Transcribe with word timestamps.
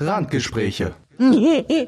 Randgespräche. 0.00 0.94
Mary 1.18 1.84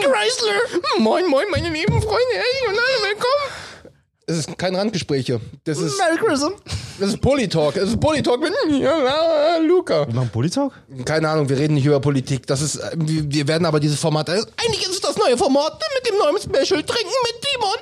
Chrysler. 0.00 0.60
Moin, 0.98 1.24
moin, 1.28 1.44
meine 1.52 1.68
lieben 1.70 2.02
Freunde. 2.02 2.32
Hey, 2.32 2.68
und 2.68 2.74
alle 2.76 3.08
willkommen. 3.08 3.92
Es 4.26 4.38
ist 4.38 4.58
kein 4.58 4.74
Randgespräche. 4.74 5.40
Das 5.62 5.78
ist, 5.78 5.96
Merry 5.98 6.16
Christmas. 6.16 6.54
das 6.98 7.10
ist 7.10 7.20
Polytalk. 7.20 7.76
Es 7.76 7.90
ist 7.90 8.00
Polytalk 8.00 8.40
mit 8.40 8.52
ja, 8.80 9.58
Luca. 9.58 10.08
Wir 10.08 10.14
machen 10.14 10.30
Polytalk? 10.32 10.72
Keine 11.04 11.28
Ahnung, 11.28 11.48
wir 11.48 11.56
reden 11.56 11.74
nicht 11.74 11.86
über 11.86 12.00
Politik. 12.00 12.48
Das 12.48 12.62
ist, 12.62 12.76
äh, 12.76 12.90
wir, 12.96 13.30
wir 13.30 13.46
werden 13.46 13.64
aber 13.64 13.78
dieses 13.78 14.00
Format. 14.00 14.28
äh, 14.28 14.32
Eigentlich 14.32 14.82
ist 14.82 14.94
es 14.94 15.00
das 15.00 15.16
neue 15.16 15.36
Format 15.36 15.80
mit 15.98 16.08
dem 16.10 16.18
neuen 16.18 16.36
Special 16.38 16.82
Trinken 16.82 17.14
mit 17.26 17.36
Timon. 17.42 17.78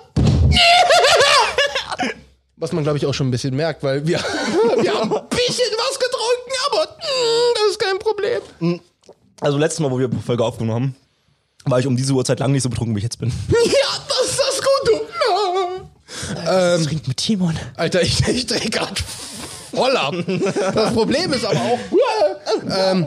Was 2.61 2.73
man, 2.73 2.85
glaube 2.85 2.99
ich, 2.99 3.07
auch 3.07 3.15
schon 3.15 3.29
ein 3.29 3.31
bisschen 3.31 3.57
merkt, 3.57 3.83
weil 3.83 4.07
wir, 4.07 4.19
wir 4.83 4.93
haben 4.93 5.11
ein 5.17 5.29
bisschen 5.31 5.73
was 5.79 5.99
getrunken, 5.99 6.53
aber 6.71 6.83
mm, 6.93 7.55
das 7.55 7.71
ist 7.71 7.79
kein 7.79 7.99
Problem. 8.15 8.81
Also 9.41 9.59
letztes 9.59 9.81
Mal, 9.81 9.91
wo 9.91 9.99
wir 9.99 10.09
die 10.09 10.17
Folge 10.19 10.45
aufgenommen 10.45 10.75
haben, 10.75 10.97
war 11.71 11.79
ich 11.79 11.87
um 11.87 11.97
diese 11.97 12.13
Uhrzeit 12.13 12.41
lang 12.41 12.53
nicht 12.53 12.63
so 12.63 12.69
betrunken, 12.69 12.95
wie 12.95 12.99
ich 12.99 13.05
jetzt 13.05 13.19
bin. 13.19 13.31
Ja, 13.51 14.05
das 14.09 14.31
ist 14.31 14.39
das 14.41 14.61
Gute. 14.61 15.03
Ja. 16.45 16.75
Ähm, 16.75 16.85
Trinkt 16.85 17.09
mit 17.09 17.17
Timon. 17.17 17.57
Alter, 17.77 18.03
ich, 18.03 18.27
ich 18.29 18.47
drehe 18.47 18.71
gerade 18.71 18.95
voll 19.73 19.97
ab. 19.97 20.15
Das 20.75 20.93
Problem 20.93 21.33
ist 21.33 21.45
aber 21.45 21.61
auch, 21.61 21.79
ähm, 22.93 23.07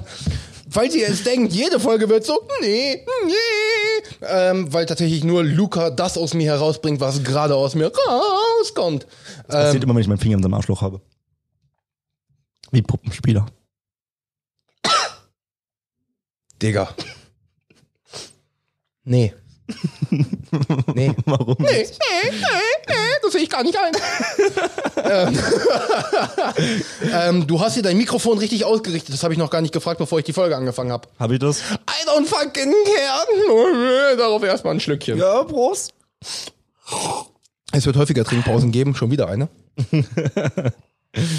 falls 0.69 0.95
ihr 0.95 1.07
jetzt 1.07 1.25
denkt, 1.25 1.51
jede 1.53 1.79
Folge 1.79 2.07
wird 2.09 2.25
so, 2.25 2.39
nee, 2.61 3.05
nee, 3.25 4.25
ähm, 4.27 4.71
weil 4.71 4.85
tatsächlich 4.85 5.23
nur 5.23 5.43
Luca 5.43 5.89
das 5.89 6.17
aus 6.17 6.33
mir 6.33 6.51
herausbringt, 6.51 6.99
was 7.01 7.23
gerade 7.23 7.55
aus 7.55 7.75
mir 7.75 7.91
rauskommt. 7.91 9.05
Das 9.47 9.55
Ähm, 9.55 9.61
passiert 9.65 9.83
immer, 9.83 9.95
wenn 9.95 10.01
ich 10.01 10.07
meinen 10.07 10.19
Finger 10.19 10.37
in 10.37 10.43
seinem 10.43 10.53
Arschloch 10.53 10.81
habe. 10.81 11.01
Wie 12.71 12.81
Puppenspieler. 12.81 13.45
Digga. 16.63 16.89
Nee. 19.03 19.33
Nee. 20.93 21.11
Warum? 21.25 21.55
Nee, 21.57 21.65
nee, 21.65 22.29
nee, 22.29 22.39
nee, 22.87 22.93
das 23.23 23.31
sehe 23.31 23.41
ich 23.41 23.49
gar 23.49 23.63
nicht 23.63 23.75
ein. 23.75 23.91
ähm, 25.03 25.39
ähm, 27.11 27.47
du 27.47 27.59
hast 27.59 27.73
hier 27.73 27.81
dein 27.81 27.97
Mikrofon 27.97 28.37
richtig 28.37 28.65
ausgerichtet. 28.65 29.15
Das 29.15 29.23
habe 29.23 29.33
ich 29.33 29.39
noch 29.39 29.49
gar 29.49 29.61
nicht 29.61 29.73
gefragt, 29.73 29.97
bevor 29.97 30.19
ich 30.19 30.25
die 30.25 30.33
Folge 30.33 30.55
angefangen 30.55 30.91
habe. 30.91 31.07
Habe 31.17 31.33
ich 31.33 31.39
das? 31.39 31.61
I 31.61 32.07
don't 32.07 32.25
fucking 32.25 32.71
care. 32.85 34.17
Darauf 34.17 34.43
erstmal 34.43 34.75
ein 34.75 34.79
Schlückchen. 34.79 35.17
Ja, 35.17 35.43
Prost. 35.43 35.93
Es 37.71 37.85
wird 37.87 37.95
häufiger 37.95 38.23
Trinkpausen 38.23 38.71
geben. 38.71 38.93
Schon 38.93 39.09
wieder 39.09 39.27
eine. 39.27 39.49
ich 39.91 41.29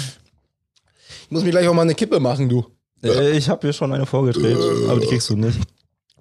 muss 1.29 1.43
mir 1.43 1.51
gleich 1.51 1.69
auch 1.69 1.73
mal 1.73 1.83
eine 1.83 1.95
Kippe 1.95 2.19
machen, 2.19 2.49
du. 2.49 2.65
Äh, 3.03 3.37
ich 3.37 3.49
habe 3.49 3.61
hier 3.61 3.73
schon 3.73 3.93
eine 3.93 4.05
vorgedreht, 4.05 4.57
aber 4.89 4.99
die 4.99 5.07
kriegst 5.07 5.29
du 5.29 5.35
nicht. 5.35 5.59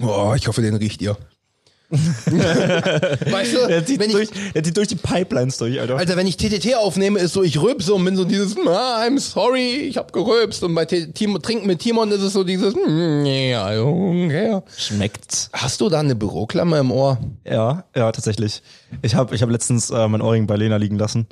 Oh, 0.01 0.35
ich 0.37 0.47
hoffe, 0.49 0.63
den 0.63 0.75
riecht 0.75 1.01
ihr. 1.03 1.17
weißt 1.91 3.55
du, 3.55 3.59
Er 3.69 3.85
zieht, 3.85 4.01
wenn 4.01 4.11
durch, 4.11 4.31
ich, 4.31 4.55
er 4.55 4.63
zieht 4.63 4.77
durch 4.77 4.89
die 4.89 4.97
Pipelines 4.97 5.59
durch, 5.59 5.79
Alter. 5.81 5.97
Alter, 5.97 6.17
wenn 6.17 6.27
ich 6.27 6.37
TTT 6.37 6.75
aufnehme, 6.77 7.21
ist 7.21 7.35
so, 7.35 7.43
ich 7.43 7.61
rülpse 7.61 7.95
und 7.95 8.05
bin 8.05 8.17
so 8.17 8.25
dieses, 8.25 8.57
ah, 8.67 9.03
I'm 9.03 9.21
sorry, 9.21 9.77
ich 9.89 9.97
hab 9.97 10.13
gerülpst. 10.13 10.65
Und 10.65 10.75
bei 10.75 10.87
T 10.87 11.13
Timo, 11.13 11.39
Trinken 11.39 11.67
mit 11.67 11.81
Timon 11.81 12.11
ist 12.11 12.23
es 12.23 12.33
so 12.33 12.43
dieses, 12.43 12.75
mm, 12.75 13.27
yeah. 13.27 14.63
Schmeckt's. 14.77 15.51
Hast 15.53 15.81
du 15.81 15.89
da 15.89 16.01
eine 16.01 16.17
Büroklammer 16.17 16.79
im 16.79 16.91
Ohr? 16.91 17.19
Ja, 17.45 17.85
ja, 17.95 18.11
tatsächlich. 18.11 18.63
Ich 19.03 19.15
habe 19.15 19.35
ich 19.35 19.43
hab 19.43 19.51
letztens 19.51 19.91
äh, 19.91 20.09
mein 20.09 20.23
Ohrring 20.23 20.47
bei 20.47 20.57
Lena 20.57 20.77
liegen 20.77 20.99
lassen. 20.99 21.27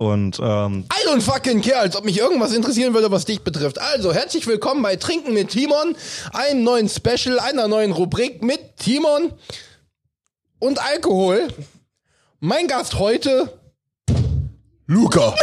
Und 0.00 0.38
ähm, 0.40 0.86
I 0.90 1.06
don't 1.06 1.20
fucking 1.20 1.60
care, 1.60 1.80
als 1.80 1.94
ob 1.94 2.06
mich 2.06 2.16
irgendwas 2.18 2.54
interessieren 2.54 2.94
würde, 2.94 3.10
was 3.10 3.26
dich 3.26 3.42
betrifft. 3.42 3.78
Also, 3.78 4.14
herzlich 4.14 4.46
willkommen 4.46 4.82
bei 4.82 4.96
Trinken 4.96 5.34
mit 5.34 5.50
Timon, 5.50 5.94
einem 6.32 6.64
neuen 6.64 6.88
Special, 6.88 7.38
einer 7.38 7.68
neuen 7.68 7.92
Rubrik 7.92 8.42
mit 8.42 8.78
Timon 8.78 9.34
und 10.58 10.82
Alkohol. 10.82 11.48
Mein 12.38 12.66
Gast 12.66 12.98
heute, 12.98 13.52
Luca. 14.86 15.34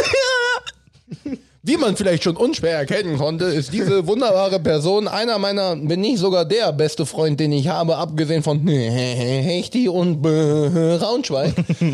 Wie 1.68 1.76
man 1.76 1.96
vielleicht 1.96 2.24
schon 2.24 2.34
unschwer 2.34 2.78
erkennen 2.78 3.18
konnte, 3.18 3.44
ist 3.44 3.74
diese 3.74 4.06
wunderbare 4.06 4.58
Person 4.58 5.06
einer 5.06 5.36
meiner, 5.36 5.76
wenn 5.82 6.00
nicht 6.00 6.16
sogar 6.16 6.46
der 6.46 6.72
beste 6.72 7.04
Freund, 7.04 7.38
den 7.38 7.52
ich 7.52 7.68
habe, 7.68 7.98
abgesehen 7.98 8.42
von 8.42 8.66
Hechti 8.66 9.86
und 9.86 10.22
Braunschweig. 10.22 11.52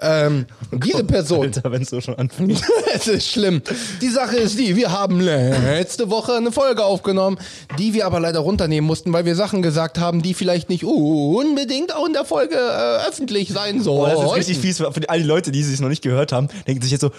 ähm, 0.00 0.46
diese 0.72 1.02
Person 1.02 1.46
Alter, 1.46 1.72
wenn 1.72 1.82
es 1.82 1.90
so 1.90 2.00
schon 2.00 2.14
anfängt. 2.14 2.62
es 2.94 3.08
ist 3.08 3.28
schlimm. 3.28 3.60
Die 4.00 4.08
Sache 4.08 4.36
ist 4.36 4.56
die, 4.56 4.76
wir 4.76 4.92
haben 4.92 5.18
letzte 5.20 6.10
Woche 6.10 6.34
eine 6.34 6.52
Folge 6.52 6.84
aufgenommen, 6.84 7.38
die 7.76 7.92
wir 7.92 8.06
aber 8.06 8.20
leider 8.20 8.38
runternehmen 8.38 8.86
mussten, 8.86 9.12
weil 9.12 9.24
wir 9.24 9.34
Sachen 9.34 9.62
gesagt 9.62 9.98
haben, 9.98 10.22
die 10.22 10.34
vielleicht 10.34 10.68
nicht 10.68 10.84
unbedingt 10.84 11.92
auch 11.92 12.06
in 12.06 12.12
der 12.12 12.24
Folge 12.24 12.54
äh, 12.54 13.08
öffentlich 13.08 13.48
sein 13.48 13.80
Oh, 13.80 13.82
sollen. 13.82 14.12
das 14.14 14.24
ist 14.26 14.36
richtig 14.36 14.58
fies 14.58 14.76
für 14.78 14.92
all 15.08 15.18
die 15.18 15.26
Leute, 15.26 15.50
die 15.50 15.60
es 15.60 15.80
noch 15.80 15.88
nicht 15.88 16.02
gehört 16.02 16.30
haben, 16.30 16.46
denken 16.68 16.80
sich 16.80 16.92
jetzt 16.92 17.00
so, 17.00 17.10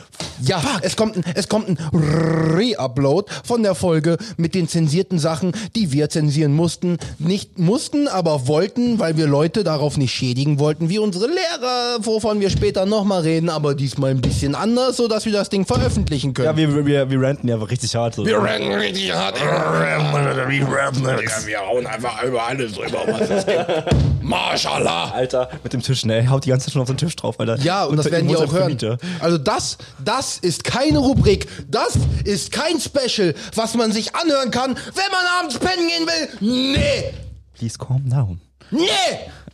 Ja, 0.47 0.61
es 0.83 0.95
kommt, 0.95 1.17
ein, 1.17 1.23
es 1.33 1.49
kommt 1.49 1.69
ein 1.69 1.77
Re-Upload 1.91 3.31
von 3.43 3.63
der 3.63 3.73
Folge 3.73 4.17
mit 4.37 4.53
den 4.53 4.67
zensierten 4.67 5.17
Sachen, 5.17 5.53
die 5.75 5.91
wir 5.91 6.07
zensieren 6.09 6.53
mussten. 6.53 6.99
Nicht 7.17 7.57
mussten, 7.57 8.07
aber 8.07 8.47
wollten, 8.47 8.99
weil 8.99 9.17
wir 9.17 9.25
Leute 9.25 9.63
darauf 9.63 9.97
nicht 9.97 10.13
schädigen 10.13 10.59
wollten, 10.59 10.87
wie 10.89 10.99
unsere 10.99 11.25
Lehrer, 11.27 11.97
wovon 12.01 12.41
wir 12.41 12.51
später 12.51 12.85
nochmal 12.85 13.21
reden, 13.21 13.49
aber 13.49 13.73
diesmal 13.73 14.11
ein 14.11 14.21
bisschen 14.21 14.53
anders, 14.53 14.97
sodass 14.97 15.25
wir 15.25 15.33
das 15.33 15.49
Ding 15.49 15.65
veröffentlichen 15.65 16.35
können. 16.35 16.45
ja, 16.45 16.57
wir, 16.57 16.85
wir, 16.85 17.09
wir 17.09 17.21
ranten 17.21 17.47
ja 17.47 17.55
richtig 17.55 17.95
hart. 17.95 18.13
So. 18.15 18.25
Wir 18.25 18.41
rennen 18.41 18.71
richtig 18.71 19.13
hart. 19.13 19.39
Wir 19.41 19.49
hauen 21.59 21.87
einfach 21.87 22.23
über 22.23 22.45
alles 22.45 22.73
drüber, 22.73 22.99
was 23.07 23.29
es 23.29 23.45
gibt. 23.45 23.67
Mashallah. 24.21 25.11
Alter, 25.11 25.49
mit 25.63 25.73
dem 25.73 25.81
Tisch, 25.81 26.05
ne? 26.05 26.29
Haut 26.29 26.45
die 26.45 26.49
ganze 26.49 26.65
Zeit 26.65 26.73
schon 26.73 26.81
auf 26.81 26.87
den 26.87 26.97
Tisch 26.97 27.15
drauf, 27.15 27.39
Alter. 27.39 27.57
Ja, 27.59 27.85
und 27.85 27.97
das 27.97 28.11
werden 28.11 28.27
die 28.27 28.35
auch 28.35 28.51
hören. 28.51 28.77
Also 29.19 29.37
das, 29.37 29.77
das 30.03 30.24
ist 30.41 30.63
keine 30.63 30.99
Rubrik. 30.99 31.47
Das 31.69 31.97
ist 32.23 32.51
kein 32.51 32.79
Special, 32.79 33.33
was 33.55 33.75
man 33.75 33.91
sich 33.91 34.15
anhören 34.15 34.51
kann, 34.51 34.75
wenn 34.75 35.11
man 35.11 35.25
abends 35.39 35.57
pennen 35.59 35.87
gehen 35.87 36.07
will. 36.07 36.73
Nee. 36.75 37.13
Please 37.53 37.77
calm 37.77 38.09
down. 38.09 38.41
Nee. 38.71 38.89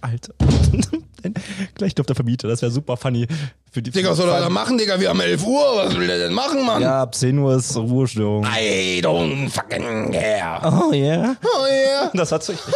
Alter. 0.01 0.33
Gleich 1.75 1.93
auf 1.99 2.05
der 2.07 2.15
Vermieter, 2.15 2.47
das 2.47 2.61
wäre 2.61 2.71
super 2.71 2.97
funny. 2.97 3.27
Für 3.71 3.81
die, 3.81 3.91
Digga, 3.91 4.09
was 4.09 4.17
soll 4.17 4.27
er 4.29 4.39
da 4.41 4.49
machen, 4.49 4.77
Digga? 4.77 4.99
Wir 4.99 5.09
haben 5.09 5.19
11 5.19 5.45
Uhr. 5.45 5.75
Was 5.77 5.95
will 5.95 6.07
der 6.07 6.17
denn 6.17 6.33
machen, 6.33 6.65
Mann? 6.65 6.81
Ja, 6.81 7.03
ab 7.03 7.13
10 7.15 7.37
Uhr 7.37 7.55
ist 7.55 7.75
Ruhestörung. 7.77 8.43
I 8.45 8.99
don't 9.03 9.49
fucking 9.49 10.11
care. 10.11 10.59
Oh 10.63 10.91
yeah. 10.91 11.35
Oh 11.43 11.65
yeah. 11.67 12.09
Das 12.13 12.31
hat 12.31 12.43
sich, 12.43 12.57
Oh 12.67 12.71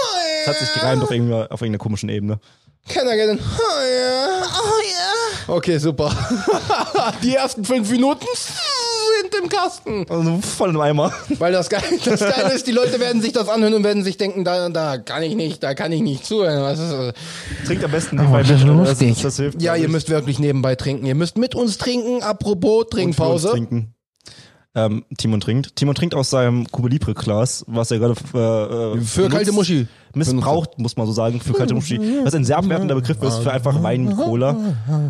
das 0.46 0.56
hat 0.56 0.66
sich 0.66 0.74
gereimt 0.74 1.04
auf 1.04 1.12
irgendeiner, 1.12 1.52
auf 1.52 1.62
irgendeiner 1.62 1.80
komischen 1.80 2.10
Ebene. 2.10 2.40
Can 2.88 3.08
I 3.08 3.16
get 3.16 3.30
in? 3.30 3.40
Oh 3.40 3.82
yeah. 3.82 4.44
Oh 4.46 4.80
yeah. 4.84 5.25
Okay, 5.48 5.78
super. 5.78 6.12
Die 7.24 7.36
ersten 7.36 7.64
fünf 7.64 7.90
Minuten 7.92 8.26
sind 8.36 9.44
im 9.44 9.50
Kasten. 9.50 10.06
Also 10.10 10.40
voll 10.42 10.72
im 10.72 10.80
Eimer. 10.82 11.14
Weil 11.38 11.54
das 11.54 11.70
Geile, 11.70 11.84
das 12.04 12.20
Geile 12.20 12.54
ist, 12.54 12.68
die 12.68 12.72
Leute 12.72 13.00
werden 13.00 13.22
sich 13.22 13.32
das 13.32 13.48
anhören 13.48 13.74
und 13.76 13.84
werden 13.84 14.04
sich 14.04 14.18
denken, 14.18 14.44
da, 14.44 14.70
da 14.70 14.98
kann 14.98 15.24
ich 15.24 15.36
nicht, 15.36 15.64
da 15.64 15.74
kann 15.74 15.92
ich 15.92 16.02
nicht 16.02 16.26
zuhören. 16.26 16.62
Was 16.64 16.80
ist, 16.80 16.92
das? 16.92 17.14
Trinkt 17.68 17.84
am 17.84 17.92
besten 17.92 18.16
nebenbei 18.18 18.40
mit. 18.44 18.50
Das, 18.50 18.98
das, 19.00 19.22
das 19.22 19.38
hilft. 19.38 19.62
ja, 19.62 19.76
ihr 19.76 19.90
müsst 19.90 20.10
wirklich 20.10 20.40
nebenbei 20.40 20.76
trinken. 20.76 21.06
Ihr 21.06 21.16
müsst 21.16 21.38
mit 21.38 21.56
uns 21.56 21.78
trinken. 21.78 22.24
Apropos 22.24 22.86
Und 22.86 22.92
für 22.94 23.02
uns 23.02 23.16
Trinkpause. 23.16 23.50
trinken. 23.52 23.95
Ähm, 24.78 25.06
Timon 25.18 25.40
trinkt. 25.40 25.78
Timon 25.78 25.96
trinkt 25.96 26.14
aus 26.16 26.30
seinem 26.30 26.70
Cuba 26.70 26.90
Libre 26.90 27.14
Glas, 27.14 27.64
was 27.68 27.92
er 27.92 28.00
gerade 28.00 28.16
äh, 28.34 28.98
äh, 28.98 29.02
Für 29.02 29.30
kalte 29.30 29.54
Muschi. 29.54 29.88
missbraucht, 30.14 30.78
muss 30.78 30.98
man 30.98 31.08
so 31.08 31.14
sagen, 31.14 31.40
für 31.40 31.54
kalte 31.54 31.74
Muschi. 31.74 31.98
Was 32.26 32.36
ein 32.36 32.44
sehr 32.44 32.58
abwertender 32.58 32.96
Begriff 32.96 33.22
ist 33.24 33.38
für 33.38 33.52
einfach 33.52 33.82
Wein 33.82 34.04
mit 34.04 34.18
Cola. 34.18 34.56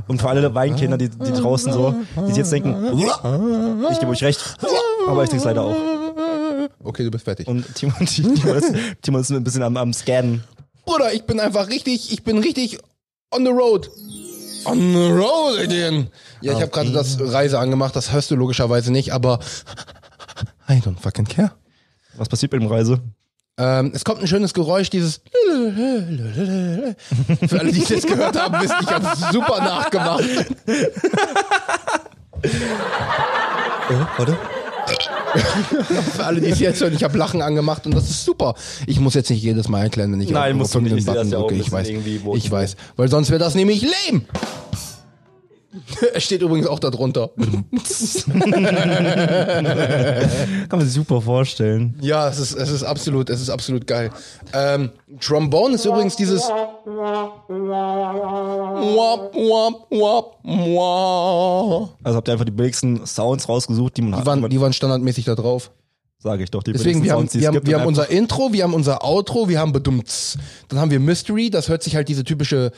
Und 0.07 0.21
für 0.21 0.29
alle 0.29 0.53
Weinkinder, 0.53 0.97
die, 1.00 1.09
die 1.09 1.31
draußen 1.31 1.73
so, 1.73 1.95
die 2.15 2.27
sich 2.27 2.38
jetzt 2.38 2.51
denken, 2.51 2.75
ich 3.91 4.00
gebe 4.00 4.12
euch 4.12 4.23
recht, 4.23 4.56
aber 5.07 5.23
ich 5.23 5.29
trinke 5.29 5.41
es 5.41 5.45
leider 5.45 5.63
auch. 5.63 5.75
Okay, 6.83 7.03
du 7.03 7.09
bist 7.11 7.25
fertig. 7.25 7.47
Und 7.47 7.65
Timon, 7.73 7.95
Timon, 8.06 8.57
ist, 8.57 8.73
Timon 9.01 9.21
ist 9.21 9.31
ein 9.31 9.44
bisschen 9.44 9.63
am, 9.63 9.77
am 9.77 9.94
Scannen. 9.94 10.44
Bruder, 10.85 11.11
ich 11.13 11.23
bin 11.23 11.39
einfach 11.39 11.69
richtig, 11.69 12.11
ich 12.13 12.23
bin 12.23 12.38
richtig 12.38 12.77
on 13.31 13.44
the 13.44 13.51
road. 13.51 13.89
On 14.65 14.77
the 14.94 15.12
road 15.12 15.59
again. 15.59 16.09
Ja, 16.41 16.53
ich 16.53 16.62
habe 16.62 16.71
gerade 16.71 16.91
das 16.91 17.17
Reise 17.19 17.59
angemacht, 17.59 17.95
das 17.95 18.12
hörst 18.12 18.31
du 18.31 18.35
logischerweise 18.35 18.91
nicht, 18.91 19.13
aber 19.13 19.39
I 20.69 20.73
don't 20.73 21.00
fucking 21.00 21.25
care. 21.25 21.51
Was 22.17 22.29
passiert 22.29 22.51
mit 22.51 22.62
dem 22.62 22.67
Reise? 22.67 23.00
Ähm, 23.57 23.91
es 23.94 24.03
kommt 24.03 24.21
ein 24.21 24.27
schönes 24.27 24.53
Geräusch, 24.53 24.89
dieses 24.89 25.21
Für 27.47 27.59
alle, 27.59 27.71
die 27.71 27.81
es 27.81 27.89
jetzt 27.89 28.07
gehört 28.07 28.38
haben, 28.39 28.62
wissen, 28.62 28.75
ich 28.81 28.89
habe 28.89 29.07
super 29.31 29.59
nachgemacht. 29.59 30.23
Oh, 33.89 34.07
warte. 34.18 34.38
Für 36.15 36.25
alle, 36.25 36.41
die 36.41 36.49
es 36.49 36.59
jetzt 36.59 36.81
hören, 36.81 36.93
ich 36.93 37.03
habe 37.03 37.17
Lachen 37.17 37.41
angemacht 37.41 37.85
und 37.85 37.95
das 37.95 38.09
ist 38.09 38.25
super. 38.25 38.55
Ich 38.87 38.99
muss 38.99 39.13
jetzt 39.13 39.29
nicht 39.29 39.43
jedes 39.43 39.67
Mal 39.67 39.83
erklären, 39.83 40.11
wenn 40.11 40.21
ich 40.21 40.29
Nein, 40.29 40.57
musst 40.57 40.73
du 40.75 40.81
nicht. 40.81 40.95
Ich 40.95 41.05
sehe 41.05 41.13
das 41.13 41.29
Button 41.29 41.31
ja 41.31 41.39
drücke. 41.39 41.55
Ich 41.55 41.71
weiß, 41.71 41.87
ich 42.35 42.51
weiß, 42.51 42.75
weil 42.95 43.09
sonst 43.09 43.29
wäre 43.29 43.39
das 43.39 43.55
nämlich 43.55 43.81
lame. 43.81 44.21
Es 46.13 46.24
steht 46.24 46.42
übrigens 46.42 46.68
auch 46.68 46.80
darunter. 46.80 47.31
Kann 47.38 47.66
man 50.72 50.81
sich 50.81 50.94
super 50.94 51.22
vorstellen. 51.22 51.95
Ja, 52.01 52.27
es 52.30 52.39
ist, 52.39 52.54
es 52.54 52.69
ist 52.69 52.83
absolut, 52.83 53.30
es 53.30 53.42
ist 53.42 53.50
absolut 53.50 53.88
geil. 53.88 54.12
Ähm, 54.54 54.92
Trombone 55.19 55.75
ist 55.75 55.86
übrigens 55.86 56.16
dieses. 56.16 56.44
Also 62.04 62.16
habt 62.16 62.28
ihr 62.28 62.33
einfach 62.33 62.45
die 62.45 62.51
billigsten 62.51 63.06
Sounds 63.06 63.50
rausgesucht, 63.50 63.98
die 63.98 64.01
man 64.01 64.19
Die 64.19 64.25
waren, 64.25 64.50
die 64.50 64.62
waren 64.62 64.74
standardmäßig 64.74 65.25
da 65.25 65.36
drauf. 65.36 65.71
Sage 66.18 66.44
ich 66.44 66.50
doch, 66.50 66.63
die 66.63 66.71
Deswegen, 66.71 67.04
wir 67.04 67.12
haben, 67.12 67.28
Sounds, 67.28 67.36
wir 67.36 67.48
haben, 67.48 67.68
wir 67.68 67.80
haben 67.80 67.88
unser 67.88 68.10
Intro, 68.10 68.51
wir 68.51 68.63
haben 68.63 68.74
unser 68.74 69.04
Outro, 69.04 69.48
wir 69.48 69.60
haben 69.60 69.74
Bedumts. 69.74 70.38
Dann 70.69 70.80
haben 70.80 70.89
wir 70.89 71.00
Mystery, 71.00 71.51
das 71.51 71.69
hört 71.69 71.83
sich 71.83 71.95
halt 71.95 72.10
diese 72.10 72.24
typische 72.24 72.71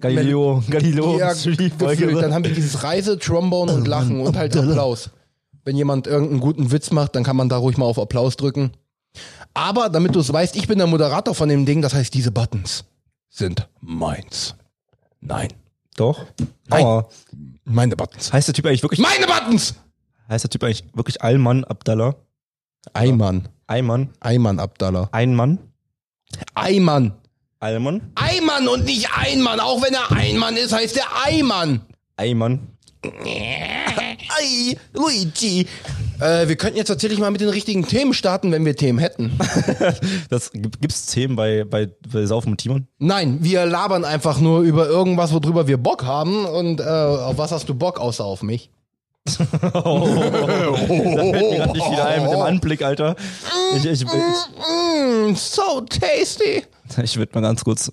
Galileo, 0.00 0.62
Galileo, 0.68 1.18
ja, 1.18 1.32
gefühlt. 1.32 1.80
Dann 2.22 2.32
haben 2.32 2.44
wir 2.44 2.54
dieses 2.54 2.82
Reise, 2.82 3.18
Trombone 3.18 3.72
und 3.72 3.88
Lachen 3.88 4.20
und 4.20 4.36
halt 4.36 4.56
Applaus. 4.56 5.10
Wenn 5.64 5.76
jemand 5.76 6.06
irgendeinen 6.06 6.40
guten 6.40 6.70
Witz 6.70 6.90
macht, 6.92 7.14
dann 7.14 7.24
kann 7.24 7.36
man 7.36 7.48
da 7.48 7.56
ruhig 7.56 7.76
mal 7.76 7.84
auf 7.84 7.98
Applaus 7.98 8.36
drücken. 8.36 8.70
Aber 9.54 9.88
damit 9.88 10.14
du 10.14 10.20
es 10.20 10.32
weißt, 10.32 10.56
ich 10.56 10.68
bin 10.68 10.78
der 10.78 10.86
Moderator 10.86 11.34
von 11.34 11.48
dem 11.48 11.66
Ding, 11.66 11.82
das 11.82 11.94
heißt, 11.94 12.14
diese 12.14 12.30
Buttons 12.30 12.84
sind 13.28 13.68
meins. 13.80 14.54
Nein. 15.20 15.48
Doch. 15.96 16.24
Nein. 16.68 16.84
Aber 16.84 17.08
Meine 17.64 17.96
Buttons. 17.96 18.32
heißt 18.32 18.48
der 18.48 18.54
Typ 18.54 18.66
eigentlich 18.66 18.82
wirklich, 18.82 19.00
Meine 19.00 19.26
Buttons! 19.26 19.74
heißt 20.28 20.44
der 20.44 20.50
Typ 20.50 20.62
eigentlich 20.62 20.84
wirklich 20.94 21.20
Alman 21.22 21.64
Abdallah? 21.64 22.14
Eimann. 22.92 23.48
Ayman? 23.66 24.10
Eimann 24.20 24.60
Abdallah. 24.60 25.08
Einmann? 25.12 25.58
Eimann. 26.54 27.12
Alman? 27.60 28.12
Eimann 28.14 28.68
und 28.68 28.84
nicht 28.84 29.08
Einmann. 29.16 29.58
Auch 29.60 29.82
wenn 29.82 29.92
er 29.94 30.12
Einmann 30.16 30.56
ist, 30.56 30.72
heißt 30.72 30.96
er 30.96 31.06
Eimann. 31.26 31.80
Ayman. 32.16 32.68
Ei, 33.04 34.76
Luigi. 34.92 35.66
Äh, 36.20 36.48
wir 36.48 36.56
könnten 36.56 36.76
jetzt 36.76 36.88
tatsächlich 36.88 37.18
mal 37.20 37.30
mit 37.30 37.40
den 37.40 37.48
richtigen 37.48 37.86
Themen 37.86 38.12
starten, 38.12 38.50
wenn 38.52 38.64
wir 38.64 38.76
Themen 38.76 38.98
hätten. 38.98 39.38
Das 40.30 40.50
gibt- 40.52 40.80
gibt's 40.80 41.06
Themen 41.06 41.36
bei, 41.36 41.64
bei, 41.64 41.88
bei 42.12 42.26
Saufen 42.26 42.50
mit 42.50 42.60
Timon? 42.60 42.86
Nein, 42.98 43.38
wir 43.40 43.66
labern 43.66 44.04
einfach 44.04 44.40
nur 44.40 44.60
über 44.60 44.86
irgendwas, 44.88 45.32
worüber 45.32 45.66
wir 45.68 45.78
Bock 45.78 46.04
haben. 46.04 46.44
Und 46.44 46.80
äh, 46.80 46.84
auf 46.84 47.38
was 47.38 47.50
hast 47.52 47.68
du 47.68 47.74
Bock, 47.74 47.98
außer 48.00 48.24
auf 48.24 48.42
mich? 48.42 48.70
Da 49.28 49.36
fällt 49.82 51.50
mir 51.50 51.56
grad 51.58 51.72
nicht 51.74 51.90
wieder 51.90 52.06
ein 52.06 52.22
mit 52.22 52.32
dem 52.32 52.40
Anblick, 52.40 52.82
Alter. 52.82 53.14
Ich, 53.76 53.84
ich, 53.84 54.02
ich, 54.02 54.08
Mm, 54.98 55.34
so 55.34 55.80
tasty. 55.82 56.64
ich 57.02 57.16
würde 57.16 57.32
mal 57.34 57.40
ganz 57.42 57.64
kurz, 57.64 57.92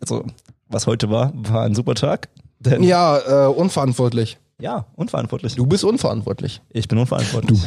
also, 0.00 0.24
was 0.68 0.86
heute 0.86 1.10
war, 1.10 1.32
war 1.34 1.62
ein 1.62 1.74
super 1.74 1.94
Tag. 1.94 2.28
Denn, 2.58 2.82
Ja, 2.82 3.18
äh, 3.18 3.48
unverantwortlich. 3.48 4.38
ja, 4.58 4.86
unverantwortlich. 4.96 5.54
Du 5.56 5.66
bist 5.66 5.84
unverantwortlich. 5.84 6.60
Ich 6.70 6.88
bin 6.88 6.98
unverantwortlich. 6.98 7.60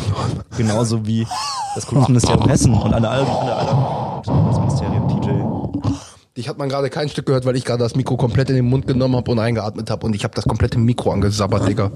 Genauso 0.58 1.06
wie 1.06 1.26
das 1.76 1.86
Kultusministerium 1.86 2.48
Hessen 2.50 2.74
und 2.74 2.94
alle, 2.94 3.10
alle 3.10 3.26
Kultusministerien, 4.24 5.08
TJ. 5.08 5.30
Dich 6.38 6.48
hat 6.50 6.58
man 6.58 6.70
gerade 6.70 6.90
kein 6.90 7.10
Stück 7.10 7.26
gehört, 7.26 7.46
weil 7.46 7.56
ich 7.56 7.66
gerade 7.66 7.84
das 7.84 7.96
Mikro 7.96 8.18
komplett 8.18 8.50
in 8.50 8.56
den 8.56 8.66
Mund 8.66 8.88
genommen 8.88 9.16
habe 9.16 9.30
und 9.32 9.40
eingeatmet 9.40 9.90
habe 9.90 10.06
und 10.06 10.16
ich 10.16 10.24
habe 10.24 10.34
das 10.36 10.46
komplette 10.46 10.78
Mikro 10.80 11.12
angesabbert, 11.12 11.68
Digga. 11.68 11.92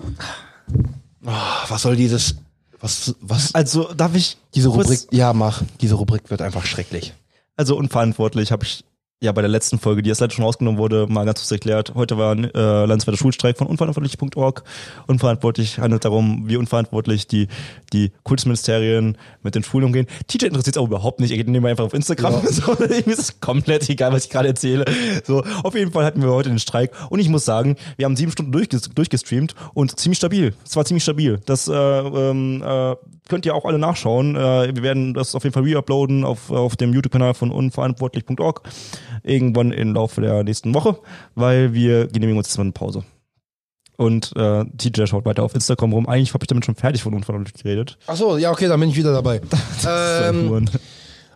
Ah, 1.25 1.63
was 1.69 1.81
soll 1.81 1.95
dieses, 1.95 2.35
was, 2.83 3.15
was, 3.21 3.55
Also, 3.55 3.93
darf 3.93 4.13
ich 4.13 4.37
diese 4.53 4.67
Rubrik, 4.67 5.07
ja 5.11 5.31
mach, 5.33 5.63
diese 5.79 5.95
Rubrik 5.95 6.29
wird 6.29 6.41
einfach 6.41 6.65
schrecklich. 6.65 7.13
Also 7.55 7.77
unverantwortlich 7.77 8.51
habe 8.51 8.65
ich 8.65 8.83
ja 9.23 9.31
bei 9.31 9.41
der 9.41 9.49
letzten 9.49 9.79
Folge, 9.79 10.03
die 10.03 10.09
jetzt 10.09 10.19
leider 10.19 10.33
schon 10.33 10.43
rausgenommen 10.43 10.77
wurde, 10.77 11.07
mal 11.07 11.25
ganz 11.25 11.39
kurz 11.39 11.51
erklärt. 11.51 11.93
Heute 11.95 12.17
war 12.17 12.35
ein 12.35 12.43
äh, 12.43 12.85
landesweiter 12.85 13.17
Schulstreik 13.17 13.57
von 13.57 13.67
unverantwortlich.org. 13.67 14.63
Unverantwortlich 15.07 15.79
handelt 15.79 16.03
darum, 16.03 16.43
wie 16.47 16.57
unverantwortlich 16.57 17.27
die, 17.27 17.47
die 17.93 18.11
Kultusministerien 18.23 19.17
mit 19.41 19.55
den 19.55 19.63
Schulen 19.63 19.85
umgehen. 19.85 20.07
TJ 20.27 20.47
interessiert 20.47 20.75
es 20.75 20.81
auch 20.81 20.87
überhaupt 20.87 21.21
nicht. 21.21 21.31
Er 21.31 21.37
geht 21.37 21.47
nebenbei 21.47 21.71
einfach 21.71 21.85
auf 21.85 21.93
Instagram. 21.93 22.33
Ja. 22.33 22.41
So, 22.53 22.73
ihm 22.73 23.09
ist 23.09 23.19
es 23.19 23.39
komplett 23.39 23.89
egal, 23.89 24.11
was 24.13 24.25
ich 24.25 24.29
gerade 24.29 24.49
erzähle. 24.49 24.85
So, 25.23 25.43
auf 25.63 25.73
jeden 25.75 25.91
Fall 25.91 26.05
hatten 26.05 26.21
wir 26.21 26.29
heute 26.29 26.49
den 26.49 26.59
Streik. 26.59 26.91
Und 27.09 27.19
ich 27.19 27.29
muss 27.29 27.45
sagen, 27.45 27.77
wir 27.97 28.05
haben 28.05 28.15
sieben 28.15 28.31
Stunden 28.31 28.51
durchges 28.51 28.89
durchgestreamt 28.93 29.55
und 29.73 29.99
ziemlich 29.99 30.17
stabil. 30.17 30.53
Es 30.63 30.75
war 30.75 30.85
ziemlich 30.85 31.03
stabil. 31.03 31.39
Das 31.45 31.67
äh, 31.67 31.73
ähm, 31.73 32.61
äh, 32.61 32.95
könnt 33.27 33.45
ihr 33.45 33.55
auch 33.55 33.65
alle 33.65 33.79
nachschauen. 33.79 34.35
Äh, 34.35 34.75
wir 34.75 34.83
werden 34.83 35.13
das 35.13 35.35
auf 35.35 35.43
jeden 35.43 35.53
Fall 35.53 35.63
reuploaden 35.63 36.23
auf, 36.23 36.51
auf 36.51 36.75
dem 36.75 36.93
YouTube-Kanal 36.93 37.33
von 37.33 37.51
unverantwortlich.org 37.51 38.61
irgendwann 39.23 39.71
im 39.71 39.93
Laufe 39.93 40.21
der 40.21 40.43
nächsten 40.43 40.73
Woche, 40.73 40.97
weil 41.35 41.73
wir 41.73 42.07
genehmigen 42.07 42.37
uns 42.37 42.47
jetzt 42.47 42.57
mal 42.57 42.63
eine 42.63 42.71
Pause. 42.71 43.03
Und 43.97 44.33
äh, 44.35 44.65
TJ 44.77 45.05
schaut 45.05 45.25
weiter 45.25 45.43
auf 45.43 45.53
Instagram 45.53 45.93
rum. 45.93 46.07
Eigentlich 46.07 46.33
habe 46.33 46.43
ich 46.43 46.47
damit 46.47 46.65
schon 46.65 46.75
fertig 46.75 47.03
von 47.03 47.13
unverantwortlich 47.13 47.63
geredet. 47.63 47.97
Ach 48.07 48.15
so, 48.15 48.37
ja, 48.37 48.51
okay, 48.51 48.67
dann 48.67 48.79
bin 48.79 48.89
ich 48.89 48.97
wieder 48.97 49.13
dabei. 49.13 49.41
ähm, 49.87 50.49
Huren. 50.49 50.69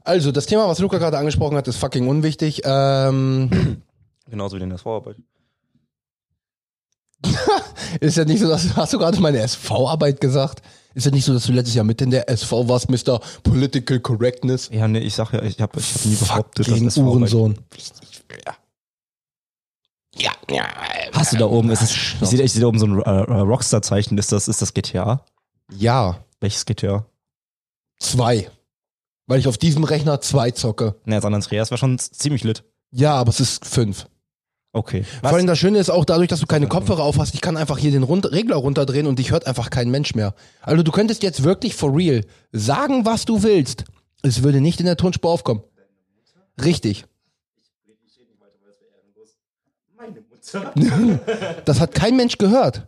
also, 0.04 0.32
das 0.32 0.48
Thema, 0.48 0.68
was 0.68 0.80
Luca 0.80 0.98
gerade 0.98 1.18
angesprochen 1.18 1.56
hat, 1.56 1.68
ist 1.68 1.78
fucking 1.78 2.08
unwichtig. 2.08 2.62
Ähm, 2.66 3.82
Genauso 4.30 4.58
wie 4.58 4.64
in 4.64 4.70
der 4.70 4.78
SV-Arbeit. 4.78 5.18
ist 8.00 8.18
ja 8.18 8.26
nicht 8.26 8.40
so, 8.40 8.48
dass, 8.48 8.76
hast 8.76 8.94
du 8.94 9.00
gerade 9.00 9.20
meine 9.20 9.40
SV-Arbeit 9.40 10.22
gesagt? 10.22 10.62
Ist 10.94 11.06
ja 11.06 11.12
nicht 11.12 11.26
so, 11.26 11.34
dass 11.34 11.46
du 11.46 11.52
letztes 11.52 11.76
Jahr 11.76 11.86
mit 11.86 12.02
in 12.02 12.10
der 12.10 12.30
SV 12.30 12.68
warst, 12.68 12.90
Mr. 12.90 13.20
Political 13.44 14.00
Correctness? 14.00 14.70
Ja, 14.72 14.88
nee, 14.88 15.00
ich 15.00 15.14
sag 15.14 15.32
ja, 15.32 15.44
ich 15.44 15.60
habe 15.62 15.80
ich 15.80 15.94
hab 15.94 16.06
nie 16.06 16.16
behauptet, 16.16 16.68
dass 16.68 16.82
SV-Arbeit 16.82 16.98
Uhrensohn. 16.98 17.58
Ja, 20.16 20.32
ja. 20.50 20.66
Hast 21.14 21.34
du 21.34 21.38
da 21.38 21.46
oben, 21.46 21.70
ist 21.70 21.84
es, 21.84 21.92
ich 21.92 22.30
sehe 22.30 22.48
seh 22.48 22.60
da 22.62 22.68
oben 22.68 22.80
so 22.80 22.88
ein 22.88 23.00
äh, 23.00 23.04
äh, 23.04 23.40
Rockstar-Zeichen, 23.40 24.18
ist 24.18 24.32
das, 24.32 24.48
ist 24.48 24.62
das 24.62 24.74
GTA? 24.74 25.24
Ja, 25.72 26.24
Welches 26.40 26.66
GTA? 26.66 27.06
zwei. 28.00 28.50
Weil 29.26 29.40
ich 29.40 29.48
auf 29.48 29.58
diesem 29.58 29.84
Rechner 29.84 30.22
zwei 30.22 30.52
zocke. 30.52 30.96
Ne, 31.06 31.20
San 31.20 31.34
Andreas 31.34 31.72
war 31.72 31.78
schon 31.78 32.00
ziemlich 32.00 32.44
lit. 32.44 32.64
Ja, 32.92 33.16
aber 33.16 33.30
es 33.30 33.40
ist 33.40 33.66
fünf. 33.66 34.08
Okay. 34.74 35.04
Vor 35.22 35.32
allem 35.32 35.48
das 35.48 35.58
Schöne 35.58 35.80
ist 35.80 35.90
auch 35.90 36.06
dadurch, 36.06 36.28
dass 36.28 36.40
du 36.40 36.46
keine 36.46 36.68
Kopfhörer 36.68 37.04
auf 37.04 37.18
hast, 37.18 37.34
ich 37.34 37.42
kann 37.42 37.58
einfach 37.58 37.78
hier 37.78 37.92
den 37.92 38.04
Rund 38.04 38.32
Regler 38.32 38.58
runterdrehen 38.58 39.08
und 39.08 39.18
dich 39.18 39.32
hört 39.32 39.48
einfach 39.48 39.70
kein 39.70 39.90
Mensch 39.90 40.14
mehr. 40.14 40.36
Also 40.62 40.84
du 40.84 40.92
könntest 40.92 41.24
jetzt 41.24 41.44
wirklich 41.44 41.74
for 41.76 41.96
real 41.96 42.24
sagen, 42.52 43.06
was 43.06 43.26
du 43.26 43.44
willst. 43.44 43.86
Es 44.22 44.44
würde 44.44 44.62
nicht 44.62 44.80
in 44.80 44.86
der 44.86 44.98
Tonspur 44.98 45.32
aufkommen. 45.32 45.64
Richtig. 46.64 47.06
Meine 49.98 50.22
Mutter. 50.30 51.62
Das 51.66 51.80
hat 51.80 51.94
kein 51.94 52.16
Mensch 52.16 52.38
gehört. 52.38 52.88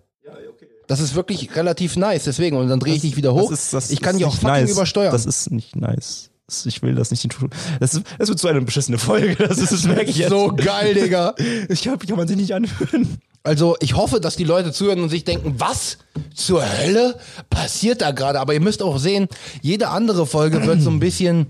Das 0.88 1.00
ist 1.00 1.14
wirklich 1.14 1.56
relativ 1.56 1.98
nice, 1.98 2.24
deswegen. 2.24 2.58
Und 2.58 2.68
dann 2.68 2.80
drehe 2.80 2.96
ich 2.96 3.02
dich 3.02 3.16
wieder 3.16 3.34
hoch. 3.36 3.52
Das 3.52 3.66
ist, 3.66 3.74
das 3.74 3.92
ich 3.92 4.02
kann 4.02 4.18
dich 4.18 4.26
auch 4.26 4.34
fucking 4.34 4.48
nice. 4.48 4.72
übersteuern. 4.72 5.12
Das 5.12 5.28
ist 5.28 5.52
nicht 5.52 5.76
nice. 5.76 6.32
Das- 6.50 6.66
Ich 6.66 6.82
will 6.82 6.96
das 6.96 7.12
nicht 7.12 7.24
in 7.24 7.32
das, 7.80 7.94
ist, 7.94 8.04
das 8.18 8.28
wird 8.30 8.40
so 8.40 8.48
eine 8.48 8.62
beschissene 8.62 8.98
Folge. 8.98 9.36
Das, 9.36 9.58
ist, 9.60 9.72
das 9.72 9.84
merke 9.84 10.10
ich 10.10 10.18
jetzt. 10.18 10.30
so 10.30 10.48
geil, 10.56 10.94
Digga. 10.96 11.36
Ich 11.70 11.82
glaube, 11.82 12.06
kann 12.08 12.18
man 12.18 12.28
sich 12.28 12.38
nicht 12.38 12.54
anhören. 12.54 13.20
Also 13.44 13.78
ich 13.80 13.96
hoffe, 13.96 14.20
dass 14.20 14.36
die 14.36 14.44
Leute 14.44 14.72
zuhören 14.74 15.02
und 15.02 15.10
sich 15.10 15.24
denken, 15.24 15.56
was 15.60 15.98
zur 16.36 16.62
Hölle 16.78 17.18
passiert 17.50 18.02
da 18.02 18.12
gerade? 18.12 18.40
Aber 18.40 18.54
ihr 18.54 18.60
müsst 18.60 18.82
auch 18.84 18.98
sehen, 18.98 19.28
jede 19.62 19.90
andere 19.90 20.26
Folge 20.28 20.66
wird 20.66 20.82
so 20.82 20.90
ein 20.90 21.00
bisschen 21.00 21.48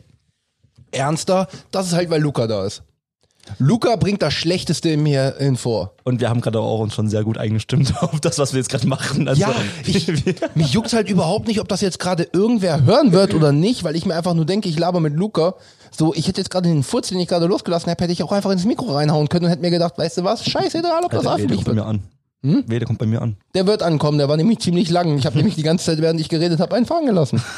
ernster. 0.92 1.48
Das 1.72 1.88
ist 1.88 1.94
halt, 1.94 2.10
weil 2.10 2.22
Luca 2.22 2.46
da 2.48 2.66
ist. 2.66 2.84
Luca 3.58 3.96
bringt 3.96 4.22
das 4.22 4.34
Schlechteste 4.34 4.90
in 4.90 5.04
mir 5.04 5.36
hin 5.38 5.58
vor. 5.58 5.96
Und 6.04 6.22
wir 6.22 6.30
haben 6.30 6.42
gerade 6.42 6.60
auch 6.60 6.80
uns 6.80 6.94
schon 6.94 7.10
sehr 7.10 7.24
gut 7.24 7.38
eingestimmt 7.38 7.94
auf 8.02 8.20
das, 8.20 8.38
was 8.38 8.54
wir 8.54 8.60
jetzt 8.60 8.70
gerade 8.70 8.88
machen. 8.88 9.28
Also, 9.28 9.42
Ja, 9.42 9.54
ich, 9.86 10.08
mich 10.56 10.74
juckt's 10.74 10.94
halt 10.94 11.10
überhaupt 11.10 11.48
nicht, 11.48 11.60
ob 11.60 11.68
das 11.68 11.82
jetzt 11.82 12.00
gerade 12.00 12.28
irgendwer 12.32 12.84
hören 12.86 13.12
wird 13.12 13.34
oder 13.34 13.52
nicht, 13.52 13.84
weil 13.84 13.96
ich 13.96 14.06
mir 14.06 14.16
einfach 14.16 14.34
nur 14.34 14.46
denke, 14.46 14.70
ich 14.70 14.78
laber 14.78 15.00
mit 15.00 15.16
Luca. 15.16 15.56
So, 15.92 16.14
ich 16.14 16.28
hätte 16.28 16.42
jetzt 16.42 16.50
gerade 16.52 16.70
den 16.70 16.84
Furz, 16.84 17.10
den 17.10 17.20
ich 17.20 17.28
gerade 17.28 17.48
losgelassen 17.48 17.90
habe, 17.90 18.04
hätte 18.04 18.14
ich 18.14 18.24
auch 18.24 18.32
einfach 18.32 18.52
ins 18.52 18.66
Mikro 18.66 18.94
reinhauen 18.94 19.28
können 19.28 19.46
und 19.46 19.52
hätte 19.52 19.62
mir 19.62 19.72
gedacht, 19.72 19.98
weißt 19.98 20.20
du 20.20 20.24
was, 20.24 20.46
scheißegal, 20.46 21.04
ob 21.04 21.12
das 21.12 21.24
der 21.24 21.32
Wede 21.32 21.44
öffentlich 21.44 21.66
kommt 21.66 21.66
bei 21.66 21.76
wird. 21.76 21.86
mir 21.86 21.90
an. 21.90 22.04
Hm? 22.42 22.64
Wede 22.68 22.86
kommt 22.86 23.00
bei 23.00 23.06
mir 23.06 23.22
an. 23.22 23.36
Der 23.54 23.68
wird 23.68 23.84
ankommen, 23.84 24.18
der 24.18 24.30
war 24.30 24.38
nämlich 24.38 24.60
ziemlich 24.60 24.90
lang. 24.90 25.18
Ich 25.18 25.26
habe 25.26 25.36
nämlich 25.36 25.56
die 25.56 25.64
ganze 25.64 25.86
Zeit, 25.86 26.02
während 26.02 26.22
ich 26.22 26.30
geredet 26.30 26.60
habe, 26.60 26.76
einen 26.76 26.86
fahren 26.86 27.06
gelassen. 27.06 27.42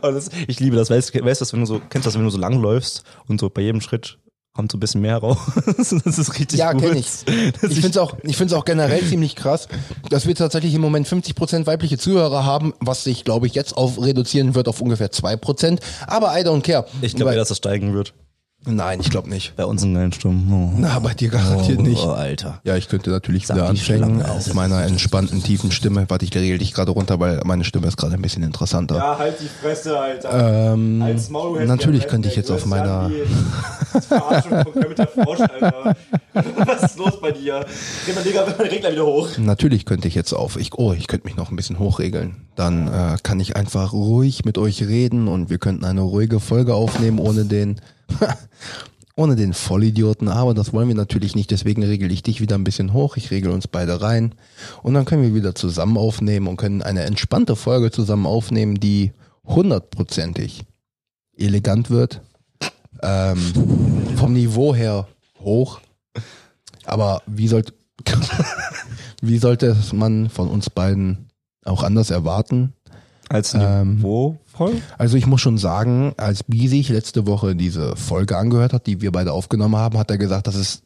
Das, 0.00 0.30
ich 0.46 0.60
liebe 0.60 0.76
das. 0.76 0.88
Weißt 0.88 1.14
du, 1.14 1.22
weißt, 1.24 1.40
du, 1.42 1.52
wenn 1.52 1.60
du 1.60 1.66
so, 1.66 1.80
kennst 1.90 2.06
du 2.06 2.08
das, 2.08 2.14
wenn 2.16 2.24
du 2.24 2.30
so 2.30 2.38
lang 2.38 2.60
läufst 2.60 3.02
und 3.28 3.38
so 3.38 3.50
bei 3.50 3.62
jedem 3.62 3.80
Schritt 3.82 4.18
kommt 4.56 4.72
so 4.72 4.78
ein 4.78 4.80
bisschen 4.80 5.02
mehr 5.02 5.18
raus. 5.18 5.36
das 5.76 5.92
ist 5.92 6.38
richtig 6.38 6.58
Ja, 6.58 6.72
gut. 6.72 6.82
kenn 6.82 6.96
ich. 6.96 7.06
Ich 7.26 7.74
finde 7.80 7.88
es 7.88 7.98
auch, 7.98 8.16
ich 8.22 8.36
find's 8.36 8.52
auch 8.52 8.64
generell 8.64 9.04
ziemlich 9.08 9.36
krass, 9.36 9.68
dass 10.10 10.26
wir 10.26 10.34
tatsächlich 10.34 10.74
im 10.74 10.80
Moment 10.80 11.06
50% 11.06 11.66
weibliche 11.66 11.98
Zuhörer 11.98 12.44
haben, 12.44 12.72
was 12.80 13.04
sich, 13.04 13.24
glaube 13.24 13.46
ich, 13.46 13.54
jetzt 13.54 13.76
auf 13.76 14.00
reduzieren 14.02 14.54
wird 14.54 14.68
auf 14.68 14.80
ungefähr 14.80 15.10
2%. 15.12 15.78
Aber 16.06 16.38
I 16.38 16.42
don't 16.42 16.62
care. 16.62 16.86
ich 17.02 17.14
glaube, 17.14 17.34
dass 17.36 17.48
das 17.48 17.58
steigen 17.58 17.94
wird. 17.94 18.14
Nein, 18.66 19.00
ich 19.00 19.10
glaube 19.10 19.28
nicht. 19.28 19.54
Bei 19.56 19.64
uns 19.64 19.82
in 19.82 19.94
geilen 19.94 20.12
Stimmen. 20.12 20.52
Oh. 20.52 20.76
Na, 20.76 20.98
bei 20.98 21.14
dir 21.14 21.28
garantiert 21.28 21.78
oh, 21.78 21.82
nicht. 21.82 22.02
Oh, 22.04 22.10
Alter. 22.10 22.60
Ja, 22.64 22.76
ich 22.76 22.88
könnte 22.88 23.10
natürlich 23.10 23.46
Sag 23.46 23.56
wieder 23.56 23.68
anfangen 23.68 24.22
auf 24.22 24.52
meiner 24.54 24.82
entspannten, 24.82 25.42
tiefen 25.42 25.70
Stimme. 25.70 26.04
Warte, 26.08 26.24
ich 26.24 26.34
regel 26.34 26.58
dich 26.58 26.74
gerade 26.74 26.90
runter, 26.90 27.20
weil 27.20 27.40
meine 27.44 27.64
Stimme 27.64 27.86
ist 27.86 27.96
gerade 27.96 28.14
ein 28.14 28.22
bisschen 28.22 28.42
interessanter. 28.42 28.96
Ja, 28.96 29.18
halt 29.18 29.36
die 29.40 29.48
Fresse, 29.48 29.98
Alter. 29.98 30.72
Ähm, 30.74 31.00
Als 31.02 31.30
Maul, 31.30 31.64
natürlich 31.64 32.08
könnte 32.08 32.28
ich 32.28 32.36
jetzt 32.36 32.50
auf 32.50 32.66
meiner... 32.66 33.10
Frosch, 33.92 35.40
Alter. 35.40 35.96
Was 36.34 36.82
ist 36.82 36.98
los 36.98 37.20
bei 37.20 37.32
dir? 37.32 37.64
Dreh 38.04 38.12
mal 38.12 38.22
Digga, 38.24 38.42
den 38.42 38.66
Regler 38.70 38.92
wieder 38.92 39.06
hoch. 39.06 39.28
Natürlich 39.38 39.84
könnte 39.86 40.08
ich 40.08 40.14
jetzt 40.14 40.32
auf. 40.32 40.56
Ich, 40.56 40.74
oh, 40.74 40.92
ich 40.92 41.06
könnte 41.06 41.26
mich 41.26 41.36
noch 41.36 41.50
ein 41.50 41.56
bisschen 41.56 41.78
hochregeln. 41.78 42.36
Dann 42.56 42.88
äh, 42.88 43.16
kann 43.22 43.40
ich 43.40 43.56
einfach 43.56 43.92
ruhig 43.92 44.44
mit 44.44 44.58
euch 44.58 44.82
reden 44.82 45.28
und 45.28 45.50
wir 45.50 45.58
könnten 45.58 45.84
eine 45.84 46.02
ruhige 46.02 46.40
Folge 46.40 46.74
aufnehmen 46.74 47.18
ohne 47.18 47.44
den, 47.44 47.80
ohne 49.16 49.34
den 49.34 49.54
Vollidioten. 49.54 50.28
Aber 50.28 50.54
das 50.54 50.72
wollen 50.72 50.88
wir 50.88 50.94
natürlich 50.94 51.34
nicht. 51.34 51.50
Deswegen 51.50 51.82
regel 51.82 52.12
ich 52.12 52.22
dich 52.22 52.40
wieder 52.40 52.54
ein 52.56 52.64
bisschen 52.64 52.92
hoch. 52.92 53.16
Ich 53.16 53.30
regel 53.30 53.50
uns 53.50 53.66
beide 53.66 54.00
rein 54.00 54.34
und 54.82 54.94
dann 54.94 55.04
können 55.04 55.22
wir 55.22 55.34
wieder 55.34 55.54
zusammen 55.54 55.96
aufnehmen 55.96 56.46
und 56.46 56.56
können 56.56 56.82
eine 56.82 57.02
entspannte 57.02 57.56
Folge 57.56 57.90
zusammen 57.90 58.26
aufnehmen, 58.26 58.78
die 58.78 59.12
hundertprozentig 59.44 60.64
elegant 61.36 61.90
wird. 61.90 62.20
Ähm, 63.02 63.38
vom 64.16 64.32
Niveau 64.32 64.74
her 64.74 65.06
hoch. 65.40 65.80
Aber 66.84 67.22
wie 67.26 67.48
sollte 67.48 67.74
wie 69.20 69.38
sollte 69.38 69.66
es 69.66 69.92
man 69.92 70.30
von 70.30 70.48
uns 70.48 70.70
beiden 70.70 71.28
auch 71.64 71.82
anders 71.82 72.10
erwarten? 72.10 72.72
Als 73.28 73.54
Ähm, 73.54 74.02
Voll? 74.56 74.80
Also 74.98 75.16
ich 75.16 75.26
muss 75.26 75.40
schon 75.40 75.58
sagen, 75.58 76.14
als 76.16 76.42
B 76.42 76.66
sich 76.68 76.88
letzte 76.88 77.26
Woche 77.26 77.54
diese 77.54 77.96
Folge 77.96 78.36
angehört 78.36 78.72
hat, 78.72 78.86
die 78.86 79.00
wir 79.00 79.12
beide 79.12 79.32
aufgenommen 79.32 79.76
haben, 79.76 79.98
hat 79.98 80.10
er 80.10 80.18
gesagt, 80.18 80.46
das 80.46 80.54
ist 80.54 80.82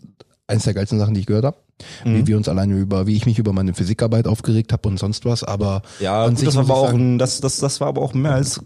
eins 0.46 0.64
der 0.64 0.74
geilsten 0.74 0.98
Sachen, 0.98 1.14
die 1.14 1.20
ich 1.20 1.26
gehört 1.26 1.44
habe. 1.44 1.56
Wie 2.04 2.26
wir 2.26 2.36
uns 2.36 2.46
alleine 2.46 2.76
über, 2.76 3.06
wie 3.06 3.16
ich 3.16 3.24
mich 3.24 3.38
über 3.38 3.54
meine 3.54 3.72
Physikarbeit 3.72 4.26
aufgeregt 4.26 4.72
habe 4.72 4.86
und 4.88 4.98
sonst 4.98 5.24
was. 5.24 5.44
Aber 5.44 5.80
Ja, 5.98 6.28
gut, 6.28 6.38
sich 6.38 6.46
das 6.46 6.56
war 6.56 6.64
aber 6.64 6.74
ich 6.74 6.88
auch 6.90 6.92
ein, 6.92 7.18
das, 7.18 7.40
das, 7.40 7.56
das 7.56 7.80
war 7.80 7.88
aber 7.88 8.02
auch 8.02 8.12
mehr 8.12 8.34
als 8.34 8.60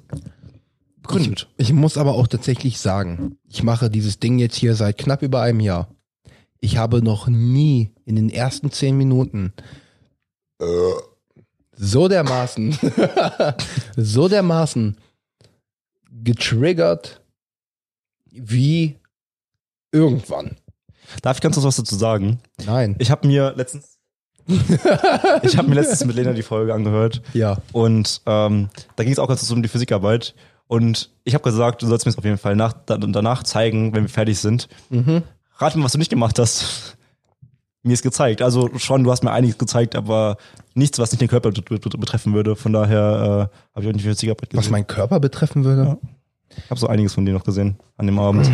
begründet. 1.01 1.49
Ich 1.57 1.73
muss 1.73 1.97
aber 1.97 2.15
auch 2.15 2.27
tatsächlich 2.27 2.81
sagen, 2.81 3.37
ich 3.49 3.63
mache 3.63 3.91
dieses 3.91 4.19
Ding 4.19 4.39
jetzt 4.39 4.57
hier 4.57 4.75
seit 4.75 4.99
knapp 4.99 5.23
über 5.23 5.43
einem 5.43 5.61
Jahr. 5.61 5.89
Ich 6.61 6.77
habe 6.77 7.03
noch 7.03 7.29
nie 7.29 7.93
in 8.05 8.17
den 8.17 8.31
ersten 8.31 8.73
zehn 8.73 8.97
Minuten 8.97 9.53
äh, 10.61 10.65
so 11.77 12.09
dermaßen, 12.09 12.79
so 13.97 14.29
dermaßen 14.29 14.97
getriggert 16.23 17.21
wie 18.31 18.97
irgendwann. 19.93 20.57
Darf 21.23 21.37
ich 21.37 21.43
ganz 21.43 21.55
kurz 21.57 21.67
was 21.67 21.77
dazu 21.77 21.97
sagen? 21.97 22.41
Nein. 22.65 22.97
Ich 22.99 23.11
habe 23.11 23.27
mir 23.27 23.53
letztens 23.57 23.99
ich 25.43 25.57
habe 25.57 25.69
mir 25.69 25.75
letztens 25.77 26.05
mit 26.05 26.17
Lena 26.17 26.35
die 26.35 26.43
Folge 26.43 26.75
angehört 26.75 27.23
Ja. 27.33 27.57
und 27.73 28.21
ähm, 28.27 28.69
da 28.97 29.03
ging 29.03 29.13
es 29.13 29.19
auch 29.19 29.27
ganz 29.29 29.41
kurz 29.41 29.51
um 29.51 29.63
die 29.63 29.69
Physikarbeit 29.71 30.35
und 30.67 31.11
ich 31.25 31.33
habe 31.33 31.43
gesagt, 31.45 31.81
du 31.81 31.87
sollst 31.87 32.05
mir 32.05 32.11
es 32.11 32.19
auf 32.19 32.25
jeden 32.25 32.37
Fall 32.37 32.55
nach, 32.55 32.75
da, 32.75 32.99
danach 32.99 33.43
zeigen, 33.45 33.95
wenn 33.95 34.03
wir 34.05 34.09
fertig 34.11 34.39
sind. 34.39 34.69
Mhm. 34.91 35.23
Rat 35.57 35.77
mal, 35.77 35.85
was 35.85 35.93
du 35.93 35.99
nicht 35.99 36.11
gemacht 36.11 36.39
hast. 36.39 36.97
Mir 37.85 37.93
ist 37.93 38.03
gezeigt. 38.03 38.41
Also 38.43 38.71
schon, 38.79 39.05
du 39.05 39.11
hast 39.13 39.23
mir 39.23 39.31
einiges 39.31 39.59
gezeigt, 39.59 39.95
aber 39.95 40.39
nichts, 40.75 40.99
was 40.99 41.13
nicht 41.13 41.21
den 41.21 41.29
Körper 41.29 41.51
bet- 41.53 41.69
bet- 41.69 42.01
betreffen 42.01 42.33
würde. 42.35 42.57
Von 42.57 42.73
daher 42.73 43.51
äh, 43.53 43.75
habe 43.77 43.83
ich 43.83 43.87
auch 43.89 43.93
nicht 43.93 44.05
die 44.05 44.09
Physikarbeit 44.09 44.49
gesehen. 44.51 44.59
Was 44.65 44.71
meinen 44.71 44.87
Körper 44.87 45.21
betreffen 45.21 45.65
würde? 45.65 45.83
Ja. 45.83 45.99
Ich 46.57 46.71
habe 46.71 46.81
so 46.81 46.87
einiges 46.87 47.13
von 47.15 47.25
dir 47.27 47.33
noch 47.35 47.45
gesehen 47.45 47.77
an 47.99 48.07
dem 48.07 48.19
Abend. 48.19 48.51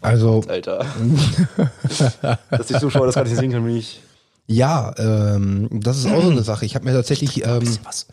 Also, 0.00 0.42
Alter. 0.48 0.84
Dass 2.50 2.66
die 2.66 2.74
Zuschauer 2.74 3.06
das 3.06 3.14
gar 3.14 3.24
nicht 3.24 3.36
sehen 3.36 3.50
können, 3.52 3.66
wie 3.66 3.78
ich. 3.78 4.02
ja, 4.46 4.92
ähm, 4.98 5.68
das 5.72 5.98
ist 5.98 6.06
auch 6.06 6.22
so 6.22 6.30
eine 6.30 6.42
Sache. 6.42 6.66
Ich 6.66 6.74
habe 6.74 6.84
mir 6.84 6.92
tatsächlich 6.92 7.44
ähm, 7.46 7.62
Was? 7.84 8.06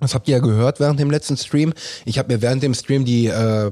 Das 0.00 0.14
habt 0.14 0.28
ihr 0.28 0.36
ja 0.36 0.42
gehört 0.42 0.78
während 0.78 1.00
dem 1.00 1.10
letzten 1.10 1.36
Stream. 1.36 1.72
Ich 2.04 2.18
habe 2.18 2.32
mir 2.32 2.42
während 2.42 2.62
dem 2.62 2.74
Stream 2.74 3.04
die 3.04 3.26
äh, 3.28 3.70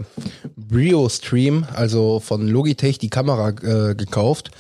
Brio 0.57 1.09
Stream, 1.09 1.66
also 1.75 2.21
von 2.21 2.49
Logitech, 2.49 2.99
die 2.99 3.11
Kamera 3.11 3.50
äh, 3.50 3.95
gekauft. 3.95 4.50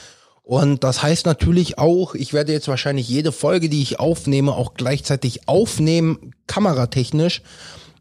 Und 0.42 0.84
das 0.84 1.02
heißt 1.02 1.24
natürlich 1.24 1.78
auch, 1.78 2.14
ich 2.14 2.34
werde 2.34 2.52
jetzt 2.52 2.68
wahrscheinlich 2.68 3.08
jede 3.08 3.32
Folge, 3.32 3.70
die 3.70 3.80
ich 3.80 3.98
aufnehme, 3.98 4.52
auch 4.52 4.74
gleichzeitig 4.74 5.48
aufnehmen, 5.48 6.34
kameratechnisch. 6.46 7.40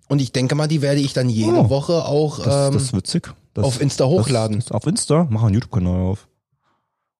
Und 0.09 0.19
ich 0.19 0.33
denke 0.33 0.53
mal, 0.55 0.67
die 0.67 0.81
werde 0.81 0.99
ich 0.99 1.13
dann 1.13 1.29
jede 1.29 1.53
Oh. 1.57 1.69
Woche 1.69 2.05
auch 2.05 2.43
Das, 2.43 2.67
ähm, 2.67 2.73
das 2.73 2.83
ist 2.83 2.93
witzig. 2.93 3.33
Das, 3.53 3.63
auf 3.63 3.79
Insta 3.79 4.05
hochladen. 4.05 4.59
Das, 4.59 4.71
auf 4.71 4.85
Insta, 4.87 5.23
machen 5.29 5.45
einen 5.45 5.53
YouTube-Kanal 5.53 6.01
auf. 6.01 6.27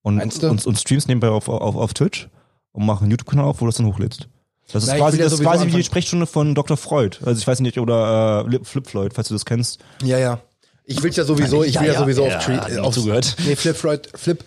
Und, 0.02 0.20
und, 0.44 0.66
und 0.66 0.78
streams 0.78 1.08
nebenbei 1.08 1.30
auf, 1.30 1.48
auf, 1.48 1.78
auf 1.78 1.94
Twitch 1.94 2.28
und 2.74 2.86
machen 2.86 3.04
einen 3.04 3.12
YouTube-Kanal 3.12 3.46
auf, 3.46 3.62
wo 3.62 3.66
du 3.66 3.70
das 3.70 3.78
dann 3.78 3.86
hochlädst. 3.86 4.28
Das 4.72 4.84
ist 4.84 4.90
Na, 4.90 4.96
quasi, 4.98 5.18
das 5.18 5.34
ist 5.34 5.42
quasi 5.42 5.68
wie 5.68 5.72
die 5.78 5.84
Sprechstunde 5.84 6.26
von 6.26 6.56
Dr. 6.56 6.78
Freud. 6.78 7.18
Also 7.26 7.40
ich 7.40 7.46
weiß 7.46 7.60
nicht, 7.60 7.78
oder 7.80 8.46
äh, 8.52 8.60
Flip 8.64 8.88
Floyd, 8.88 9.14
falls 9.14 9.28
du 9.28 9.34
das 9.36 9.46
kennst. 9.46 9.80
ja, 10.04 10.18
ja. 10.18 10.40
Ich 10.86 11.02
will 11.02 11.14
ja 11.14 11.24
sowieso, 11.24 11.64
ich 11.64 11.80
will 11.80 11.88
ja, 11.88 11.94
Ja, 11.94 12.00
sowieso 12.00 12.26
ja, 12.28 12.36
auf, 12.38 12.48
ja, 12.50 12.60
Tre- 12.60 12.72
nie 12.74 12.80
auf 12.80 12.94
zugehört. 12.94 13.38
Nee, 13.46 13.56
Flip 13.56 13.76
Floyd, 13.78 14.10
Flip. 14.16 14.44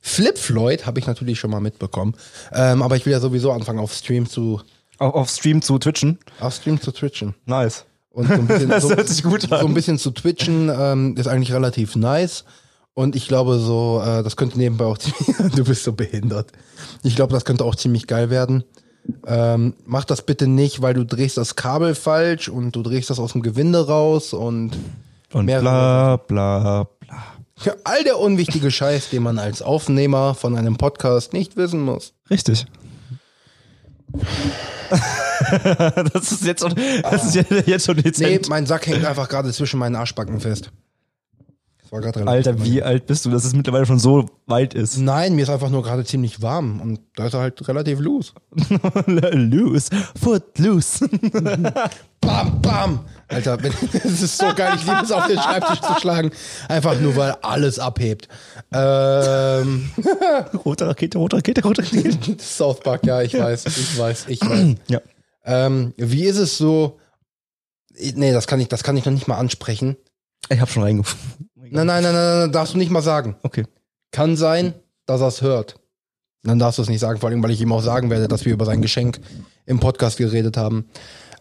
Flip 0.00 0.38
Floyd 0.38 0.86
habe 0.86 1.00
ich 1.00 1.06
natürlich 1.06 1.38
schon 1.40 1.50
mal 1.50 1.60
mitbekommen. 1.60 2.14
Ähm, 2.52 2.82
aber 2.82 2.96
ich 2.96 3.04
will 3.06 3.12
ja 3.12 3.20
sowieso 3.20 3.50
anfangen 3.52 3.80
auf 3.80 3.92
Stream 3.92 4.28
zu, 4.28 4.60
Auf, 4.98 5.14
auf 5.14 5.30
Stream 5.30 5.62
zu 5.62 5.78
Twitchen. 5.78 6.18
auf 6.38 6.54
Stream 6.54 6.80
zu 6.80 6.92
twitchen. 6.92 7.34
Nice. 7.44 7.84
Und 8.10 8.28
so 8.28 8.34
ein 8.34 8.46
bisschen, 8.46 8.68
Das 8.68 8.82
so, 8.84 8.90
hört 8.96 9.08
sich 9.08 9.22
gut 9.24 9.50
an. 9.52 9.60
so 9.60 9.66
ein 9.66 9.74
bisschen 9.74 9.98
zu 9.98 10.10
twitchen 10.12 10.70
ähm, 10.74 11.16
ist 11.16 11.26
eigentlich 11.26 11.52
relativ 11.52 11.96
nice. 11.96 12.44
Und 12.98 13.14
ich 13.14 13.28
glaube 13.28 13.58
so, 13.58 14.02
äh, 14.02 14.22
das 14.22 14.36
könnte 14.36 14.56
nebenbei 14.56 14.86
auch 14.86 14.96
ziemlich, 14.98 15.36
du 15.54 15.64
bist 15.64 15.84
so 15.84 15.92
behindert. 15.92 16.50
Ich 17.02 17.14
glaube, 17.14 17.34
das 17.34 17.44
könnte 17.44 17.62
auch 17.62 17.74
ziemlich 17.74 18.06
geil 18.06 18.30
werden. 18.30 18.64
Ähm, 19.26 19.74
mach 19.84 20.04
das 20.04 20.22
bitte 20.22 20.46
nicht, 20.46 20.80
weil 20.80 20.94
du 20.94 21.04
drehst 21.04 21.36
das 21.36 21.56
Kabel 21.56 21.94
falsch 21.94 22.48
und 22.48 22.74
du 22.74 22.82
drehst 22.82 23.10
das 23.10 23.20
aus 23.20 23.32
dem 23.32 23.42
Gewinde 23.42 23.86
raus 23.86 24.32
und 24.32 24.70
Und 25.30 25.44
bla 25.44 26.16
bla 26.16 26.16
bla. 26.16 26.88
all 27.84 28.02
der 28.04 28.18
unwichtige 28.18 28.70
Scheiß, 28.70 29.10
den 29.10 29.24
man 29.24 29.38
als 29.38 29.60
Aufnehmer 29.60 30.34
von 30.34 30.56
einem 30.56 30.78
Podcast 30.78 31.34
nicht 31.34 31.58
wissen 31.58 31.82
muss. 31.82 32.14
Richtig. 32.30 32.64
das 36.14 36.32
ist 36.32 36.46
jetzt 36.46 36.62
schon, 36.62 36.74
das 37.02 37.26
ist 37.26 37.34
jetzt 37.66 37.84
schon 37.84 38.02
Nee, 38.16 38.40
mein 38.48 38.64
Sack 38.64 38.86
hängt 38.86 39.04
einfach 39.04 39.28
gerade 39.28 39.52
zwischen 39.52 39.78
meinen 39.78 39.96
Arschbacken 39.96 40.40
fest. 40.40 40.70
War 41.96 42.02
gerade 42.02 42.26
Alter, 42.26 42.62
wie 42.62 42.82
alt 42.82 43.06
bist 43.06 43.24
du, 43.24 43.30
dass 43.30 43.46
es 43.46 43.54
mittlerweile 43.54 43.86
schon 43.86 43.98
so 43.98 44.26
weit 44.44 44.74
ist? 44.74 44.98
Nein, 44.98 45.34
mir 45.34 45.44
ist 45.44 45.48
einfach 45.48 45.70
nur 45.70 45.82
gerade 45.82 46.04
ziemlich 46.04 46.42
warm 46.42 46.82
und 46.82 47.00
da 47.14 47.26
ist 47.26 47.32
er 47.32 47.40
halt 47.40 47.66
relativ 47.66 48.00
loose. 48.00 48.32
loose. 49.06 49.88
Foot 50.20 50.58
loose. 50.58 51.08
Bam, 52.20 52.60
bam. 52.60 53.00
Alter, 53.28 53.56
es 53.64 54.04
ist 54.22 54.36
so 54.36 54.52
geil, 54.54 54.74
ich 54.76 54.84
liebe 54.84 55.00
es 55.02 55.10
auf 55.10 55.26
den 55.26 55.38
Schreibtisch 55.38 55.80
zu 55.80 55.94
schlagen. 56.00 56.32
Einfach 56.68 57.00
nur, 57.00 57.16
weil 57.16 57.36
alles 57.40 57.78
abhebt. 57.78 58.28
Ähm, 58.72 59.90
rote 60.66 60.88
Rakete, 60.88 61.16
rote 61.16 61.36
Rakete, 61.36 61.62
rote 61.62 61.82
Rakete. 61.82 62.36
South 62.42 62.80
Park, 62.80 63.06
ja, 63.06 63.22
ich 63.22 63.32
weiß, 63.32 63.64
ich 63.66 63.98
weiß, 63.98 64.24
ich 64.28 64.40
weiß. 64.42 64.74
Ja. 64.88 65.00
Ähm, 65.44 65.94
wie 65.96 66.24
ist 66.24 66.38
es 66.38 66.58
so? 66.58 66.98
Nee, 68.14 68.32
das 68.32 68.46
kann 68.46 68.60
ich, 68.60 68.68
das 68.68 68.82
kann 68.82 68.96
ich 68.98 69.06
noch 69.06 69.12
nicht 69.12 69.28
mal 69.28 69.38
ansprechen. 69.38 69.96
Ich 70.48 70.60
hab 70.60 70.70
schon 70.70 70.82
reingefunden. 70.82 71.45
Nein, 71.70 71.86
nein, 71.86 72.02
nein, 72.02 72.14
nein, 72.14 72.38
nein, 72.40 72.52
darfst 72.52 72.74
du 72.74 72.78
nicht 72.78 72.90
mal 72.90 73.02
sagen. 73.02 73.36
Okay. 73.42 73.64
Kann 74.10 74.36
sein, 74.36 74.74
dass 75.06 75.20
er 75.20 75.28
es 75.28 75.42
hört. 75.42 75.78
Dann 76.42 76.58
darfst 76.58 76.78
du 76.78 76.82
es 76.82 76.88
nicht 76.88 77.00
sagen, 77.00 77.18
vor 77.18 77.28
allem, 77.28 77.42
weil 77.42 77.50
ich 77.50 77.60
ihm 77.60 77.72
auch 77.72 77.82
sagen 77.82 78.08
werde, 78.10 78.28
dass 78.28 78.44
wir 78.44 78.52
über 78.52 78.64
sein 78.64 78.82
Geschenk 78.82 79.20
im 79.64 79.80
Podcast 79.80 80.16
geredet 80.18 80.56
haben. 80.56 80.88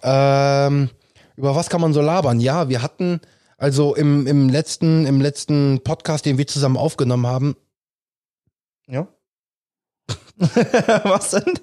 Ähm, 0.01 0.89
über 1.36 1.55
was 1.55 1.70
kann 1.70 1.82
man 1.82 1.94
so 1.94 2.01
labern? 2.01 2.39
Ja, 2.39 2.70
wir 2.70 2.82
hatten, 2.82 3.22
also 3.58 3.94
im, 3.96 4.25
im 4.25 4.50
letzten, 4.50 5.05
im 5.05 5.22
letzten 5.22 5.82
Podcast, 5.84 6.25
den 6.25 6.38
wir 6.38 6.48
zusammen 6.48 6.77
aufgenommen 6.77 7.27
haben, 7.27 7.55
Ja. 8.88 9.08
was 11.03 11.32
denn? 11.32 11.53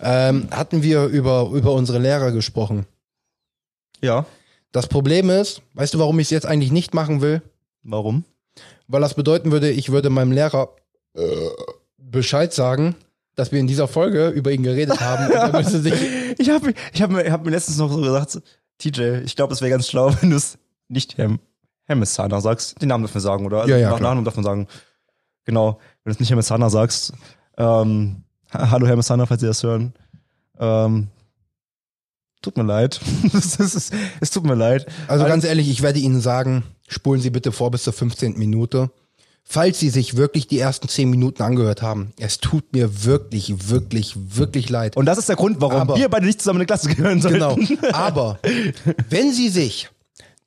ähm, 0.00 0.48
hatten 0.50 0.82
wir 0.82 1.04
über, 1.04 1.50
über 1.52 1.72
unsere 1.72 1.98
Lehrer 1.98 2.32
gesprochen. 2.32 2.86
Ja. 4.02 4.26
Das 4.72 4.88
Problem 4.88 5.30
ist, 5.30 5.62
weißt 5.74 5.94
du, 5.94 5.98
warum 5.98 6.18
ich 6.18 6.26
es 6.26 6.30
jetzt 6.30 6.46
eigentlich 6.46 6.72
nicht 6.72 6.94
machen 6.94 7.20
will? 7.22 7.42
Warum? 7.88 8.24
Weil 8.88 9.00
das 9.00 9.14
bedeuten 9.14 9.52
würde, 9.52 9.70
ich 9.70 9.90
würde 9.90 10.10
meinem 10.10 10.32
Lehrer 10.32 10.74
äh, 11.14 11.22
Bescheid 11.98 12.52
sagen, 12.52 12.96
dass 13.34 13.52
wir 13.52 13.60
in 13.60 13.66
dieser 13.66 13.86
Folge 13.88 14.28
über 14.28 14.50
ihn 14.52 14.62
geredet 14.62 15.00
haben. 15.00 15.28
Ich 16.38 16.50
habe 16.50 16.74
ich 16.92 17.00
hab 17.02 17.10
mir, 17.10 17.30
hab 17.32 17.44
mir 17.44 17.50
letztens 17.50 17.78
noch 17.78 17.90
so 17.90 18.00
gesagt, 18.00 18.40
TJ, 18.78 19.22
ich 19.24 19.36
glaube, 19.36 19.54
es 19.54 19.60
wäre 19.62 19.70
ganz 19.70 19.88
schlau, 19.88 20.12
wenn 20.20 20.30
du 20.30 20.36
es 20.36 20.58
nicht 20.88 21.16
Hem, 21.16 21.38
Hemesana 21.86 22.40
sagst. 22.40 22.80
Den 22.82 22.88
Namen 22.88 23.04
dürfen 23.04 23.14
wir 23.14 23.20
sagen, 23.22 23.46
oder? 23.46 23.60
Also 23.62 23.70
Ja, 23.72 23.78
ja, 23.78 23.90
Nach. 23.90 24.00
Namen 24.00 24.24
darf 24.24 24.36
man 24.36 24.44
sagen. 24.44 24.68
Genau. 25.44 25.78
Wenn 26.04 26.10
du 26.10 26.14
es 26.14 26.20
nicht 26.20 26.30
Hemesana 26.30 26.68
sagst. 26.68 27.12
Ähm, 27.56 28.22
ha- 28.52 28.70
hallo 28.70 28.86
Hemesana, 28.86 29.24
falls 29.26 29.40
Sie 29.40 29.46
das 29.46 29.62
hören. 29.62 29.94
Ähm, 30.58 31.08
Tut 32.42 32.56
mir 32.56 32.64
leid. 32.64 33.00
es, 33.32 34.30
tut 34.30 34.44
mir 34.44 34.54
leid. 34.54 34.86
Also 35.08 35.24
ganz 35.24 35.44
ehrlich, 35.44 35.68
ich 35.70 35.82
werde 35.82 35.98
Ihnen 35.98 36.20
sagen, 36.20 36.62
spulen 36.88 37.20
Sie 37.20 37.30
bitte 37.30 37.52
vor 37.52 37.70
bis 37.70 37.84
zur 37.84 37.92
15. 37.92 38.38
Minute. 38.38 38.90
Falls 39.48 39.78
Sie 39.78 39.90
sich 39.90 40.16
wirklich 40.16 40.48
die 40.48 40.58
ersten 40.58 40.88
10 40.88 41.08
Minuten 41.08 41.40
angehört 41.42 41.80
haben, 41.80 42.12
es 42.18 42.38
tut 42.38 42.72
mir 42.72 43.04
wirklich, 43.04 43.68
wirklich, 43.68 44.14
wirklich 44.16 44.68
leid. 44.70 44.96
Und 44.96 45.06
das 45.06 45.18
ist 45.18 45.28
der 45.28 45.36
Grund, 45.36 45.60
warum 45.60 45.82
Aber- 45.82 45.96
wir 45.96 46.08
beide 46.08 46.26
nicht 46.26 46.40
zusammen 46.40 46.56
in 46.58 46.60
eine 46.62 46.66
Klasse 46.66 46.88
gehören 46.92 47.20
sollten. 47.22 47.38
Genau. 47.38 47.56
Aber 47.92 48.40
wenn 49.08 49.32
Sie 49.32 49.48
sich 49.48 49.88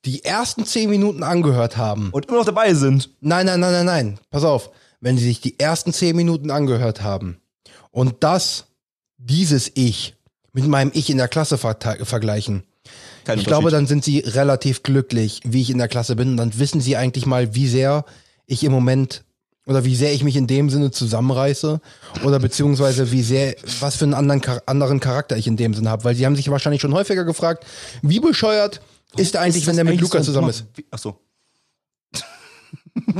die 0.04 0.22
ersten 0.24 0.66
10 0.66 0.90
Minuten 0.90 1.22
angehört 1.22 1.78
haben, 1.78 2.10
Und 2.10 2.26
immer 2.26 2.38
noch 2.38 2.44
dabei 2.44 2.74
sind. 2.74 3.08
nein, 3.20 3.46
nein, 3.46 3.60
nein, 3.60 3.72
nein, 3.72 3.86
nein, 3.86 4.20
pass 4.30 4.44
auf, 4.44 4.70
wenn 5.00 5.16
Sie 5.16 5.24
sich 5.24 5.40
die 5.40 5.58
ersten 5.58 5.94
10 5.94 6.14
Minuten 6.14 6.50
angehört 6.50 7.02
haben 7.02 7.40
und 7.90 8.16
das, 8.22 8.66
dieses 9.16 9.70
Ich 9.74 10.14
mit 10.52 10.66
meinem 10.66 10.90
Ich 10.94 11.08
in 11.08 11.16
der 11.16 11.28
Klasse 11.28 11.56
verte- 11.56 12.04
vergleichen, 12.04 12.64
Kein 13.24 13.38
ich 13.38 13.44
glaube, 13.46 13.70
dann 13.70 13.86
sind 13.86 14.04
Sie 14.04 14.20
relativ 14.20 14.82
glücklich, 14.82 15.40
wie 15.44 15.62
ich 15.62 15.70
in 15.70 15.78
der 15.78 15.88
Klasse 15.88 16.16
bin. 16.16 16.30
Und 16.30 16.36
dann 16.36 16.58
wissen 16.58 16.80
Sie 16.80 16.96
eigentlich 16.96 17.26
mal, 17.26 17.54
wie 17.54 17.68
sehr 17.68 18.04
ich 18.46 18.64
im 18.64 18.72
Moment 18.72 19.24
oder 19.66 19.84
wie 19.84 19.94
sehr 19.94 20.12
ich 20.12 20.24
mich 20.24 20.36
in 20.36 20.46
dem 20.46 20.70
Sinne 20.70 20.90
zusammenreiße 20.90 21.80
oder 22.24 22.38
beziehungsweise 22.38 23.12
wie 23.12 23.22
sehr, 23.22 23.54
was 23.80 23.96
für 23.96 24.04
einen 24.04 24.14
anderen, 24.14 24.42
anderen 24.66 25.00
Charakter 25.00 25.36
ich 25.36 25.46
in 25.46 25.56
dem 25.56 25.74
Sinne 25.74 25.90
habe. 25.90 26.02
Weil 26.04 26.14
Sie 26.14 26.26
haben 26.26 26.34
sich 26.36 26.50
wahrscheinlich 26.50 26.80
schon 26.80 26.94
häufiger 26.94 27.24
gefragt, 27.24 27.64
wie 28.02 28.20
bescheuert 28.20 28.80
ist 29.16 29.34
er 29.34 29.42
eigentlich, 29.42 29.62
Ist 29.64 29.68
wenn 29.68 29.78
er 29.78 29.84
mit 29.84 30.00
so- 30.00 30.20
zusammen 30.20 30.48
ist? 30.50 30.64
Ach 30.90 30.98
so. 30.98 31.18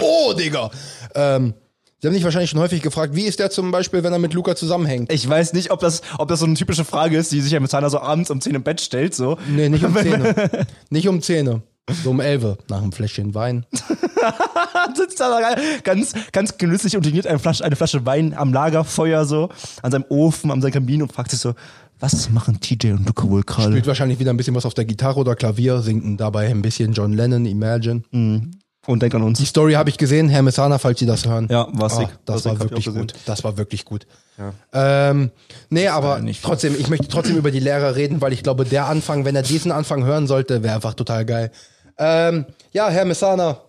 Oh, 0.00 0.32
Digga! 0.32 0.70
Ähm, 1.14 1.54
Sie 2.00 2.08
haben 2.08 2.14
sich 2.14 2.24
wahrscheinlich 2.24 2.48
schon 2.48 2.60
häufig 2.60 2.80
gefragt, 2.80 3.14
wie 3.14 3.24
ist 3.24 3.40
der 3.40 3.50
zum 3.50 3.70
Beispiel, 3.70 4.02
wenn 4.02 4.12
er 4.14 4.18
mit 4.18 4.32
Luca 4.32 4.56
zusammenhängt? 4.56 5.12
Ich 5.12 5.28
weiß 5.28 5.52
nicht, 5.52 5.70
ob 5.70 5.80
das, 5.80 6.00
ob 6.16 6.28
das 6.28 6.40
so 6.40 6.46
eine 6.46 6.54
typische 6.54 6.86
Frage 6.86 7.18
ist, 7.18 7.30
die 7.30 7.42
sich 7.42 7.52
ja 7.52 7.60
mit 7.60 7.70
Zahner 7.70 7.90
so 7.90 8.00
abends 8.00 8.30
um 8.30 8.40
10 8.40 8.54
im 8.54 8.62
Bett 8.62 8.80
stellt, 8.80 9.14
so. 9.14 9.36
Nee, 9.46 9.68
nicht 9.68 9.84
um 9.84 9.94
Zähne. 9.94 10.50
nicht 10.90 11.08
um 11.08 11.20
Zähne. 11.20 11.60
So 12.02 12.10
um 12.10 12.20
11 12.20 12.56
nach 12.68 12.80
einem 12.80 12.92
Fläschchen 12.92 13.34
Wein. 13.34 13.66
sitzt 14.96 15.20
da 15.20 15.54
ganz, 15.84 16.14
ganz 16.32 16.56
genüsslich 16.56 16.96
und 16.96 17.02
trinkt 17.02 17.26
eine 17.26 17.38
Flasche, 17.38 17.64
eine 17.64 17.76
Flasche 17.76 18.06
Wein 18.06 18.32
am 18.34 18.52
Lagerfeuer 18.52 19.26
so, 19.26 19.50
an 19.82 19.92
seinem 19.92 20.04
Ofen, 20.08 20.50
an 20.50 20.62
seinem 20.62 20.72
Kamin 20.72 21.02
und 21.02 21.12
fragt 21.12 21.32
sich 21.32 21.40
so, 21.40 21.54
was 21.98 22.30
machen 22.30 22.60
TJ 22.60 22.92
und 22.92 23.06
Luca 23.06 23.28
wohl 23.28 23.42
gerade? 23.42 23.72
Spielt 23.72 23.86
wahrscheinlich 23.86 24.18
wieder 24.18 24.30
ein 24.32 24.38
bisschen 24.38 24.54
was 24.54 24.64
auf 24.64 24.72
der 24.72 24.86
Gitarre 24.86 25.20
oder 25.20 25.34
Klavier, 25.36 25.80
singt 25.82 26.18
dabei 26.18 26.48
ein 26.48 26.62
bisschen 26.62 26.94
John 26.94 27.12
Lennon, 27.12 27.44
Imagine. 27.44 28.02
Und 28.90 29.02
denkt 29.02 29.14
an 29.14 29.22
uns. 29.22 29.38
Die 29.38 29.44
Story 29.44 29.74
habe 29.74 29.88
ich 29.88 29.98
gesehen, 29.98 30.28
Herr 30.28 30.42
Messana, 30.42 30.78
falls 30.78 30.98
Sie 30.98 31.06
das 31.06 31.24
hören. 31.24 31.46
Ja, 31.48 31.68
war 31.70 31.88
sick. 31.88 32.08
Ah, 32.10 32.18
das 32.24 32.44
War 32.44 32.58
wirklich 32.58 32.86
gut. 32.86 33.14
Das 33.24 33.44
war 33.44 33.56
wirklich 33.56 33.84
gut. 33.84 34.04
Ähm, 34.72 35.30
nee, 35.68 35.86
aber 35.86 36.20
trotzdem, 36.42 36.74
ich 36.76 36.88
möchte 36.88 37.06
trotzdem 37.06 37.36
über 37.36 37.52
die 37.52 37.60
Lehrer 37.60 37.94
reden, 37.94 38.20
weil 38.20 38.32
ich 38.32 38.42
glaube, 38.42 38.64
der 38.64 38.86
Anfang, 38.86 39.24
wenn 39.24 39.36
er 39.36 39.42
diesen 39.42 39.70
Anfang 39.70 40.04
hören 40.04 40.26
sollte, 40.26 40.64
wäre 40.64 40.74
einfach 40.74 40.94
total 40.94 41.24
geil. 41.24 41.52
Ähm, 41.98 42.46
ja, 42.72 42.88
Herr 42.88 43.04
Messana, 43.04 43.60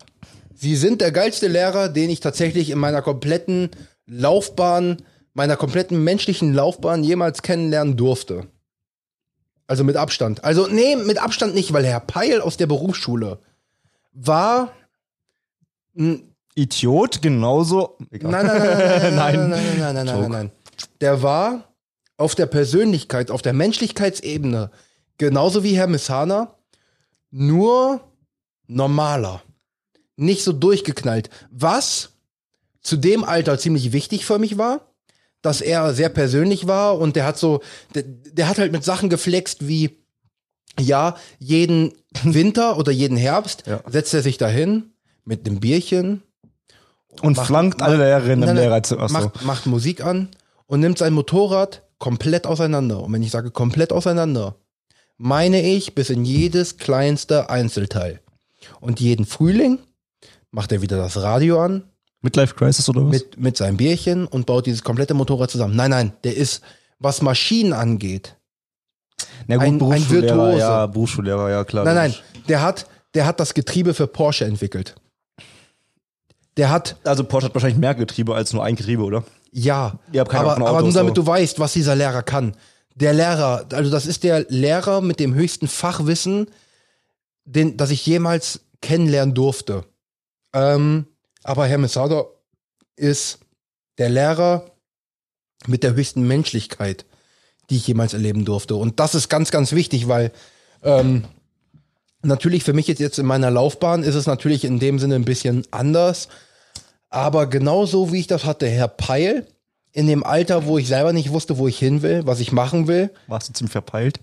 Sie 0.56 0.74
sind 0.74 1.00
der 1.00 1.12
geilste 1.12 1.46
Lehrer, 1.46 1.88
den 1.88 2.10
ich 2.10 2.18
tatsächlich 2.18 2.70
in 2.70 2.78
meiner 2.78 3.00
kompletten 3.00 3.70
Laufbahn, 4.06 5.02
meiner 5.34 5.54
kompletten 5.56 6.02
menschlichen 6.02 6.52
Laufbahn 6.52 7.04
jemals 7.04 7.42
kennenlernen 7.42 7.96
durfte. 7.96 8.48
Also 9.68 9.84
mit 9.84 9.96
Abstand. 9.96 10.42
Also, 10.42 10.66
nee, 10.66 10.96
mit 10.96 11.22
Abstand 11.22 11.54
nicht, 11.54 11.72
weil 11.72 11.86
Herr 11.86 12.00
Peil 12.00 12.40
aus 12.40 12.56
der 12.56 12.66
Berufsschule 12.66 13.38
war 14.12 14.72
Idiot, 16.54 17.22
genauso. 17.22 17.96
Nein, 18.10 18.30
nein, 18.30 18.46
nein, 18.46 18.46
nein, 18.46 19.14
nein, 19.14 19.14
Nein. 19.14 19.14
nein, 19.14 19.50
nein, 19.50 19.50
nein, 19.50 19.94
nein, 19.94 20.06
nein, 20.06 20.20
nein, 20.20 20.30
nein. 20.30 20.50
Der 21.00 21.22
war 21.22 21.72
auf 22.16 22.34
der 22.34 22.46
Persönlichkeit, 22.46 23.30
auf 23.30 23.42
der 23.42 23.52
Menschlichkeitsebene, 23.52 24.70
genauso 25.18 25.64
wie 25.64 25.76
Herr 25.76 25.86
Messana, 25.86 26.54
nur 27.30 28.00
normaler. 28.66 29.42
Nicht 30.16 30.44
so 30.44 30.52
durchgeknallt. 30.52 31.30
Was 31.50 32.10
zu 32.82 32.96
dem 32.96 33.24
Alter 33.24 33.58
ziemlich 33.58 33.92
wichtig 33.92 34.24
für 34.26 34.38
mich 34.38 34.58
war, 34.58 34.92
dass 35.40 35.60
er 35.60 35.94
sehr 35.94 36.08
persönlich 36.10 36.66
war 36.68 36.98
und 36.98 37.16
der 37.16 37.24
hat 37.26 37.38
so, 37.38 37.60
der, 37.94 38.02
der 38.04 38.48
hat 38.48 38.58
halt 38.58 38.72
mit 38.72 38.84
Sachen 38.84 39.08
geflext 39.08 39.66
wie, 39.66 39.98
ja, 40.78 41.16
jeden 41.38 41.92
Winter 42.22 42.76
oder 42.76 42.92
jeden 42.92 43.16
Herbst 43.16 43.64
Ja. 43.66 43.80
setzt 43.88 44.14
er 44.14 44.22
sich 44.22 44.38
dahin 44.38 44.92
mit 45.24 45.46
einem 45.46 45.60
Bierchen, 45.60 46.22
Und 47.20 47.36
Macht- 47.36 47.46
flankt 47.46 47.82
alle 47.82 47.98
Lehrerinnen 47.98 48.48
im 48.48 48.56
Lehrerzimmer. 48.56 49.08
Macht, 49.10 49.44
macht 49.44 49.66
Musik 49.66 50.02
an 50.02 50.28
und 50.66 50.80
nimmt 50.80 50.96
sein 50.98 51.12
Motorrad 51.12 51.82
komplett 51.98 52.46
auseinander. 52.46 53.00
Und 53.02 53.12
wenn 53.12 53.22
ich 53.22 53.30
sage 53.30 53.50
komplett 53.50 53.92
auseinander, 53.92 54.56
meine 55.18 55.60
ich 55.62 55.94
bis 55.94 56.08
in 56.10 56.24
jedes 56.24 56.78
kleinste 56.78 57.50
Einzelteil. 57.50 58.20
Und 58.80 58.98
jeden 58.98 59.26
Frühling 59.26 59.78
macht 60.50 60.72
er 60.72 60.80
wieder 60.82 60.96
das 60.96 61.16
Radio 61.20 61.60
an 61.62 61.84
Midlife 62.22 62.54
Crisis 62.54 62.88
oder 62.88 63.04
was? 63.04 63.10
mit, 63.10 63.38
mit 63.38 63.56
seinem 63.58 63.76
Bierchen 63.76 64.26
und 64.26 64.46
baut 64.46 64.64
dieses 64.66 64.82
komplette 64.82 65.12
Motorrad 65.12 65.50
zusammen. 65.50 65.76
Nein, 65.76 65.90
nein, 65.90 66.12
der 66.24 66.36
ist, 66.36 66.62
was 66.98 67.20
Maschinen 67.20 67.72
angeht. 67.74 68.36
Na 69.48 69.56
ein- 69.56 69.60
ein 69.74 69.78
Berufsschullehrer, 69.78 70.36
Virtuose. 70.36 70.58
Ja, 70.58 70.86
Berufsschullehrer, 70.86 71.50
ja 71.50 71.64
klar. 71.64 71.84
Nein, 71.84 71.94
nein, 71.96 72.14
der 72.48 72.62
hat, 72.62 72.86
der 73.14 73.26
hat 73.26 73.38
das 73.38 73.52
Getriebe 73.54 73.92
für 73.92 74.06
Porsche 74.06 74.44
entwickelt. 74.46 74.94
Der 76.56 76.70
hat 76.70 76.96
Also 77.04 77.24
Porsche 77.24 77.46
hat 77.46 77.54
wahrscheinlich 77.54 77.78
mehr 77.78 77.94
Getriebe 77.94 78.34
als 78.34 78.52
nur 78.52 78.64
ein 78.64 78.76
Getriebe, 78.76 79.02
oder? 79.02 79.24
Ja, 79.52 79.98
Ihr 80.12 80.20
habt 80.20 80.30
keine 80.30 80.44
aber, 80.44 80.54
von 80.54 80.62
aber 80.62 80.70
nur 80.72 80.80
Autos, 80.80 80.94
damit 80.94 81.16
du 81.16 81.26
weißt, 81.26 81.58
was 81.58 81.72
dieser 81.72 81.94
Lehrer 81.94 82.22
kann. 82.22 82.56
Der 82.94 83.12
Lehrer, 83.12 83.66
also 83.72 83.90
das 83.90 84.06
ist 84.06 84.22
der 84.22 84.46
Lehrer 84.48 85.00
mit 85.00 85.20
dem 85.20 85.34
höchsten 85.34 85.68
Fachwissen, 85.68 86.46
den, 87.44 87.76
das 87.76 87.90
ich 87.90 88.04
jemals 88.06 88.60
kennenlernen 88.80 89.34
durfte. 89.34 89.84
Ähm, 90.52 91.06
aber 91.42 91.66
Herr 91.66 91.78
Messada 91.78 92.24
ist 92.96 93.40
der 93.98 94.10
Lehrer 94.10 94.70
mit 95.66 95.82
der 95.82 95.94
höchsten 95.94 96.26
Menschlichkeit, 96.26 97.04
die 97.70 97.76
ich 97.76 97.86
jemals 97.86 98.14
erleben 98.14 98.44
durfte. 98.44 98.74
Und 98.74 99.00
das 99.00 99.14
ist 99.14 99.28
ganz, 99.28 99.50
ganz 99.50 99.72
wichtig, 99.72 100.08
weil 100.08 100.32
ähm, 100.82 101.24
natürlich 102.22 102.64
für 102.64 102.72
mich 102.72 102.86
jetzt, 102.88 103.00
jetzt 103.00 103.18
in 103.18 103.26
meiner 103.26 103.50
Laufbahn 103.50 104.02
ist 104.02 104.14
es 104.14 104.26
natürlich 104.26 104.64
in 104.64 104.78
dem 104.78 104.98
Sinne 104.98 105.16
ein 105.16 105.24
bisschen 105.24 105.64
anders. 105.70 106.28
Aber 107.10 107.46
genauso 107.46 108.12
wie 108.12 108.20
ich 108.20 108.26
das 108.26 108.44
hatte, 108.44 108.66
Herr 108.68 108.88
Peil, 108.88 109.46
in 109.92 110.06
dem 110.06 110.24
Alter, 110.24 110.64
wo 110.64 110.78
ich 110.78 110.88
selber 110.88 111.12
nicht 111.12 111.30
wusste, 111.30 111.58
wo 111.58 111.68
ich 111.68 111.78
hin 111.78 112.00
will, 112.02 112.26
was 112.26 112.40
ich 112.40 112.52
machen 112.52 112.88
will, 112.88 113.10
Warst 113.26 113.48
du 113.48 113.52
ziemlich 113.52 113.72
verpeilt? 113.72 114.20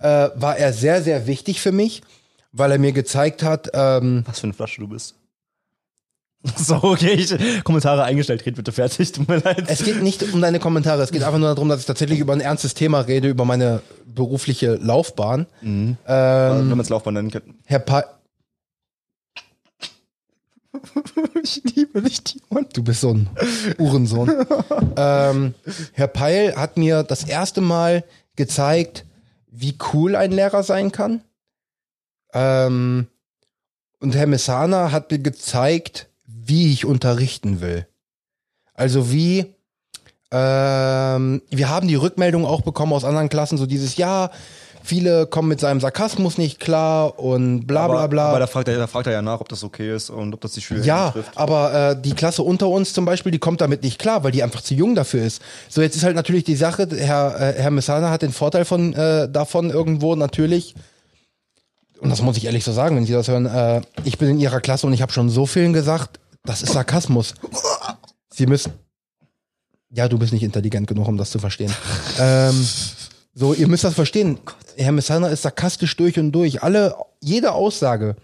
äh, 0.00 0.28
war 0.34 0.56
er 0.56 0.72
sehr, 0.72 1.02
sehr 1.02 1.26
wichtig 1.26 1.60
für 1.60 1.72
mich, 1.72 2.02
weil 2.52 2.72
er 2.72 2.78
mir 2.78 2.92
gezeigt 2.92 3.42
hat, 3.42 3.70
ähm, 3.74 4.24
Was 4.26 4.40
für 4.40 4.44
eine 4.44 4.54
Flasche 4.54 4.80
du 4.80 4.88
bist. 4.88 5.14
So, 6.56 6.76
okay, 6.82 7.14
ich, 7.14 7.64
Kommentare 7.64 8.04
eingestellt, 8.04 8.44
red 8.44 8.56
bitte 8.56 8.70
fertig, 8.72 9.12
tut 9.12 9.28
mir 9.28 9.38
leid. 9.38 9.64
es 9.66 9.82
geht 9.82 10.02
nicht 10.02 10.22
um 10.34 10.40
deine 10.42 10.58
Kommentare, 10.58 11.02
es 11.02 11.10
geht 11.10 11.22
einfach 11.22 11.38
nur 11.38 11.48
darum, 11.48 11.70
dass 11.70 11.80
ich 11.80 11.86
tatsächlich 11.86 12.18
über 12.18 12.34
ein 12.34 12.40
ernstes 12.40 12.74
Thema 12.74 13.00
rede, 13.00 13.28
über 13.28 13.44
meine 13.46 13.80
berufliche 14.04 14.74
Laufbahn. 14.74 15.46
Mhm. 15.62 15.96
Ähm, 16.06 16.58
Wenn 16.58 16.68
man 16.68 16.80
es 16.80 16.90
Laufbahn 16.90 17.14
nennen 17.14 17.30
kann. 17.30 17.42
Herr 17.64 17.78
Peil, 17.78 18.04
Ich 21.42 21.62
liebe 21.74 22.02
dich, 22.02 22.22
Timon. 22.22 22.66
du 22.72 22.82
bist 22.82 23.00
so 23.00 23.10
ein 23.14 23.28
Uhrensohn. 23.78 24.30
ähm, 24.96 25.54
Herr 25.92 26.08
Peil 26.08 26.54
hat 26.56 26.76
mir 26.76 27.02
das 27.02 27.24
erste 27.24 27.60
Mal 27.60 28.04
gezeigt, 28.36 29.04
wie 29.50 29.76
cool 29.92 30.16
ein 30.16 30.32
Lehrer 30.32 30.62
sein 30.62 30.92
kann. 30.92 31.22
Ähm, 32.32 33.06
und 34.00 34.14
Herr 34.14 34.26
Messana 34.26 34.90
hat 34.90 35.10
mir 35.10 35.18
gezeigt, 35.20 36.08
wie 36.46 36.72
ich 36.72 36.84
unterrichten 36.84 37.60
will. 37.60 37.86
Also 38.74 39.10
wie, 39.12 39.54
ähm, 40.30 41.42
wir 41.50 41.68
haben 41.68 41.88
die 41.88 41.94
Rückmeldung 41.94 42.44
auch 42.44 42.62
bekommen 42.62 42.92
aus 42.92 43.04
anderen 43.04 43.28
Klassen, 43.28 43.56
so 43.58 43.66
dieses, 43.66 43.96
ja, 43.96 44.30
viele 44.82 45.26
kommen 45.26 45.48
mit 45.48 45.60
seinem 45.60 45.80
Sarkasmus 45.80 46.36
nicht 46.38 46.60
klar 46.60 47.18
und 47.18 47.66
bla 47.66 47.86
bla 47.88 47.98
aber, 48.00 48.08
bla. 48.08 48.28
Aber 48.30 48.38
da 48.40 48.46
fragt, 48.46 48.68
er, 48.68 48.76
da 48.76 48.86
fragt 48.86 49.06
er 49.06 49.12
ja 49.14 49.22
nach, 49.22 49.40
ob 49.40 49.48
das 49.48 49.64
okay 49.64 49.94
ist 49.94 50.10
und 50.10 50.34
ob 50.34 50.40
das 50.40 50.52
die 50.52 50.60
Schüler 50.60 50.84
Ja, 50.84 51.10
trifft. 51.10 51.36
aber 51.36 51.90
äh, 51.92 52.00
die 52.00 52.12
Klasse 52.14 52.42
unter 52.42 52.68
uns 52.68 52.92
zum 52.92 53.04
Beispiel, 53.04 53.32
die 53.32 53.38
kommt 53.38 53.60
damit 53.60 53.82
nicht 53.82 53.98
klar, 53.98 54.24
weil 54.24 54.32
die 54.32 54.42
einfach 54.42 54.60
zu 54.60 54.74
jung 54.74 54.94
dafür 54.94 55.24
ist. 55.24 55.40
So, 55.68 55.80
jetzt 55.80 55.96
ist 55.96 56.02
halt 56.04 56.16
natürlich 56.16 56.44
die 56.44 56.56
Sache, 56.56 56.88
Herr, 56.96 57.40
äh, 57.40 57.62
Herr 57.62 57.70
Messana 57.70 58.10
hat 58.10 58.22
den 58.22 58.32
Vorteil 58.32 58.64
von 58.64 58.92
äh, 58.92 59.28
davon 59.28 59.70
irgendwo 59.70 60.16
natürlich, 60.16 60.74
und 62.00 62.10
das 62.10 62.20
muss 62.20 62.36
ich 62.36 62.44
ehrlich 62.44 62.64
so 62.64 62.72
sagen, 62.72 62.96
wenn 62.96 63.06
Sie 63.06 63.12
das 63.14 63.28
hören, 63.28 63.46
äh, 63.46 63.80
ich 64.04 64.18
bin 64.18 64.28
in 64.28 64.38
Ihrer 64.40 64.60
Klasse 64.60 64.86
und 64.86 64.92
ich 64.92 65.00
habe 65.00 65.12
schon 65.12 65.30
so 65.30 65.46
vielen 65.46 65.72
gesagt, 65.72 66.20
das 66.44 66.62
ist 66.62 66.72
Sarkasmus. 66.72 67.34
Sie 68.30 68.46
müssen. 68.46 68.72
Ja, 69.90 70.08
du 70.08 70.18
bist 70.18 70.32
nicht 70.32 70.42
intelligent 70.42 70.86
genug, 70.86 71.08
um 71.08 71.16
das 71.16 71.30
zu 71.30 71.38
verstehen. 71.38 71.72
ähm, 72.18 72.66
so, 73.32 73.54
ihr 73.54 73.66
müsst 73.66 73.84
das 73.84 73.94
verstehen. 73.94 74.38
Herr 74.76 74.92
Messana 74.92 75.28
ist 75.28 75.42
sarkastisch 75.42 75.96
durch 75.96 76.18
und 76.18 76.32
durch. 76.32 76.62
Alle, 76.62 76.96
jede 77.20 77.52
Aussage, 77.52 78.16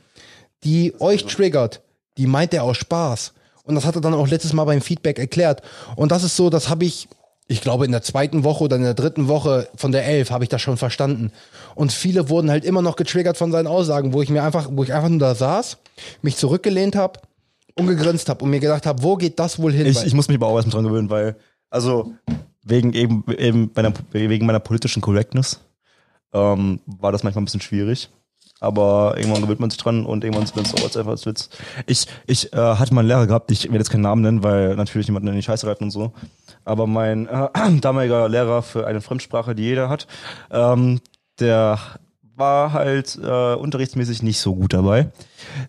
die 0.64 0.94
euch 1.00 1.24
triggert, 1.26 1.80
die 2.18 2.26
meint 2.26 2.52
er 2.54 2.64
aus 2.64 2.76
Spaß. 2.76 3.32
Und 3.64 3.76
das 3.76 3.84
hat 3.84 3.94
er 3.94 4.00
dann 4.00 4.14
auch 4.14 4.28
letztes 4.28 4.52
Mal 4.52 4.64
beim 4.64 4.80
Feedback 4.80 5.18
erklärt. 5.18 5.62
Und 5.96 6.12
das 6.12 6.24
ist 6.24 6.36
so, 6.36 6.50
das 6.50 6.68
habe 6.68 6.84
ich 6.84 7.08
ich 7.46 7.62
glaube, 7.62 7.84
in 7.84 7.90
der 7.90 8.02
zweiten 8.02 8.44
Woche 8.44 8.62
oder 8.62 8.76
in 8.76 8.84
der 8.84 8.94
dritten 8.94 9.26
Woche 9.26 9.66
von 9.74 9.90
der 9.90 10.06
elf 10.06 10.30
habe 10.30 10.44
ich 10.44 10.48
das 10.48 10.62
schon 10.62 10.76
verstanden. 10.76 11.32
Und 11.74 11.92
viele 11.92 12.28
wurden 12.28 12.48
halt 12.48 12.64
immer 12.64 12.80
noch 12.80 12.94
getriggert 12.94 13.36
von 13.36 13.50
seinen 13.50 13.66
Aussagen, 13.66 14.12
wo 14.12 14.22
ich 14.22 14.28
mir 14.28 14.44
einfach, 14.44 14.68
wo 14.70 14.84
ich 14.84 14.94
einfach 14.94 15.08
nur 15.08 15.18
da 15.18 15.34
saß, 15.34 15.78
mich 16.22 16.36
zurückgelehnt 16.36 16.94
habe 16.94 17.18
und 17.76 17.86
gegrinst 17.86 18.28
habe 18.28 18.44
und 18.44 18.50
mir 18.50 18.60
gedacht 18.60 18.86
habe, 18.86 19.02
wo 19.02 19.16
geht 19.16 19.38
das 19.38 19.58
wohl 19.58 19.72
hin? 19.72 19.86
Ich, 19.86 20.04
ich 20.04 20.14
muss 20.14 20.28
mich 20.28 20.36
aber 20.36 20.48
auch 20.48 20.56
erstmal 20.56 20.82
dran 20.82 20.90
gewöhnen, 20.92 21.10
weil, 21.10 21.36
also, 21.70 22.12
wegen 22.62 22.92
eben, 22.92 23.24
eben 23.38 23.70
meiner, 23.74 23.92
wegen 24.12 24.46
meiner 24.46 24.60
politischen 24.60 25.00
Correctness 25.00 25.60
ähm, 26.32 26.80
war 26.86 27.12
das 27.12 27.22
manchmal 27.22 27.42
ein 27.42 27.46
bisschen 27.46 27.60
schwierig. 27.60 28.10
Aber 28.62 29.14
irgendwann 29.16 29.40
gewöhnt 29.40 29.60
man 29.60 29.70
sich 29.70 29.78
dran 29.78 30.04
und 30.04 30.22
irgendwann 30.22 30.44
ist 30.44 30.54
es 30.54 30.74
auch 30.74 30.84
einfach 30.84 31.12
als 31.12 31.24
Witz. 31.24 31.48
Ich, 31.86 32.06
ich 32.26 32.52
äh, 32.52 32.56
hatte 32.56 32.92
mal 32.92 33.00
einen 33.00 33.08
Lehrer 33.08 33.26
gehabt, 33.26 33.50
ich 33.50 33.64
werde 33.64 33.78
jetzt 33.78 33.88
keinen 33.88 34.02
Namen 34.02 34.20
nennen, 34.20 34.42
weil 34.42 34.76
natürlich 34.76 35.06
jemanden 35.06 35.28
in 35.28 35.34
die 35.34 35.42
Scheiße 35.42 35.66
reiten 35.66 35.84
und 35.84 35.90
so. 35.90 36.12
Aber 36.64 36.86
mein 36.86 37.26
äh, 37.26 37.48
damaliger 37.80 38.28
Lehrer 38.28 38.60
für 38.62 38.86
eine 38.86 39.00
Fremdsprache, 39.00 39.54
die 39.54 39.62
jeder 39.62 39.88
hat, 39.88 40.06
ähm, 40.50 41.00
der 41.38 41.78
war 42.40 42.72
halt 42.72 43.16
äh, 43.22 43.54
unterrichtsmäßig 43.54 44.24
nicht 44.24 44.40
so 44.40 44.56
gut 44.56 44.72
dabei. 44.72 45.12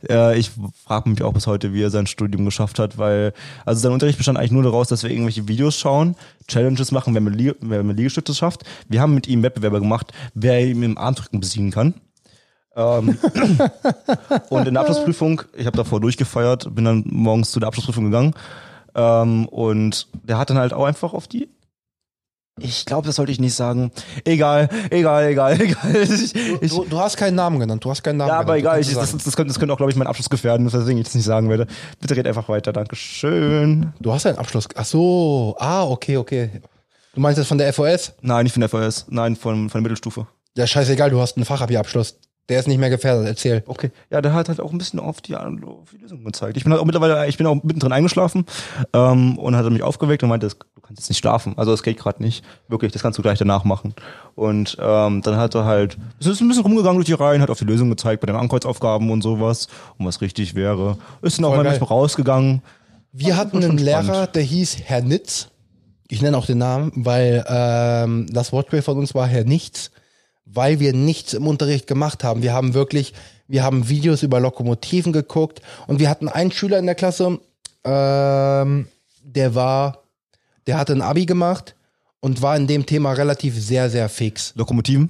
Äh, 0.10 0.40
ich 0.40 0.50
frage 0.84 1.10
mich 1.10 1.22
auch 1.22 1.34
bis 1.34 1.46
heute, 1.46 1.74
wie 1.74 1.84
er 1.84 1.92
sein 1.92 2.08
Studium 2.08 2.46
geschafft 2.46 2.80
hat, 2.80 2.98
weil 2.98 3.34
also 3.64 3.80
sein 3.80 3.92
Unterricht 3.92 4.18
bestand 4.18 4.40
eigentlich 4.40 4.54
nur 4.54 4.64
daraus, 4.64 4.88
dass 4.88 5.04
wir 5.04 5.12
irgendwelche 5.12 5.48
Videos 5.48 5.78
schauen, 5.78 6.16
Challenges 6.48 6.92
machen, 6.92 7.14
wer 7.14 7.22
mit, 7.22 7.36
Lie 7.36 7.54
wer 7.62 7.84
mit 7.84 7.98
Liegestütze 7.98 8.34
schafft. 8.34 8.64
Wir 8.90 9.02
haben 9.02 9.14
mit 9.14 9.28
ihm 9.28 9.44
Wettbewerbe 9.44 9.80
gemacht, 9.80 10.12
wer 10.34 10.66
ihn 10.66 10.82
im 10.82 10.98
Armdrücken 10.98 11.40
besiegen 11.40 11.70
kann. 11.70 11.94
Ähm, 12.76 13.18
und 14.50 14.68
in 14.68 14.74
der 14.74 14.82
Abschlussprüfung, 14.82 15.44
ich 15.56 15.68
habe 15.68 15.78
davor 15.78 16.00
durchgefeiert, 16.00 16.74
bin 16.74 16.86
dann 16.86 17.04
morgens 17.06 17.52
zu 17.52 17.60
der 17.60 17.68
Abschlussprüfung 17.68 18.06
gegangen 18.06 18.34
ähm, 18.96 19.48
und 19.48 20.08
der 20.24 20.38
hat 20.38 20.50
dann 20.50 20.58
halt 20.58 20.74
auch 20.74 20.86
einfach 20.86 21.14
auf 21.14 21.28
die 21.28 21.50
ich 22.60 22.86
glaube, 22.86 23.08
das 23.08 23.16
sollte 23.16 23.32
ich 23.32 23.40
nicht 23.40 23.56
sagen. 23.56 23.92
Egal, 24.26 24.70
egal, 24.90 25.28
egal, 25.30 25.54
egal. 25.62 25.96
Ich, 26.04 26.36
ich, 26.36 26.72
du, 26.72 26.86
du 26.86 27.00
hast 27.00 27.18
keinen 27.18 27.36
Namen 27.36 27.60
genannt, 27.60 27.84
du 27.84 27.90
hast 27.90 28.04
keinen 28.04 28.18
Namen 28.18 28.30
ja, 28.30 28.42
genannt. 28.42 28.50
aber 28.50 28.54
du 28.54 28.60
egal, 28.60 28.80
ich, 28.82 28.94
das, 28.94 29.12
das, 29.12 29.36
könnte, 29.36 29.54
das 29.54 29.60
könnte 29.60 29.74
auch, 29.74 29.78
glaube 29.78 29.92
ich, 29.92 29.98
meinen 29.98 30.08
Abschluss 30.08 30.30
gefährden, 30.30 30.66
weswegen 30.72 30.98
ich 30.98 31.06
das 31.06 31.16
nicht 31.16 31.26
sagen 31.26 31.50
werde. 31.50 31.68
Bitte 32.00 32.16
red 32.16 32.28
einfach 32.28 32.50
weiter, 32.50 32.74
Dankeschön. 32.74 33.94
Du 34.00 34.14
hast 34.14 34.26
einen 34.26 34.38
Abschluss. 34.38 34.68
Ach 34.76 34.86
so, 34.86 35.56
ah, 35.60 35.86
okay, 35.86 36.18
okay. 36.18 36.62
Du 37.14 37.22
meinst 37.22 37.40
das 37.40 37.48
von 37.48 37.58
der 37.58 37.74
FOS? 37.74 38.14
Nein, 38.22 38.44
nicht 38.44 38.54
von 38.54 38.62
der 38.62 38.70
FOS, 38.70 39.06
nein, 39.10 39.36
von, 39.36 39.70
von 39.70 39.80
der 39.80 39.82
Mittelstufe. 39.82 40.28
Ja, 40.56 40.68
scheißegal, 40.68 41.10
du 41.10 41.20
hast 41.20 41.38
einen 41.38 41.46
Fachabi-Abschluss. 41.46 42.18
Der 42.50 42.60
ist 42.60 42.68
nicht 42.68 42.80
mehr 42.80 42.90
gefährdet, 42.90 43.28
erzähl. 43.28 43.64
Okay. 43.66 43.92
Ja, 44.10 44.22
der 44.22 44.34
hat 44.34 44.50
halt 44.50 44.60
auch 44.60 44.72
ein 44.72 44.78
bisschen 44.78 45.00
auf 45.00 45.22
die, 45.22 45.36
auf 45.36 45.90
die 45.94 45.98
Lösung 46.02 46.24
gezeigt. 46.24 46.58
Ich 46.58 46.64
bin 46.64 46.74
halt 46.74 46.82
auch 46.82 46.86
mittlerweile, 46.86 47.28
ich 47.28 47.38
bin 47.38 47.48
auch 47.48 47.56
mittendrin 47.64 47.94
eingeschlafen 47.94 48.46
ähm, 48.94 49.38
und 49.38 49.56
hat 49.56 49.70
mich 49.70 49.84
aufgeweckt 49.84 50.24
und 50.24 50.30
meinte, 50.30 50.50
du 50.50 50.82
kannst 50.82 51.00
jetzt 51.00 51.10
nicht 51.10 51.20
schlafen. 51.20 51.54
Also 51.58 51.72
das 51.72 51.84
geht 51.84 51.98
gerade 51.98 52.22
nicht. 52.22 52.44
Wirklich, 52.68 52.92
das 52.92 53.02
kannst 53.04 53.18
du 53.18 53.22
gleich 53.22 53.40
danach 53.40 53.64
machen. 53.64 53.94
Und 54.36 54.76
ähm, 54.82 55.22
dann 55.22 55.38
hat 55.38 55.56
er 55.56 55.66
halt, 55.66 55.98
es 56.20 56.28
ist 56.28 56.42
ein 56.42 56.48
bisschen 56.48 56.64
rumgegangen 56.64 56.98
durch 56.98 57.06
die 57.06 57.14
Reihen, 57.14 57.42
hat 57.42 57.50
auf 57.50 57.60
die 57.60 57.66
Lösung 57.66 57.90
gezeigt 57.90 58.20
bei 58.22 58.26
den 58.26 58.36
Ankreuzaufgaben 58.36 59.10
und 59.12 59.22
sowas, 59.22 59.68
und 59.98 60.06
was 60.06 60.20
richtig 60.20 60.54
wäre. 60.56 60.98
Ist 61.22 61.38
dann 61.38 61.46
auch 61.46 61.50
Voll 61.50 61.58
mal 61.58 61.64
geil. 61.64 61.80
manchmal 61.80 61.98
rausgegangen. 62.00 62.62
Wir 63.14 63.38
hatten 63.38 63.58
einen 63.58 63.80
spannend. 63.80 64.08
Lehrer, 64.08 64.28
der 64.28 64.44
hieß 64.44 64.78
Herr 64.84 65.02
Nitz. 65.02 65.48
Ich 66.10 66.22
nenne 66.22 66.38
auch 66.38 66.46
den 66.46 66.58
Namen, 66.58 66.92
weil 66.96 67.46
ähm, 67.48 68.28
das 68.30 68.52
Wortspiel 68.52 68.82
von 68.82 68.98
uns 68.98 69.16
war 69.16 69.28
Herr 69.28 69.46
Nichts, 69.46 69.92
weil 70.46 70.80
wir 70.80 70.94
nichts 70.94 71.34
im 71.34 71.48
Unterricht 71.48 71.88
gemacht 71.88 72.24
haben. 72.24 72.42
Wir 72.42 72.54
haben 72.54 72.74
wirklich, 72.74 73.14
wir 73.48 73.64
haben 73.64 73.90
Videos 73.90 74.24
über 74.24 74.40
Lokomotiven 74.40 75.14
geguckt 75.14 75.62
und 75.88 76.00
wir 76.00 76.10
hatten 76.10 76.28
einen 76.28 76.52
Schüler 76.52 76.80
in 76.80 76.86
der 76.86 76.96
Klasse, 76.96 77.40
ähm, 77.84 78.88
der 79.24 79.56
war, 79.56 80.04
der 80.68 80.78
hatte 80.78 80.94
ein 80.94 81.02
Abi 81.02 81.26
gemacht 81.26 81.76
und 82.20 82.42
war 82.42 82.56
in 82.56 82.68
dem 82.68 82.86
Thema 82.86 83.14
relativ 83.14 83.60
sehr, 83.62 83.90
sehr 83.90 84.10
fix. 84.10 84.54
Lokomotiven? 84.56 85.10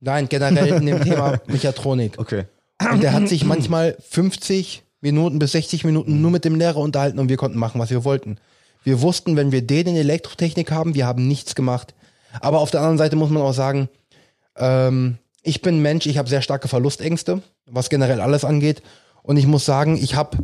Nein, 0.00 0.28
generell 0.28 0.74
in 0.74 0.86
dem 0.86 1.02
Thema 1.02 1.40
Mechatronik. 1.46 2.18
Okay. 2.18 2.44
Und 2.92 3.02
der 3.02 3.12
hat 3.12 3.28
sich 3.28 3.44
manchmal 3.44 3.96
50 4.00 4.82
Minuten 5.00 5.38
bis 5.38 5.52
60 5.52 5.84
Minuten 5.84 6.20
nur 6.20 6.30
mit 6.30 6.44
dem 6.44 6.56
Lehrer 6.56 6.78
unterhalten 6.78 7.18
und 7.18 7.28
wir 7.28 7.36
konnten 7.36 7.58
machen, 7.58 7.80
was 7.80 7.90
wir 7.90 8.04
wollten. 8.04 8.38
Wir 8.84 9.00
wussten, 9.00 9.36
wenn 9.36 9.52
wir 9.52 9.62
den 9.62 9.86
in 9.86 9.96
Elektrotechnik 9.96 10.72
haben, 10.72 10.94
wir 10.94 11.06
haben 11.06 11.28
nichts 11.28 11.54
gemacht. 11.54 11.94
Aber 12.40 12.58
auf 12.60 12.70
der 12.70 12.80
anderen 12.80 12.98
Seite 12.98 13.14
muss 13.16 13.30
man 13.30 13.42
auch 13.42 13.52
sagen, 13.52 13.88
ähm, 14.56 15.18
ich 15.42 15.62
bin 15.62 15.82
Mensch, 15.82 16.06
ich 16.06 16.18
habe 16.18 16.28
sehr 16.28 16.42
starke 16.42 16.68
Verlustängste, 16.68 17.42
was 17.66 17.90
generell 17.90 18.20
alles 18.20 18.44
angeht. 18.44 18.82
Und 19.22 19.36
ich 19.36 19.46
muss 19.46 19.64
sagen, 19.64 19.96
ich 19.96 20.14
habe 20.14 20.38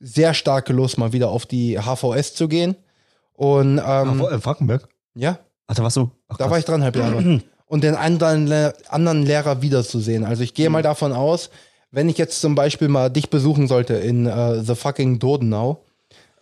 sehr 0.00 0.34
starke 0.34 0.72
Lust, 0.72 0.98
mal 0.98 1.12
wieder 1.12 1.30
auf 1.30 1.46
die 1.46 1.78
HVS 1.78 2.34
zu 2.34 2.48
gehen. 2.48 2.76
Und 3.32 3.80
ähm, 3.84 4.20
Äh, 4.20 4.38
Frankenberg? 4.38 4.88
ja, 5.14 5.38
Ach, 5.66 5.74
da 5.74 5.82
warst 5.82 5.96
du? 5.96 6.10
Ach, 6.28 6.36
da 6.36 6.50
war 6.50 6.58
ich 6.58 6.64
dreieinhalb 6.66 6.94
Jahre. 6.96 7.40
Und 7.66 7.82
den 7.82 7.94
anderen, 7.94 8.52
anderen 8.88 9.22
Lehrer 9.24 9.62
wiederzusehen. 9.62 10.24
Also 10.24 10.42
ich 10.42 10.52
gehe 10.52 10.68
mal 10.68 10.82
davon 10.82 11.12
aus, 11.14 11.48
wenn 11.90 12.08
ich 12.10 12.18
jetzt 12.18 12.40
zum 12.42 12.54
Beispiel 12.54 12.88
mal 12.88 13.08
dich 13.08 13.30
besuchen 13.30 13.66
sollte 13.66 13.94
in 13.94 14.26
äh, 14.26 14.62
The 14.62 14.74
fucking 14.74 15.18
Dodenau, 15.18 15.82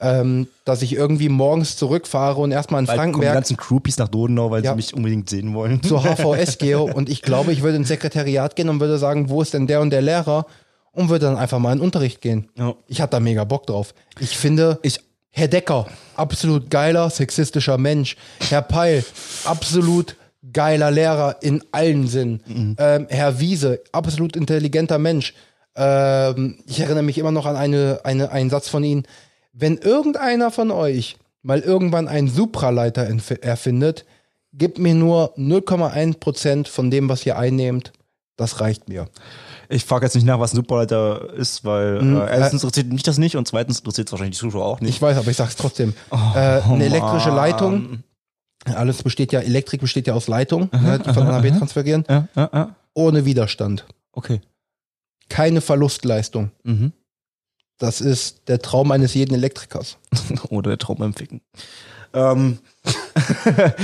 ähm, 0.03 0.49
dass 0.65 0.83
ich 0.83 0.93
irgendwie 0.95 1.29
morgens 1.31 1.77
zurückfahre 1.77 2.41
und 2.41 2.51
erstmal 2.53 2.81
in 2.81 2.87
Bald 2.87 2.99
kommen 2.99 3.09
die 3.09 3.13
Frankenberg 3.13 3.35
ganzen 3.35 3.57
Groupies 3.57 3.97
nach 3.99 4.09
Dodenau, 4.09 4.51
weil 4.51 4.65
Ja. 4.65 4.73
sie 4.73 4.77
mich 4.77 4.93
unbedingt 4.95 5.31
sehen 5.31 5.55
wollen. 5.55 5.83
zur 5.83 6.03
HVS 6.05 6.59
gehe 6.59 6.81
und 6.81 7.09
ich 7.09 7.23
glaube, 7.23 7.53
ich 7.53 7.63
würde 7.63 7.77
ins 7.77 7.89
Sekretariat 7.89 8.57
gehen 8.57 8.69
und 8.69 8.81
würde 8.81 8.99
sagen, 8.99 9.31
wo 9.31 9.41
ist 9.43 9.55
denn 9.55 9.67
der 9.67 9.81
und 9.81 9.91
der 9.91 10.03
Lehrer 10.03 10.47
und 10.93 11.09
würde 11.09 11.27
dann 11.27 11.37
einfach 11.37 11.59
mal 11.59 11.73
in 11.73 11.79
den 11.79 11.85
Unterricht 11.85 12.21
gehen. 12.21 12.49
Ja. 12.59 12.75
Ich 12.89 13.01
hatte 13.01 13.13
da 13.13 13.21
mega 13.21 13.45
Bock 13.45 13.67
drauf. 13.67 13.95
Ich 14.21 14.37
finde, 14.37 14.79
Ich- 14.83 15.01
Herr 15.35 15.49
Decker, 15.49 15.87
absolut 16.15 16.69
geiler, 16.69 17.09
sexistischer 17.09 17.79
Mensch. 17.79 18.17
Herr 18.51 18.61
Peil, 18.61 19.03
absolut 19.47 20.15
geiler 20.53 20.91
Lehrer 20.91 21.37
in 21.41 21.63
allen 21.73 22.07
Sinnen. 22.07 22.77
Ähm, 22.79 23.07
Herr 23.09 23.41
Wiese, 23.41 23.81
absolut 23.93 24.37
intelligenter 24.37 24.99
Mensch. 24.99 25.33
Ähm, 25.75 26.59
ich 26.67 26.81
erinnere 26.81 27.03
mich 27.05 27.17
immer 27.17 27.31
noch 27.31 27.47
an 27.47 27.57
eine, 27.57 28.01
eine, 28.05 28.31
einen 28.31 28.51
Satz 28.51 28.69
von 28.69 28.85
Ihnen. 28.85 29.05
Wenn 29.53 29.77
irgendeiner 29.79 30.51
von 30.51 30.71
euch 30.71 31.17
mal 31.43 31.61
irgendwann 31.61 32.09
einen 32.09 32.29
Supraleiter 32.29 33.07
erfindet, 33.43 34.05
gibt 34.53 34.79
mir 34.79 34.95
nur 34.95 35.35
0,1% 35.39 36.69
von 36.69 36.91
dem, 36.91 37.09
was 37.09 37.25
ihr 37.27 37.39
einnehmt. 37.39 37.93
Das 38.37 38.61
reicht 38.61 38.89
mir. 38.89 39.09
Ich 39.69 39.85
frage 39.85 40.05
jetzt 40.07 40.15
nicht 40.15 40.27
nach, 40.27 40.39
was 40.41 40.53
ein 40.53 40.57
Superleiter 40.57 41.33
ist, 41.35 41.65
weil 41.65 42.03
Mhm. 42.03 42.17
äh, 42.21 42.27
erstens 42.39 42.63
interessiert 42.65 42.93
mich 42.93 43.03
das 43.03 43.19
nicht 43.19 43.37
und 43.37 43.47
zweitens 43.49 43.79
interessiert 43.79 44.09
es 44.09 44.13
wahrscheinlich 44.13 44.37
die 44.37 44.41
Zuschauer 44.41 44.65
auch 44.67 44.81
nicht. 44.81 44.91
Ich 44.91 45.03
weiß, 45.03 45.17
aber 45.17 45.31
ich 45.31 45.37
sag's 45.37 45.57
trotzdem. 45.57 45.95
äh, 46.11 46.17
eine 46.61 46.85
elektrische 46.85 47.31
Leitung, 47.31 48.03
alles 48.65 49.03
besteht 49.03 49.33
ja, 49.33 49.41
Elektrik 49.41 49.81
besteht 49.81 50.07
ja 50.07 50.15
aus 50.15 50.29
Leitung, 50.29 50.69
ne, 50.73 50.99
die 50.99 51.13
von 51.13 51.27
A 51.27 51.33
nach 51.33 51.43
B 51.43 51.51
transferieren, 51.51 52.05
ja, 52.09 52.29
ja. 52.37 52.77
ohne 52.95 53.25
Widerstand. 53.25 53.87
Okay. 54.13 54.41
Keine 55.29 55.61
Verlustleistung. 55.61 56.51
Mhm. 56.65 56.93
Das 57.79 58.01
ist 58.01 58.49
der 58.49 58.61
Traum 58.61 58.91
eines 58.91 59.15
jeden 59.15 59.35
Elektrikers. 59.35 59.99
Oder 60.49 60.71
der 60.71 60.79
Traum 60.79 60.99
beim 60.99 61.15
Ficken. 61.15 61.41
Ähm. 62.13 62.59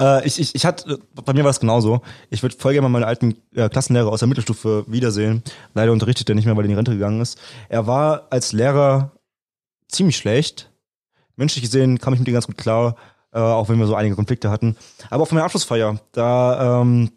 äh, 0.00 0.26
ich, 0.26 0.38
ich, 0.38 0.54
ich 0.54 0.66
hatte, 0.66 0.98
bei 1.24 1.32
mir 1.32 1.44
war 1.44 1.50
es 1.50 1.60
genauso. 1.60 2.02
Ich 2.30 2.42
würde 2.42 2.56
voll 2.56 2.72
gerne 2.72 2.88
mal 2.88 3.00
meinen 3.00 3.08
alten 3.08 3.36
äh, 3.54 3.68
Klassenlehrer 3.68 4.10
aus 4.10 4.20
der 4.20 4.28
Mittelstufe 4.28 4.84
wiedersehen. 4.88 5.42
Leider 5.74 5.92
unterrichtet 5.92 6.28
er 6.28 6.34
nicht 6.34 6.46
mehr, 6.46 6.56
weil 6.56 6.64
er 6.64 6.66
in 6.66 6.70
die 6.70 6.76
Rente 6.76 6.92
gegangen 6.92 7.20
ist. 7.20 7.38
Er 7.68 7.86
war 7.86 8.26
als 8.30 8.52
Lehrer 8.52 9.12
ziemlich 9.88 10.16
schlecht. 10.16 10.70
Menschlich 11.36 11.62
gesehen 11.62 11.98
kam 11.98 12.14
ich 12.14 12.18
mit 12.18 12.28
ihm 12.28 12.34
ganz 12.34 12.46
gut 12.46 12.58
klar, 12.58 12.96
äh, 13.32 13.38
auch 13.38 13.68
wenn 13.68 13.78
wir 13.78 13.86
so 13.86 13.94
einige 13.94 14.16
Konflikte 14.16 14.50
hatten. 14.50 14.76
Aber 15.10 15.22
auf 15.22 15.32
meiner 15.32 15.44
Abschlussfeier, 15.44 16.00
da, 16.12 16.82
ähm, 16.82 17.10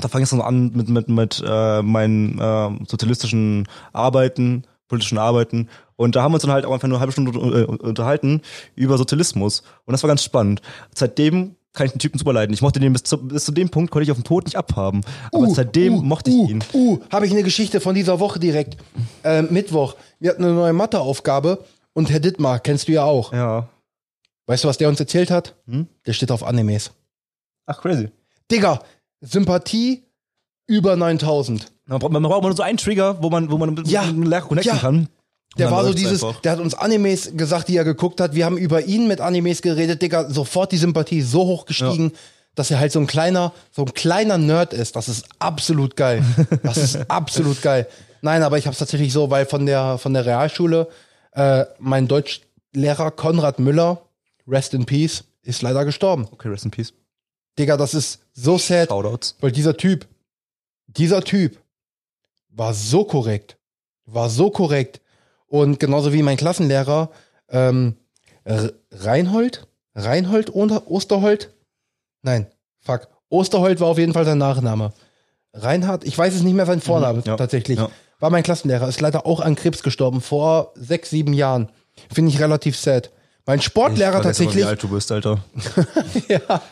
da 0.00 0.08
fang 0.08 0.22
ich 0.22 0.28
so 0.28 0.40
an 0.42 0.72
mit, 0.74 0.88
mit, 0.88 1.08
mit 1.08 1.42
äh, 1.46 1.82
meinen 1.82 2.38
äh, 2.38 2.70
sozialistischen 2.86 3.68
Arbeiten, 3.92 4.64
politischen 4.88 5.18
Arbeiten. 5.18 5.68
Und 5.96 6.16
da 6.16 6.22
haben 6.22 6.32
wir 6.32 6.36
uns 6.36 6.42
dann 6.42 6.52
halt 6.52 6.64
auch 6.64 6.72
einfach 6.72 6.88
nur 6.88 6.96
eine 6.96 7.00
halbe 7.00 7.12
Stunde 7.12 7.32
äh, 7.38 7.64
unterhalten 7.64 8.42
über 8.74 8.98
Sozialismus. 8.98 9.62
Und 9.84 9.92
das 9.92 10.02
war 10.02 10.08
ganz 10.08 10.24
spannend. 10.24 10.62
Seitdem 10.94 11.56
kann 11.72 11.86
ich 11.86 11.92
den 11.92 11.98
Typen 11.98 12.18
super 12.18 12.32
leiden. 12.32 12.52
Ich 12.52 12.62
mochte 12.62 12.80
den 12.80 12.92
bis 12.92 13.02
zu, 13.02 13.16
bis 13.16 13.44
zu 13.44 13.52
dem 13.52 13.70
Punkt, 13.70 13.90
konnte 13.90 14.04
ich 14.04 14.10
auf 14.10 14.18
den 14.18 14.24
Tod 14.24 14.44
nicht 14.44 14.56
abhaben. 14.56 15.02
Aber 15.32 15.48
seitdem 15.48 15.94
mochte 16.06 16.30
ich 16.30 16.36
uh, 16.36 16.48
ihn. 16.48 16.64
Uh, 16.72 16.98
habe 17.10 17.26
ich 17.26 17.32
eine 17.32 17.42
Geschichte 17.42 17.80
von 17.80 17.94
dieser 17.94 18.20
Woche 18.20 18.38
direkt. 18.38 18.76
Äh, 19.24 19.42
Mittwoch. 19.42 19.96
Wir 20.18 20.30
hatten 20.30 20.44
eine 20.44 20.54
neue 20.54 20.72
Matheaufgabe 20.72 21.64
und 21.94 22.10
Herr 22.10 22.20
Dittmar, 22.20 22.60
kennst 22.60 22.88
du 22.88 22.92
ja 22.92 23.04
auch. 23.04 23.32
Ja. 23.32 23.68
Weißt 24.46 24.64
du, 24.64 24.68
was 24.68 24.78
der 24.78 24.88
uns 24.88 25.00
erzählt 25.00 25.30
hat? 25.30 25.54
Hm? 25.66 25.86
Der 26.06 26.12
steht 26.12 26.30
auf 26.30 26.44
Animes. 26.44 26.92
Ach, 27.66 27.80
crazy. 27.80 28.10
Digga, 28.50 28.82
Sympathie 29.22 30.04
über 30.66 30.96
9000. 30.96 31.72
Man 31.86 31.98
braucht, 31.98 32.12
man 32.12 32.22
braucht 32.22 32.42
nur 32.42 32.54
so 32.54 32.62
einen 32.62 32.76
Trigger, 32.78 33.22
wo 33.22 33.30
man, 33.30 33.50
wo 33.50 33.56
man 33.58 33.74
Ja. 33.86 34.02
connecten 34.02 34.58
Ja. 34.62 34.76
kann. 34.76 35.08
Der 35.58 35.70
war 35.70 35.84
so 35.84 35.92
dieses, 35.92 36.22
einfach. 36.24 36.40
der 36.40 36.52
hat 36.52 36.60
uns 36.60 36.74
Animes 36.74 37.32
gesagt, 37.36 37.68
die 37.68 37.76
er 37.76 37.84
geguckt 37.84 38.20
hat. 38.20 38.34
Wir 38.34 38.46
haben 38.46 38.56
über 38.56 38.84
ihn 38.84 39.06
mit 39.06 39.20
Animes 39.20 39.60
geredet, 39.60 40.00
Digga. 40.00 40.30
Sofort 40.30 40.72
die 40.72 40.78
Sympathie 40.78 41.20
so 41.20 41.40
hoch 41.46 41.66
gestiegen, 41.66 42.12
dass 42.54 42.70
er 42.70 42.78
halt 42.80 42.90
so 42.92 43.00
ein 43.00 43.06
kleiner, 43.06 43.52
so 43.70 43.82
ein 43.84 43.92
kleiner 43.92 44.38
Nerd 44.38 44.72
ist. 44.72 44.96
Das 44.96 45.08
ist 45.08 45.26
absolut 45.38 45.94
geil. 45.96 46.24
Das 46.62 46.78
ist 46.78 47.10
absolut 47.10 47.60
geil. 47.60 47.86
Nein, 48.22 48.42
aber 48.42 48.56
ich 48.56 48.66
habe 48.66 48.72
es 48.72 48.78
tatsächlich 48.78 49.12
so, 49.12 49.28
weil 49.30 49.44
von 49.46 49.66
der 49.66 49.98
von 49.98 50.14
der 50.14 50.24
Realschule 50.24 50.88
äh, 51.32 51.64
mein 51.78 52.08
Deutschlehrer 52.08 53.10
Konrad 53.10 53.58
Müller, 53.58 54.00
rest 54.48 54.72
in 54.74 54.86
peace, 54.86 55.24
ist 55.42 55.60
leider 55.60 55.84
gestorben. 55.84 56.28
Okay, 56.30 56.48
rest 56.48 56.64
in 56.64 56.70
peace. 56.70 56.94
Digga, 57.58 57.76
das 57.76 57.94
ist 57.94 58.20
so 58.32 58.58
sad, 58.58 58.88
Shoutouts. 58.88 59.36
weil 59.40 59.52
dieser 59.52 59.76
Typ, 59.76 60.06
dieser 60.86 61.22
Typ 61.22 61.58
war 62.48 62.74
so 62.74 63.04
korrekt, 63.04 63.56
war 64.06 64.30
so 64.30 64.50
korrekt 64.50 65.00
und 65.46 65.78
genauso 65.80 66.12
wie 66.12 66.22
mein 66.22 66.36
Klassenlehrer 66.36 67.10
ähm, 67.50 67.96
Reinhold, 68.90 69.66
Reinhold 69.94 70.54
oder 70.54 70.90
Osterhold? 70.90 71.50
Nein, 72.22 72.46
fuck. 72.80 73.08
Osterhold 73.28 73.80
war 73.80 73.88
auf 73.88 73.98
jeden 73.98 74.12
Fall 74.12 74.24
sein 74.24 74.38
Nachname. 74.38 74.92
Reinhard, 75.54 76.04
ich 76.04 76.16
weiß 76.16 76.34
es 76.34 76.42
nicht 76.42 76.54
mehr 76.54 76.66
sein 76.66 76.80
Vorname 76.80 77.18
Mhm, 77.18 77.24
ja, 77.26 77.36
tatsächlich. 77.36 77.78
ja. 77.78 77.90
War 78.20 78.30
mein 78.30 78.42
Klassenlehrer, 78.42 78.88
ist 78.88 79.00
leider 79.00 79.26
auch 79.26 79.40
an 79.40 79.54
Krebs 79.56 79.82
gestorben 79.82 80.20
vor 80.20 80.72
sechs, 80.76 81.10
sieben 81.10 81.32
Jahren. 81.32 81.68
Finde 82.12 82.30
ich 82.30 82.40
relativ 82.40 82.78
sad. 82.78 83.10
Mein 83.44 83.60
Sportlehrer 83.60 84.18
Ich 84.18 84.22
tatsächlich, 84.22 84.56
Wie 84.64 84.68
alt 84.68 84.82
du 84.82 84.88
bist, 84.88 85.10
Alter. 85.12 85.42
ja, 86.28 86.62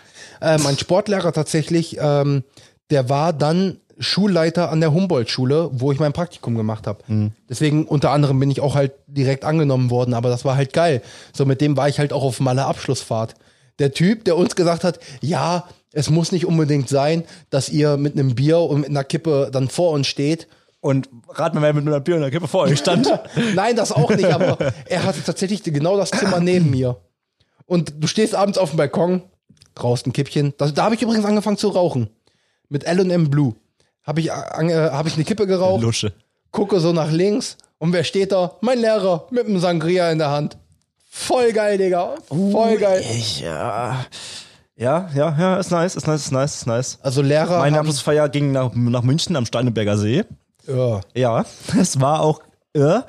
äh, 0.41 0.59
mein 0.59 0.79
Sportlehrer 0.79 1.33
tatsächlich, 1.33 1.97
ähm, 2.01 2.45
der 2.91 3.09
war 3.09 3.33
dann 3.33 3.79
Schulleiter 4.01 4.71
an 4.71 4.81
der 4.81 4.93
Humboldt-Schule, 4.93 5.71
wo 5.73 5.93
ich 5.93 6.01
mein 6.01 6.15
Praktikum 6.15 6.57
gemacht 6.57 6.87
habe. 6.87 7.05
Deswegen 7.49 7.85
unter 7.85 8.11
anderem 8.11 8.41
bin 8.41 8.51
ich 8.51 8.61
auch 8.61 8.75
halt 8.75 8.93
direkt 9.07 9.45
angenommen 9.45 9.91
worden, 9.91 10.15
aber 10.15 10.31
das 10.31 10.45
war 10.45 10.57
halt 10.57 10.73
geil. 10.73 11.03
So 11.35 11.45
mit 11.45 11.61
dem 11.61 11.77
war 11.77 11.89
ich 11.89 11.99
halt 11.99 12.13
auch 12.13 12.23
auf 12.23 12.41
meiner 12.41 12.67
Abschlussfahrt. 12.67 13.35
Der 13.79 13.93
Typ, 13.93 14.25
der 14.25 14.37
uns 14.37 14.57
gesagt 14.57 14.85
hat, 14.85 15.01
ja, 15.21 15.69
es 15.93 16.09
muss 16.09 16.33
nicht 16.33 16.47
unbedingt 16.47 16.89
sein, 16.89 17.25
dass 17.51 17.69
ihr 17.69 17.97
mit 17.97 18.15
einem 18.15 18.35
Bier 18.35 18.59
und 18.59 18.81
mit 18.81 18.91
einer 18.91 19.05
Kippe 19.05 19.51
dann 19.53 19.69
vor 19.69 19.93
uns 19.93 20.07
steht. 20.07 20.49
Und 20.81 21.11
rat 21.29 21.55
mal, 21.55 21.61
wer 21.63 21.75
mit 21.75 21.87
einer 21.87 22.01
Bier 22.01 22.17
und 22.17 22.23
einer 22.23 22.31
Kippe 22.31 22.49
vor 22.49 22.63
euch 22.63 22.79
stand. 22.79 23.13
Nein, 23.55 23.77
das 23.77 23.93
auch 23.93 24.11
nicht, 24.11 24.33
aber 24.33 24.73
er 24.87 25.05
hatte 25.05 25.23
tatsächlich 25.23 25.63
genau 25.63 25.99
das 25.99 26.11
Zimmer 26.11 26.41
neben 26.41 26.71
mir. 26.71 26.97
Und 27.67 27.95
du 27.99 28.07
stehst 28.07 28.35
abends 28.35 28.57
auf 28.57 28.71
dem 28.71 28.79
Balkon, 28.79 29.23
rauchst 29.83 30.07
ein 30.07 30.13
Kippchen. 30.13 30.55
Da, 30.59 30.69
da 30.69 30.85
habe 30.85 30.95
ich 30.95 31.03
übrigens 31.03 31.25
angefangen 31.25 31.57
zu 31.59 31.69
rauchen. 31.69 32.09
Mit 32.69 32.85
L&M 32.85 33.31
Blue. 33.31 33.55
Habe 34.03 34.21
ich, 34.21 34.33
an- 34.33 34.69
äh, 34.71 34.91
hab 34.93 35.07
ich 35.07 35.15
eine 35.15 35.25
Kippe 35.25 35.47
geraucht, 35.47 35.83
Lusche. 35.83 36.13
gucke 36.51 36.81
so 36.81 36.93
nach 36.93 37.11
links 37.11 37.57
und 37.79 37.93
wer 37.93 38.05
steht 38.05 38.33
da? 38.33 38.57
Mein 38.61 38.79
Lehrer 38.79 39.27
mit 39.31 39.47
einem 39.47 39.59
Sangria 39.59 40.11
in 40.11 40.19
der 40.19 40.31
Hand. 40.31 40.57
Voll 41.09 41.53
geil, 41.53 41.77
Digga. 41.79 42.15
Voll 42.29 42.77
geil. 42.79 43.05
Ich, 43.11 43.41
ja. 43.41 44.05
Ja, 44.77 45.11
ja, 45.15 45.37
ja, 45.39 45.57
ist 45.59 45.71
nice, 45.71 45.97
ist 45.97 46.07
nice, 46.07 46.23
ist 46.27 46.33
nice, 46.33 46.55
ist 46.55 46.67
nice. 46.67 46.99
Also 47.03 47.21
Lehrer 47.21 47.59
Meine 47.59 47.79
Abschlussfeier 47.81 48.29
ging 48.31 48.53
nach, 48.53 48.73
nach 48.75 49.03
München 49.03 49.37
am 49.37 49.45
Steineberger 49.45 49.99
See. 49.99 50.25
ja, 50.67 51.01
Ja, 51.15 51.45
es 51.79 52.01
war 52.01 52.21
auch 52.23 52.41
irr. 52.73 53.05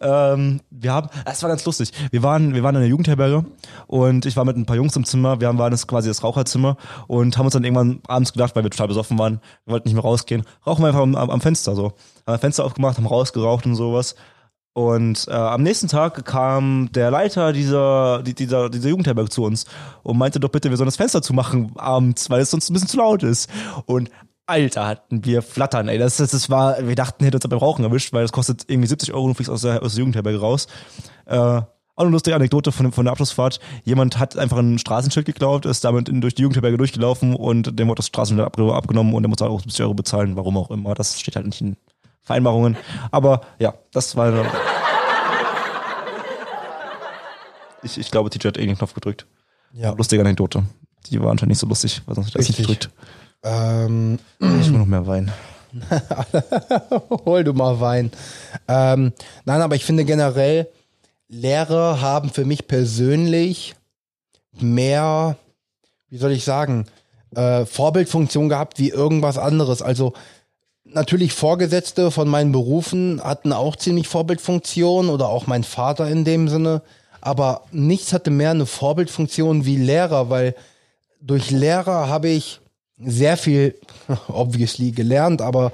Ähm, 0.00 0.60
wir 0.70 0.92
haben, 0.92 1.08
es 1.24 1.42
war 1.42 1.48
ganz 1.50 1.64
lustig. 1.64 1.90
Wir 2.10 2.22
waren, 2.22 2.54
wir 2.54 2.62
waren 2.62 2.74
in 2.74 2.82
der 2.82 2.88
Jugendherberge 2.90 3.44
und 3.86 4.26
ich 4.26 4.36
war 4.36 4.44
mit 4.44 4.56
ein 4.56 4.66
paar 4.66 4.76
Jungs 4.76 4.94
im 4.96 5.04
Zimmer. 5.04 5.40
Wir 5.40 5.48
haben, 5.48 5.58
waren 5.58 5.70
das 5.70 5.86
quasi 5.86 6.08
das 6.08 6.22
Raucherzimmer 6.22 6.76
und 7.06 7.38
haben 7.38 7.46
uns 7.46 7.54
dann 7.54 7.64
irgendwann 7.64 8.00
abends 8.06 8.32
gedacht, 8.32 8.54
weil 8.56 8.62
wir 8.64 8.70
total 8.70 8.88
besoffen 8.88 9.18
waren, 9.18 9.40
wir 9.64 9.72
wollten 9.72 9.88
nicht 9.88 9.94
mehr 9.94 10.02
rausgehen, 10.04 10.44
rauchen 10.66 10.82
wir 10.82 10.88
einfach 10.88 11.00
am, 11.02 11.14
am 11.16 11.40
Fenster 11.40 11.74
so. 11.74 11.84
Haben 11.86 11.94
das 12.26 12.40
Fenster 12.40 12.64
aufgemacht, 12.64 12.96
haben 12.98 13.06
rausgeraucht 13.06 13.66
und 13.66 13.74
sowas. 13.76 14.14
Und 14.74 15.26
äh, 15.28 15.32
am 15.32 15.62
nächsten 15.62 15.88
Tag 15.88 16.26
kam 16.26 16.90
der 16.92 17.10
Leiter 17.10 17.54
dieser, 17.54 18.22
die- 18.22 18.34
dieser, 18.34 18.68
dieser 18.68 18.90
Jugendherberge 18.90 19.30
zu 19.30 19.42
uns 19.42 19.64
und 20.02 20.18
meinte 20.18 20.38
doch 20.38 20.50
bitte, 20.50 20.68
wir 20.68 20.76
sollen 20.76 20.88
das 20.88 20.96
Fenster 20.96 21.22
zumachen 21.22 21.72
abends, 21.76 22.28
weil 22.28 22.42
es 22.42 22.50
sonst 22.50 22.68
ein 22.68 22.74
bisschen 22.74 22.88
zu 22.90 22.98
laut 22.98 23.22
ist. 23.22 23.48
Und 23.86 24.10
Alter, 24.46 24.86
hatten 24.86 25.24
wir 25.24 25.42
flattern, 25.42 25.88
ey. 25.88 25.98
Das, 25.98 26.16
das, 26.18 26.30
das 26.30 26.48
war, 26.48 26.86
wir 26.86 26.94
dachten, 26.94 27.24
hätte 27.24 27.36
uns 27.36 27.48
beim 27.48 27.58
Rauchen 27.58 27.84
erwischt, 27.84 28.12
weil 28.12 28.22
das 28.22 28.32
kostet 28.32 28.64
irgendwie 28.68 28.86
70 28.88 29.12
Euro 29.12 29.24
und 29.24 29.30
du 29.30 29.34
fliegst 29.34 29.50
aus 29.50 29.62
der, 29.62 29.82
aus 29.82 29.94
der 29.94 30.00
Jugendherberge 30.00 30.40
raus. 30.40 30.68
Äh, 31.26 31.36
auch 31.98 32.02
eine 32.02 32.10
lustige 32.10 32.36
Anekdote 32.36 32.70
von, 32.72 32.92
von 32.92 33.06
der 33.06 33.12
Abschlussfahrt. 33.12 33.58
Jemand 33.84 34.18
hat 34.18 34.36
einfach 34.36 34.58
ein 34.58 34.78
Straßenschild 34.78 35.26
geklaut, 35.26 35.64
ist 35.66 35.82
damit 35.82 36.08
in, 36.08 36.20
durch 36.20 36.34
die 36.34 36.42
Jugendherberge 36.42 36.76
durchgelaufen 36.76 37.34
und 37.34 37.78
dem 37.78 37.88
wurde 37.88 38.00
das 38.00 38.06
Straßenschild 38.08 38.46
abge, 38.46 38.72
abgenommen 38.72 39.14
und 39.14 39.22
der 39.22 39.30
muss 39.30 39.42
auch 39.42 39.60
70 39.60 39.82
Euro 39.82 39.94
bezahlen, 39.94 40.36
warum 40.36 40.56
auch 40.58 40.70
immer. 40.70 40.94
Das 40.94 41.18
steht 41.18 41.34
halt 41.36 41.46
nicht 41.46 41.60
in 41.60 41.76
Vereinbarungen. 42.22 42.76
Aber 43.10 43.40
ja, 43.58 43.74
das 43.92 44.14
war. 44.16 44.32
Ich, 47.82 47.98
ich 47.98 48.10
glaube, 48.10 48.30
TJ 48.30 48.48
hat 48.48 48.56
irgendeinen 48.56 48.78
Knopf 48.78 48.94
gedrückt. 48.94 49.26
ja. 49.72 49.92
Lustige 49.92 50.20
Anekdote. 50.20 50.64
Die 51.08 51.20
war 51.22 51.30
anscheinend 51.30 51.50
nicht 51.50 51.60
so 51.60 51.68
lustig, 51.68 52.02
weil 52.06 52.16
sonst 52.16 52.28
hätte 52.28 52.38
er 52.38 52.40
es 52.40 52.48
nicht 52.48 52.56
gedrückt. 52.56 52.90
Ähm, 53.46 54.18
Ich 54.40 54.70
will 54.70 54.78
noch 54.78 54.86
mehr 54.86 55.06
Wein. 55.06 55.32
hol 57.24 57.44
du 57.44 57.52
mal 57.52 57.80
Wein. 57.80 58.10
Ähm, 58.66 59.12
nein, 59.44 59.60
aber 59.60 59.76
ich 59.76 59.84
finde 59.84 60.04
generell, 60.04 60.68
Lehrer 61.28 62.00
haben 62.00 62.30
für 62.30 62.44
mich 62.44 62.66
persönlich 62.66 63.74
mehr, 64.58 65.36
wie 66.08 66.18
soll 66.18 66.32
ich 66.32 66.44
sagen, 66.44 66.86
äh, 67.34 67.66
Vorbildfunktion 67.66 68.48
gehabt 68.48 68.78
wie 68.78 68.90
irgendwas 68.90 69.38
anderes. 69.38 69.82
Also 69.82 70.12
natürlich 70.84 71.32
Vorgesetzte 71.32 72.10
von 72.10 72.28
meinen 72.28 72.52
Berufen 72.52 73.20
hatten 73.22 73.52
auch 73.52 73.76
ziemlich 73.76 74.08
Vorbildfunktion 74.08 75.08
oder 75.08 75.28
auch 75.28 75.46
mein 75.46 75.64
Vater 75.64 76.08
in 76.08 76.24
dem 76.24 76.48
Sinne. 76.48 76.82
Aber 77.20 77.62
nichts 77.72 78.12
hatte 78.12 78.30
mehr 78.30 78.52
eine 78.52 78.66
Vorbildfunktion 78.66 79.66
wie 79.66 79.76
Lehrer, 79.76 80.30
weil 80.30 80.54
durch 81.20 81.50
Lehrer 81.50 82.08
habe 82.08 82.28
ich 82.28 82.60
sehr 82.98 83.36
viel, 83.36 83.78
obviously, 84.28 84.92
gelernt, 84.92 85.42
aber 85.42 85.72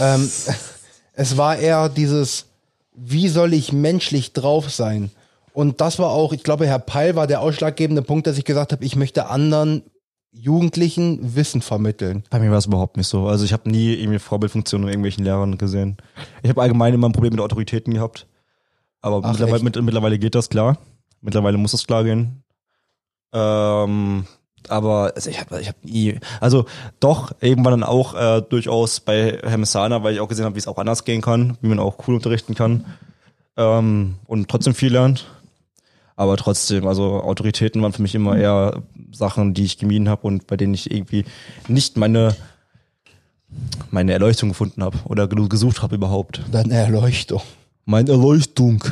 ähm, 0.00 0.28
es 1.12 1.36
war 1.36 1.56
eher 1.56 1.88
dieses, 1.88 2.46
wie 2.94 3.28
soll 3.28 3.54
ich 3.54 3.72
menschlich 3.72 4.32
drauf 4.32 4.70
sein? 4.70 5.10
Und 5.52 5.80
das 5.80 5.98
war 5.98 6.10
auch, 6.10 6.32
ich 6.32 6.42
glaube, 6.42 6.66
Herr 6.66 6.80
Peil 6.80 7.14
war 7.14 7.26
der 7.26 7.40
ausschlaggebende 7.40 8.02
Punkt, 8.02 8.26
dass 8.26 8.38
ich 8.38 8.44
gesagt 8.44 8.72
habe, 8.72 8.84
ich 8.84 8.96
möchte 8.96 9.28
anderen 9.28 9.82
Jugendlichen 10.32 11.36
Wissen 11.36 11.62
vermitteln. 11.62 12.24
Bei 12.28 12.40
mir 12.40 12.50
war 12.50 12.58
es 12.58 12.66
überhaupt 12.66 12.96
nicht 12.96 13.06
so. 13.06 13.28
Also 13.28 13.44
ich 13.44 13.52
habe 13.52 13.70
nie 13.70 13.94
irgendwie 13.94 14.18
Vorbildfunktion 14.18 14.82
in 14.82 14.88
irgendwelchen 14.88 15.22
Lehrern 15.22 15.58
gesehen. 15.58 15.96
Ich 16.42 16.50
habe 16.50 16.60
allgemein 16.60 16.92
immer 16.92 17.08
ein 17.08 17.12
Problem 17.12 17.30
mit 17.30 17.40
Autoritäten 17.40 17.94
gehabt. 17.94 18.26
Aber 19.00 19.20
Ach, 19.22 19.30
mittlerweile, 19.30 19.62
mit, 19.62 19.80
mittlerweile 19.80 20.18
geht 20.18 20.34
das 20.34 20.48
klar. 20.48 20.78
Mittlerweile 21.20 21.56
muss 21.56 21.70
das 21.70 21.86
klar 21.86 22.02
gehen. 22.02 22.42
Ähm, 23.32 24.26
aber 24.70 25.12
also 25.14 25.30
ich 25.30 25.40
habe 25.40 25.60
ich 25.60 25.68
hab 25.68 25.84
nie, 25.84 26.18
also 26.40 26.64
doch, 27.00 27.32
irgendwann 27.40 27.80
dann 27.80 27.82
auch 27.84 28.14
äh, 28.14 28.42
durchaus 28.42 29.00
bei 29.00 29.38
Herr 29.42 29.58
Messana, 29.58 30.02
weil 30.02 30.14
ich 30.14 30.20
auch 30.20 30.28
gesehen 30.28 30.44
habe, 30.44 30.54
wie 30.54 30.60
es 30.60 30.68
auch 30.68 30.78
anders 30.78 31.04
gehen 31.04 31.20
kann, 31.20 31.56
wie 31.60 31.68
man 31.68 31.78
auch 31.78 31.96
cool 32.06 32.14
unterrichten 32.16 32.54
kann 32.54 32.84
ähm, 33.56 34.14
und 34.26 34.48
trotzdem 34.48 34.74
viel 34.74 34.92
lernt. 34.92 35.26
Aber 36.16 36.36
trotzdem, 36.36 36.86
also 36.86 37.22
Autoritäten 37.22 37.82
waren 37.82 37.92
für 37.92 38.02
mich 38.02 38.14
immer 38.14 38.36
eher 38.36 38.82
Sachen, 39.12 39.52
die 39.52 39.64
ich 39.64 39.78
gemieden 39.78 40.08
habe 40.08 40.26
und 40.26 40.46
bei 40.46 40.56
denen 40.56 40.72
ich 40.74 40.90
irgendwie 40.90 41.24
nicht 41.66 41.96
meine 41.96 42.36
meine 43.90 44.12
Erleuchtung 44.12 44.48
gefunden 44.48 44.82
habe 44.82 44.98
oder 45.04 45.28
ge- 45.28 45.48
gesucht 45.48 45.82
habe 45.82 45.94
überhaupt. 45.94 46.40
Deine 46.50 46.74
Erleuchtung. 46.74 47.40
Meine 47.84 48.10
Erleuchtung. 48.10 48.82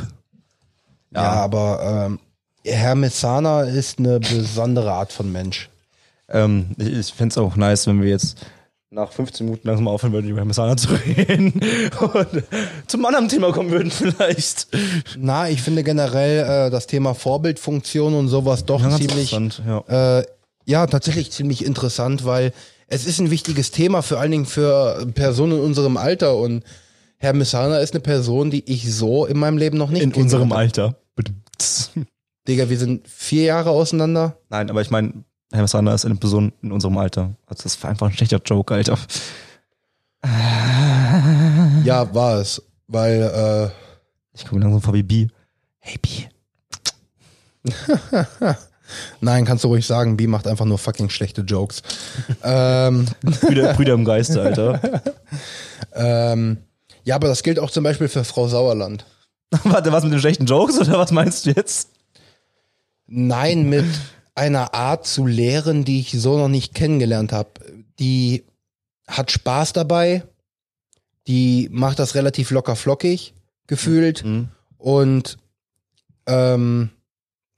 Ja, 1.13 1.31
aber 1.31 2.07
ähm, 2.07 2.19
Herr 2.65 2.95
Messana 2.95 3.63
ist 3.63 3.99
eine 3.99 4.19
besondere 4.19 4.91
Art 4.91 5.11
von 5.11 5.31
Mensch. 5.31 5.69
Ähm, 6.29 6.71
ich 6.77 6.93
ich 6.93 7.13
fände 7.13 7.33
es 7.33 7.37
auch 7.37 7.55
nice, 7.55 7.87
wenn 7.87 8.01
wir 8.01 8.09
jetzt 8.09 8.37
nach 8.89 9.11
15 9.11 9.45
Minuten 9.45 9.67
langsam 9.67 9.85
mal 9.85 9.91
aufhören 9.91 10.13
würden, 10.13 10.29
über 10.29 10.45
Messana 10.45 10.77
zu 10.77 10.89
reden 11.17 11.53
und 11.99 12.43
zum 12.87 13.05
anderen 13.05 13.27
Thema 13.27 13.51
kommen 13.51 13.71
würden 13.71 13.91
vielleicht. 13.91 14.67
Na, 15.17 15.49
ich 15.49 15.61
finde 15.61 15.83
generell 15.83 16.67
äh, 16.67 16.69
das 16.69 16.87
Thema 16.87 17.13
Vorbildfunktion 17.13 18.13
und 18.13 18.27
sowas 18.27 18.65
doch 18.65 18.81
ganz 18.81 18.97
ziemlich, 18.97 19.33
interessant, 19.33 19.61
ja. 19.65 20.19
äh, 20.19 20.25
ja, 20.65 20.87
tatsächlich 20.87 21.31
ziemlich 21.31 21.65
interessant, 21.65 22.23
weil 22.23 22.53
es 22.87 23.05
ist 23.05 23.19
ein 23.19 23.31
wichtiges 23.31 23.71
Thema, 23.71 24.01
vor 24.01 24.19
allen 24.19 24.31
Dingen 24.31 24.45
für 24.45 25.07
Personen 25.13 25.53
in 25.53 25.63
unserem 25.63 25.97
Alter 25.97 26.37
und 26.37 26.63
Herr 27.17 27.33
Messana 27.33 27.77
ist 27.79 27.93
eine 27.93 28.01
Person, 28.01 28.51
die 28.51 28.63
ich 28.71 28.93
so 28.93 29.25
in 29.25 29.39
meinem 29.39 29.57
Leben 29.57 29.77
noch 29.77 29.89
nicht 29.89 30.03
In 30.03 30.13
unserem 30.13 30.51
habe. 30.51 30.59
Alter. 30.59 30.95
Digga, 32.47 32.69
wir 32.69 32.77
sind 32.77 33.07
vier 33.07 33.43
Jahre 33.43 33.69
auseinander. 33.69 34.37
Nein, 34.49 34.69
aber 34.69 34.81
ich 34.81 34.89
meine, 34.89 35.23
Herr 35.51 35.61
Messana 35.61 35.93
ist 35.93 36.05
eine 36.05 36.15
Person 36.15 36.51
in 36.61 36.71
unserem 36.71 36.97
Alter. 36.97 37.35
Also 37.45 37.63
das 37.63 37.81
war 37.83 37.89
einfach 37.89 38.07
ein 38.07 38.13
schlechter 38.13 38.41
Joke, 38.43 38.73
Alter. 38.73 38.97
Ja, 41.83 42.13
war 42.13 42.39
es, 42.39 42.61
weil 42.87 43.21
äh, 43.21 43.69
Ich 44.35 44.45
komme 44.45 44.61
langsam 44.61 44.81
vor 44.81 44.93
wie 44.93 45.03
B. 45.03 45.27
Hey 45.79 45.97
B. 46.01 46.09
Nein, 49.21 49.45
kannst 49.45 49.63
du 49.63 49.69
ruhig 49.69 49.85
sagen, 49.85 50.17
B 50.17 50.27
macht 50.27 50.47
einfach 50.47 50.65
nur 50.65 50.77
fucking 50.77 51.09
schlechte 51.09 51.41
Jokes. 51.41 51.81
ähm, 52.43 53.05
Brüder, 53.41 53.73
Brüder 53.73 53.93
im 53.93 54.05
Geiste, 54.05 54.41
Alter. 54.41 55.01
ähm, 55.93 56.57
ja, 57.03 57.15
aber 57.15 57.27
das 57.27 57.43
gilt 57.43 57.59
auch 57.59 57.71
zum 57.71 57.83
Beispiel 57.83 58.07
für 58.07 58.23
Frau 58.23 58.47
Sauerland. 58.47 59.05
Warte, 59.63 59.91
was 59.91 60.03
mit 60.03 60.13
den 60.13 60.19
schlechten 60.19 60.45
Jokes 60.45 60.79
oder 60.79 60.97
was 60.97 61.11
meinst 61.11 61.45
du 61.45 61.51
jetzt? 61.51 61.89
Nein, 63.15 63.69
mit 63.69 63.85
einer 64.33 64.73
Art 64.73 65.05
zu 65.05 65.27
lehren, 65.27 65.85
die 65.85 65.99
ich 65.99 66.13
so 66.13 66.35
noch 66.35 66.47
nicht 66.47 66.73
kennengelernt 66.73 67.31
habe. 67.31 67.51
Die 67.99 68.43
hat 69.07 69.29
Spaß 69.29 69.73
dabei, 69.73 70.23
die 71.27 71.69
macht 71.71 71.99
das 71.99 72.15
relativ 72.15 72.49
locker 72.49 72.75
flockig 72.75 73.35
gefühlt 73.67 74.25
und 74.77 75.37
ähm, 76.25 76.89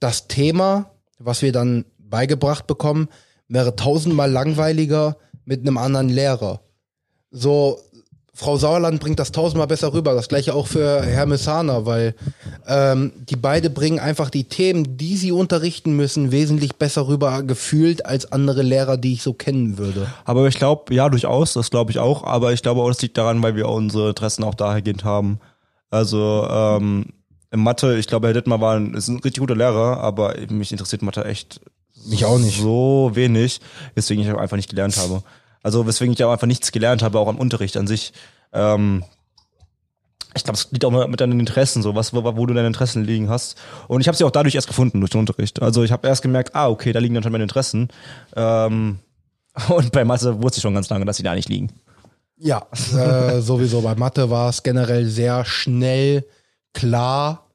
das 0.02 0.28
Thema, 0.28 0.92
was 1.20 1.42
wir 1.42 1.54
dann 1.54 1.86
beigebracht 2.00 2.68
bekommen, 2.68 3.08
wäre 3.48 3.78
tausendmal 3.78 4.30
langweiliger 4.30 5.16
mit 5.46 5.62
einem 5.62 5.78
anderen 5.78 6.10
Lehrer. 6.10 6.60
So, 7.32 7.80
Frau 8.38 8.58
Sauerland 8.58 9.00
bringt 9.00 9.18
das 9.18 9.32
tausendmal 9.32 9.68
besser 9.68 9.94
rüber. 9.94 10.14
Das 10.14 10.28
gleiche 10.28 10.54
auch 10.54 10.68
für 10.68 11.02
Herr 11.02 11.26
Messana, 11.26 11.86
weil 11.86 12.16
ähm, 12.68 13.14
die 13.30 13.38
beide 13.38 13.70
bringen 13.70 13.98
einfach 13.98 14.30
die 14.30 14.44
Themen, 14.44 14.98
die 14.98 15.16
sie 15.16 15.32
unterrichten 15.32 15.96
müssen, 15.96 16.34
wesentlich 16.34 16.76
besser 16.76 17.08
rüber 17.08 17.44
gefühlt 17.44 18.06
als 18.06 18.34
andere 18.34 18.62
Lehrer, 18.62 18.98
die 18.98 19.14
ich 19.14 19.24
so 19.24 19.32
kennen 19.32 19.78
würde. 19.78 20.08
Aber 20.26 20.46
ich 20.50 20.56
glaube, 20.56 20.94
ja, 20.94 21.08
durchaus, 21.08 21.54
das 21.54 21.70
glaube 21.70 21.92
ich 21.92 22.00
auch. 22.00 22.26
Aber 22.26 22.52
ich 22.52 22.62
glaube 22.62 22.82
auch, 22.82 22.90
das 22.90 23.02
liegt 23.02 23.18
daran, 23.18 23.42
weil 23.42 23.56
wir 23.56 23.70
unsere 23.70 24.10
Interessen 24.10 24.44
auch 24.44 24.56
dahergehend 24.56 25.06
haben. 25.06 25.40
Also, 25.90 26.46
ähm, 26.50 27.06
in 27.52 27.62
Mathe, 27.62 27.98
ich 27.98 28.08
glaube, 28.08 28.28
Herr 28.28 28.34
Dittmar 28.34 28.60
war 28.60 28.76
ein, 28.76 28.96
ist 28.96 29.08
ein 29.08 29.20
richtig 29.20 29.40
guter 29.40 29.56
Lehrer, 29.56 30.02
aber 30.02 30.36
mich 30.50 30.74
interessiert 30.74 31.04
Mathe 31.04 31.24
echt 31.24 31.62
Mich 32.06 32.26
auch 32.26 32.38
nicht. 32.38 32.60
so 32.60 33.12
wenig, 33.14 33.62
weswegen 33.94 34.22
ich 34.26 34.30
einfach 34.30 34.58
nicht 34.58 34.70
gelernt 34.70 34.98
habe. 34.98 35.24
Also 35.66 35.88
weswegen 35.88 36.14
ich 36.14 36.24
auch 36.24 36.32
einfach 36.32 36.46
nichts 36.46 36.72
gelernt 36.72 37.02
habe, 37.02 37.18
auch 37.18 37.28
am 37.28 37.40
Unterricht 37.40 37.76
an 37.76 37.88
sich. 37.88 38.14
Ähm, 38.54 39.04
ich 40.36 40.44
glaube, 40.44 40.58
es 40.58 40.70
liegt 40.70 40.86
auch 40.86 41.08
mit 41.08 41.20
deinen 41.20 41.40
Interessen, 41.40 41.82
so 41.82 41.96
was, 41.96 42.14
wo, 42.14 42.24
wo 42.24 42.46
du 42.46 42.54
deine 42.54 42.68
Interessen 42.68 43.04
liegen 43.04 43.30
hast. 43.30 43.58
Und 43.88 44.00
ich 44.00 44.08
habe 44.08 44.16
sie 44.16 44.26
auch 44.26 44.32
dadurch 44.32 44.54
erst 44.54 44.68
gefunden 44.68 45.00
durch 45.00 45.10
den 45.10 45.22
Unterricht. 45.22 45.60
Also 45.64 45.84
ich 45.84 45.92
habe 45.92 46.08
erst 46.08 46.22
gemerkt, 46.22 46.54
ah, 46.54 46.70
okay, 46.70 46.94
da 46.94 47.00
liegen 47.00 47.16
dann 47.16 47.24
schon 47.24 47.32
meine 47.32 47.46
Interessen. 47.46 47.88
Ähm, 48.36 49.00
und 49.70 49.92
bei 49.92 50.06
Mathe 50.06 50.40
wusste 50.44 50.60
ich 50.60 50.62
schon 50.62 50.76
ganz 50.76 50.88
lange, 50.90 51.04
dass 51.06 51.18
sie 51.18 51.24
da 51.24 51.34
nicht 51.34 51.50
liegen. 51.50 51.72
Ja, 52.38 52.68
äh, 52.96 53.42
sowieso. 53.42 53.82
Bei 53.82 53.96
Mathe 53.96 54.30
war 54.30 54.50
es 54.50 54.62
generell 54.62 55.08
sehr 55.08 55.46
schnell 55.46 56.28
klar. 56.74 57.48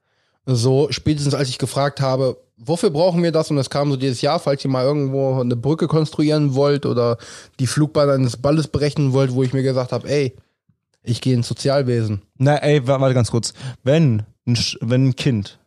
So, 0.47 0.89
spätestens 0.91 1.35
als 1.35 1.49
ich 1.49 1.59
gefragt 1.59 2.01
habe, 2.01 2.39
wofür 2.65 2.91
brauchen 2.91 3.23
wir 3.23 3.33
das? 3.33 3.51
Und 3.51 3.59
es 3.59 3.71
kam 3.71 3.91
so 3.91 3.97
dieses 3.97 4.21
Jahr, 4.21 4.39
falls 4.39 4.65
ihr 4.65 4.71
mal 4.71 4.85
irgendwo 4.85 5.41
eine 5.41 5.57
Brücke 5.57 5.89
konstruieren 5.89 6.55
wollt 6.55 6.87
oder 6.87 7.19
die 7.59 7.67
Flugbahn 7.67 8.11
eines 8.11 8.37
Balles 8.37 8.69
berechnen 8.69 9.13
wollt, 9.13 9.33
wo 9.35 9.43
ich 9.43 9.53
mir 9.53 9.63
gesagt 9.63 9.93
habe, 9.93 10.09
ey, 10.09 10.37
ich 11.03 11.21
gehe 11.21 11.35
ins 11.35 11.49
Sozialwesen. 11.49 12.23
Na, 12.37 12.57
ey, 12.57 12.87
wa- 12.87 13.01
warte 13.01 13.15
ganz 13.15 13.31
kurz. 13.31 13.55
Wenn 13.83 14.25
ein, 14.47 14.59
wenn 14.81 15.09
ein 15.09 15.17
Kind 15.17 15.59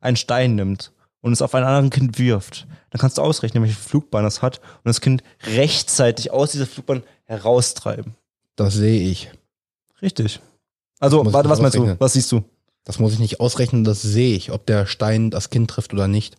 einen 0.00 0.16
Stein 0.16 0.54
nimmt 0.56 0.92
und 1.20 1.32
es 1.32 1.40
auf 1.42 1.54
ein 1.54 1.62
anderes 1.64 1.90
Kind 1.90 2.18
wirft, 2.18 2.66
dann 2.90 3.00
kannst 3.00 3.16
du 3.18 3.22
ausrechnen, 3.22 3.62
welche 3.62 3.76
Flugbahn 3.76 4.24
das 4.24 4.42
hat 4.42 4.58
und 4.58 4.84
das 4.86 5.00
Kind 5.00 5.22
rechtzeitig 5.54 6.30
aus 6.32 6.52
dieser 6.52 6.66
Flugbahn 6.66 7.02
heraustreiben. 7.24 8.14
Das 8.56 8.74
sehe 8.74 9.08
ich. 9.08 9.30
Richtig. 10.02 10.40
Also, 11.00 11.18
warte, 11.24 11.48
das 11.48 11.58
was 11.58 11.60
meinst 11.60 11.76
du? 11.76 11.96
Was 11.98 12.12
siehst 12.12 12.30
du? 12.32 12.42
Das 12.84 12.98
muss 12.98 13.14
ich 13.14 13.18
nicht 13.18 13.40
ausrechnen, 13.40 13.84
das 13.84 14.02
sehe 14.02 14.36
ich, 14.36 14.52
ob 14.52 14.66
der 14.66 14.86
Stein 14.86 15.30
das 15.30 15.50
Kind 15.50 15.70
trifft 15.70 15.92
oder 15.92 16.06
nicht. 16.06 16.36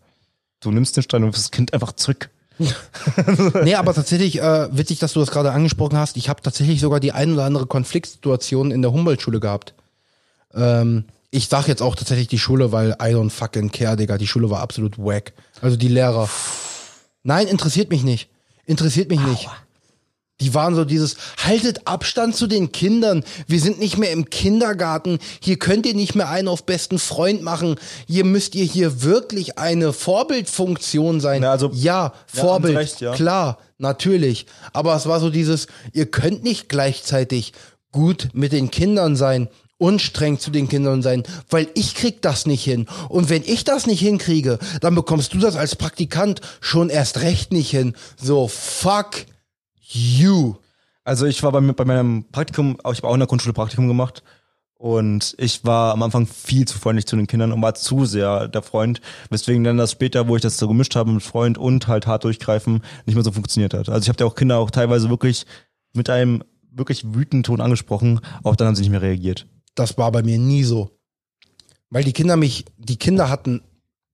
Du 0.60 0.72
nimmst 0.72 0.96
den 0.96 1.04
Stein 1.04 1.24
und 1.24 1.30
wirfst 1.30 1.46
das 1.46 1.52
Kind 1.52 1.74
einfach 1.74 1.94
zurück. 1.94 2.30
nee, 3.64 3.76
aber 3.76 3.94
tatsächlich, 3.94 4.42
äh, 4.42 4.76
witzig, 4.76 5.00
dass 5.00 5.14
du 5.14 5.20
das 5.20 5.32
gerade 5.32 5.52
angesprochen 5.52 5.98
hast. 5.98 6.16
Ich 6.18 6.30
habe 6.30 6.42
tatsächlich 6.42 6.80
sogar 6.80 7.00
die 7.00 7.12
ein 7.12 7.34
oder 7.34 7.44
andere 7.44 7.66
Konfliktsituation 7.66 8.72
in 8.72 8.82
der 8.82 8.94
Humboldt-Schule 8.94 9.40
gehabt. 9.40 9.74
Ähm, 10.54 11.06
ich 11.32 11.50
sag 11.50 11.68
jetzt 11.68 11.82
auch 11.82 11.96
tatsächlich 11.96 12.30
die 12.30 12.40
Schule, 12.40 12.72
weil 12.72 12.92
I 12.92 13.14
don't 13.14 13.30
fucking 13.30 13.72
care, 13.72 13.98
Digga. 13.98 14.18
Die 14.18 14.28
Schule 14.28 14.50
war 14.50 14.62
absolut 14.62 14.98
wack. 14.98 15.34
Also 15.62 15.76
die 15.76 15.90
Lehrer. 15.90 16.30
Nein, 17.24 17.48
interessiert 17.48 17.90
mich 17.90 18.04
nicht. 18.04 18.30
Interessiert 18.66 19.10
mich 19.10 19.20
nicht. 19.20 19.50
Die 20.42 20.54
waren 20.54 20.76
so 20.76 20.84
dieses, 20.84 21.16
haltet 21.38 21.88
Abstand 21.88 22.36
zu 22.36 22.48
den 22.48 22.74
Kindern. 22.74 23.24
Wir 23.48 23.62
sind 23.62 23.80
nicht 23.80 23.98
mehr 23.98 24.12
im 24.12 24.30
Kindergarten. 24.30 25.20
Hier 25.40 25.58
könnt 25.58 25.86
ihr 25.86 25.94
nicht 25.96 26.14
mehr 26.14 26.30
einen 26.30 26.50
auf 26.50 26.66
besten 26.66 27.00
Freund 27.00 27.42
machen. 27.42 27.76
Hier 28.06 28.26
müsst 28.26 28.54
ihr 28.54 28.66
hier 28.66 29.02
wirklich 29.02 29.58
eine 29.58 29.94
Vorbildfunktion 29.94 31.22
sein. 31.22 31.42
Na, 31.42 31.52
also- 31.52 31.72
ja, 31.74 32.14
Ja, 32.34 32.42
Vorbild. 32.42 32.76
Recht, 32.78 33.00
ja. 33.00 33.14
Klar, 33.14 33.60
natürlich. 33.78 34.46
Aber 34.74 34.94
es 34.96 35.06
war 35.06 35.22
so 35.22 35.30
dieses, 35.30 35.68
ihr 35.94 36.08
könnt 36.08 36.44
nicht 36.44 36.68
gleichzeitig 36.68 37.54
gut 37.94 38.28
mit 38.34 38.52
den 38.52 38.70
Kindern 38.72 39.16
sein 39.16 39.48
und 39.78 40.02
streng 40.02 40.38
zu 40.40 40.52
den 40.52 40.68
Kindern 40.68 41.02
sein, 41.02 41.24
weil 41.50 41.70
ich 41.76 41.96
krieg 41.96 42.22
das 42.22 42.46
nicht 42.46 42.64
hin. 42.64 42.88
Und 43.08 43.30
wenn 43.30 43.44
ich 43.46 43.64
das 43.64 43.88
nicht 43.88 44.02
hinkriege, 44.02 44.60
dann 44.82 44.96
bekommst 44.96 45.34
du 45.34 45.38
das 45.38 45.56
als 45.56 45.78
Praktikant 45.78 46.42
schon 46.60 46.90
erst 46.90 47.22
recht 47.22 47.54
nicht 47.54 47.70
hin. 47.72 47.96
So, 48.22 48.50
fuck 48.50 49.12
you. 49.90 50.56
Also 51.04 51.26
ich 51.26 51.42
war 51.44 51.52
bei, 51.52 51.62
mir- 51.62 51.74
bei 51.74 51.86
meinem 51.86 52.26
Praktikum, 52.32 52.78
auch- 52.84 52.92
ich 52.94 53.00
habe 53.00 53.10
auch 53.10 53.14
in 53.14 53.20
der 53.20 53.28
Grundschule 53.28 53.54
Praktikum 53.54 53.88
gemacht 53.88 54.24
und 54.78 55.36
ich 55.38 55.64
war 55.64 55.94
am 55.94 56.04
Anfang 56.04 56.26
viel 56.28 56.68
zu 56.68 56.78
freundlich 56.80 57.06
zu 57.06 57.16
den 57.16 57.28
Kindern 57.28 57.52
und 57.52 57.62
war 57.62 57.76
zu 57.76 58.06
sehr 58.06 58.48
der 58.48 58.62
Freund, 58.62 59.02
weswegen 59.30 59.64
dann 59.64 59.78
das 59.78 59.92
später, 59.92 60.28
wo 60.28 60.36
ich 60.36 60.42
das 60.42 60.58
so 60.58 60.68
gemischt 60.68 60.96
habe 60.96 61.12
mit 61.12 61.24
Freund 61.24 61.58
und 61.58 61.88
halt 61.88 62.08
hart 62.08 62.24
durchgreifen, 62.24 62.82
nicht 63.06 63.16
mehr 63.16 63.24
so 63.24 63.32
funktioniert 63.32 63.74
hat. 63.74 63.90
Also 63.90 64.02
ich 64.04 64.10
habe 64.10 64.20
ja 64.20 64.26
auch 64.26 64.36
Kinder 64.36 64.58
auch 64.58 64.72
teilweise 64.72 65.10
wirklich 65.10 65.46
mit 65.94 66.10
einem 66.10 66.44
wirklich 66.72 67.06
wütenden 67.14 67.44
Ton 67.44 67.62
angesprochen, 67.62 68.20
auch 68.44 68.56
dann 68.56 68.68
haben 68.68 68.76
sie 68.76 68.82
nicht 68.82 68.92
mehr 68.92 69.02
reagiert. 69.02 69.48
Das 69.76 69.98
war 69.98 70.12
bei 70.12 70.24
mir 70.24 70.38
nie 70.38 70.64
so. 70.64 70.90
Weil 71.90 72.04
die 72.04 72.14
Kinder 72.14 72.36
mich, 72.36 72.66
die 72.78 72.98
Kinder 72.98 73.30
hatten 73.30 73.62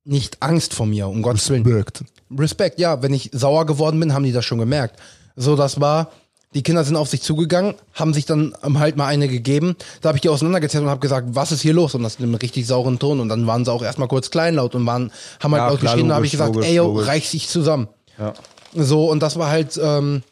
nicht 0.03 0.43
Angst 0.43 0.73
vor 0.73 0.85
mir, 0.85 1.07
um 1.07 1.21
Gottes 1.21 1.49
Willen. 1.49 1.63
Birgt. 1.63 2.03
Respekt, 2.37 2.79
ja. 2.79 3.01
Wenn 3.01 3.13
ich 3.13 3.29
sauer 3.33 3.65
geworden 3.65 3.99
bin, 3.99 4.13
haben 4.13 4.23
die 4.23 4.31
das 4.31 4.45
schon 4.45 4.57
gemerkt. 4.59 4.99
So, 5.35 5.55
das 5.55 5.79
war, 5.79 6.11
die 6.53 6.63
Kinder 6.63 6.83
sind 6.83 6.95
auf 6.95 7.09
sich 7.09 7.21
zugegangen, 7.21 7.75
haben 7.93 8.13
sich 8.13 8.25
dann 8.25 8.53
ähm, 8.63 8.79
halt 8.79 8.97
mal 8.97 9.07
eine 9.07 9.27
gegeben. 9.27 9.75
Da 10.01 10.09
habe 10.09 10.17
ich 10.17 10.21
die 10.21 10.29
auseinandergezählt 10.29 10.83
und 10.83 10.89
habe 10.89 10.99
gesagt, 10.99 11.27
was 11.31 11.51
ist 11.51 11.61
hier 11.61 11.73
los? 11.73 11.95
Und 11.95 12.03
das 12.03 12.15
in 12.15 12.23
einem 12.25 12.35
richtig 12.35 12.67
sauren 12.67 12.99
Ton. 12.99 13.19
Und 13.19 13.29
dann 13.29 13.47
waren 13.47 13.63
sie 13.63 13.71
auch 13.71 13.81
erstmal 13.83 14.07
kurz 14.07 14.31
kleinlaut 14.31 14.75
und 14.75 14.85
waren, 14.85 15.11
haben 15.39 15.53
halt 15.53 15.61
Ja, 15.61 15.69
laut 15.69 15.79
klar, 15.79 15.93
geschrien. 15.93 16.09
Da 16.09 16.15
habe 16.15 16.25
ich 16.25 16.31
gesagt, 16.31 16.55
logisch, 16.55 16.69
ey, 16.69 16.75
yo, 16.75 16.87
logisch. 16.87 17.07
reich 17.07 17.29
sich 17.29 17.47
zusammen. 17.47 17.87
Ja. 18.19 18.33
So, 18.73 19.09
und 19.09 19.21
das 19.21 19.37
war 19.37 19.49
halt, 19.49 19.79
ähm, 19.81 20.23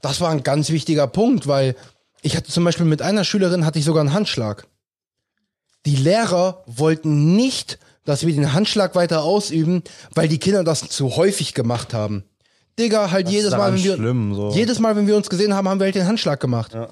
das 0.00 0.20
war 0.20 0.30
ein 0.30 0.42
ganz 0.42 0.70
wichtiger 0.70 1.06
Punkt, 1.06 1.46
weil 1.46 1.76
ich 2.22 2.36
hatte 2.36 2.50
zum 2.50 2.64
Beispiel 2.64 2.86
mit 2.86 3.02
einer 3.02 3.24
Schülerin 3.24 3.64
hatte 3.64 3.78
ich 3.78 3.84
sogar 3.84 4.00
einen 4.00 4.12
Handschlag. 4.12 4.66
Die 5.86 5.96
Lehrer 5.96 6.62
wollten 6.66 7.34
nicht, 7.34 7.78
dass 8.04 8.26
wir 8.26 8.32
den 8.34 8.52
Handschlag 8.52 8.94
weiter 8.94 9.22
ausüben, 9.22 9.82
weil 10.14 10.28
die 10.28 10.38
Kinder 10.38 10.64
das 10.64 10.88
zu 10.88 11.16
häufig 11.16 11.54
gemacht 11.54 11.94
haben. 11.94 12.24
Digga, 12.78 13.10
halt 13.10 13.26
ist 13.26 13.32
jedes 13.32 13.50
Mal, 13.52 13.74
wenn 13.74 13.82
wir, 13.82 13.96
schlimm, 13.96 14.34
so. 14.34 14.50
jedes 14.52 14.78
Mal, 14.78 14.96
wenn 14.96 15.06
wir 15.06 15.16
uns 15.16 15.28
gesehen 15.28 15.54
haben, 15.54 15.68
haben 15.68 15.78
wir 15.78 15.84
halt 15.84 15.94
den 15.94 16.06
Handschlag 16.06 16.40
gemacht. 16.40 16.72
Ja. 16.74 16.88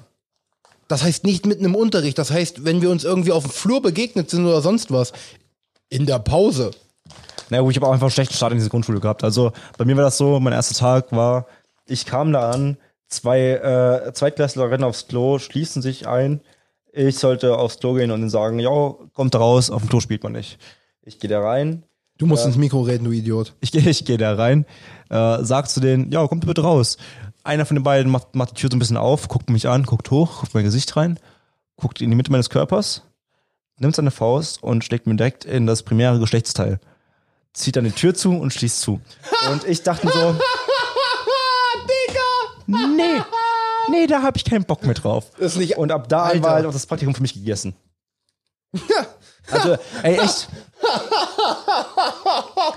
Das 0.87 1.03
heißt 1.03 1.23
nicht 1.23 1.45
mitten 1.45 1.65
im 1.65 1.75
Unterricht. 1.75 2.17
Das 2.17 2.31
heißt, 2.31 2.65
wenn 2.65 2.81
wir 2.81 2.89
uns 2.89 3.03
irgendwie 3.03 3.31
auf 3.31 3.43
dem 3.43 3.51
Flur 3.51 3.81
begegnet 3.81 4.29
sind 4.29 4.45
oder 4.45 4.61
sonst 4.61 4.91
was, 4.91 5.13
in 5.89 6.05
der 6.05 6.19
Pause. 6.19 6.71
Naja, 7.49 7.63
gut, 7.63 7.71
ich 7.71 7.77
habe 7.77 7.87
auch 7.87 7.93
einfach 7.93 8.07
einen 8.07 8.11
schlechten 8.11 8.35
Start 8.35 8.51
in 8.51 8.57
diese 8.57 8.69
Grundschule 8.69 8.99
gehabt. 8.99 9.23
Also 9.23 9.51
bei 9.77 9.85
mir 9.85 9.95
war 9.95 10.03
das 10.03 10.17
so, 10.17 10.39
mein 10.39 10.53
erster 10.53 10.75
Tag 10.75 11.11
war, 11.11 11.47
ich 11.87 12.05
kam 12.05 12.31
da 12.31 12.51
an, 12.51 12.77
zwei 13.07 13.39
äh, 13.39 14.13
Zweitklässler 14.13 14.69
rennen 14.69 14.83
aufs 14.83 15.07
Klo, 15.07 15.39
schließen 15.39 15.81
sich 15.81 16.07
ein. 16.07 16.41
Ich 16.93 17.17
sollte 17.17 17.57
aufs 17.57 17.79
Klo 17.79 17.93
gehen 17.93 18.11
und 18.11 18.19
ihnen 18.19 18.29
sagen, 18.29 18.59
ja, 18.59 18.93
kommt 19.13 19.35
raus, 19.35 19.69
auf 19.69 19.81
dem 19.81 19.89
Klo 19.89 19.99
spielt 19.99 20.23
man 20.23 20.33
nicht. 20.33 20.59
Ich 21.03 21.19
gehe 21.19 21.29
da 21.29 21.41
rein, 21.41 21.83
Du 22.21 22.27
musst 22.27 22.45
ins 22.45 22.55
Mikro 22.55 22.81
reden, 22.81 23.05
du 23.05 23.11
Idiot. 23.11 23.55
ich 23.61 23.71
gehe 23.71 23.81
ich 23.89 24.05
geh 24.05 24.15
da 24.15 24.35
rein, 24.35 24.67
äh, 25.11 25.43
sag 25.43 25.69
zu 25.69 25.79
denen, 25.79 26.11
ja, 26.11 26.25
kommt 26.27 26.45
bitte 26.45 26.61
raus. 26.63 26.97
Einer 27.43 27.65
von 27.65 27.75
den 27.75 27.83
beiden 27.83 28.11
macht, 28.11 28.33
macht 28.35 28.51
die 28.51 28.55
Tür 28.61 28.69
so 28.71 28.77
ein 28.77 28.79
bisschen 28.79 28.97
auf, 28.97 29.27
guckt 29.27 29.49
mich 29.49 29.67
an, 29.67 29.83
guckt 29.83 30.09
hoch, 30.09 30.39
guckt 30.39 30.53
mein 30.53 30.63
Gesicht 30.63 30.95
rein, 30.95 31.19
guckt 31.75 32.01
in 32.01 32.09
die 32.09 32.15
Mitte 32.15 32.31
meines 32.31 32.49
Körpers, 32.49 33.03
nimmt 33.77 33.95
seine 33.95 34.11
Faust 34.11 34.63
und 34.63 34.83
schlägt 34.83 35.07
mir 35.07 35.15
direkt 35.15 35.43
in 35.45 35.65
das 35.67 35.83
primäre 35.83 36.19
Geschlechtsteil. 36.19 36.79
Zieht 37.53 37.75
dann 37.75 37.83
die 37.83 37.91
Tür 37.91 38.13
zu 38.15 38.31
und 38.31 38.53
schließt 38.53 38.79
zu. 38.79 39.01
Und 39.51 39.65
ich 39.67 39.83
dachte 39.83 40.07
so, 40.07 40.35
nee, 42.67 43.21
nee, 43.89 44.07
da 44.07 44.21
habe 44.21 44.37
ich 44.37 44.45
keinen 44.45 44.63
Bock 44.63 44.83
mehr 44.83 44.93
drauf. 44.93 45.31
Das 45.37 45.53
ist 45.53 45.57
nicht- 45.57 45.77
und 45.77 45.91
ab 45.91 46.07
da 46.07 46.23
Alter. 46.23 46.43
war 46.43 46.51
halt 46.53 46.65
auch 46.65 46.71
das 46.73 46.85
Praktikum 46.85 47.13
für 47.13 47.21
mich 47.21 47.33
gegessen. 47.33 47.75
Also, 49.49 49.77
ey, 50.03 50.17
echt. 50.17 50.49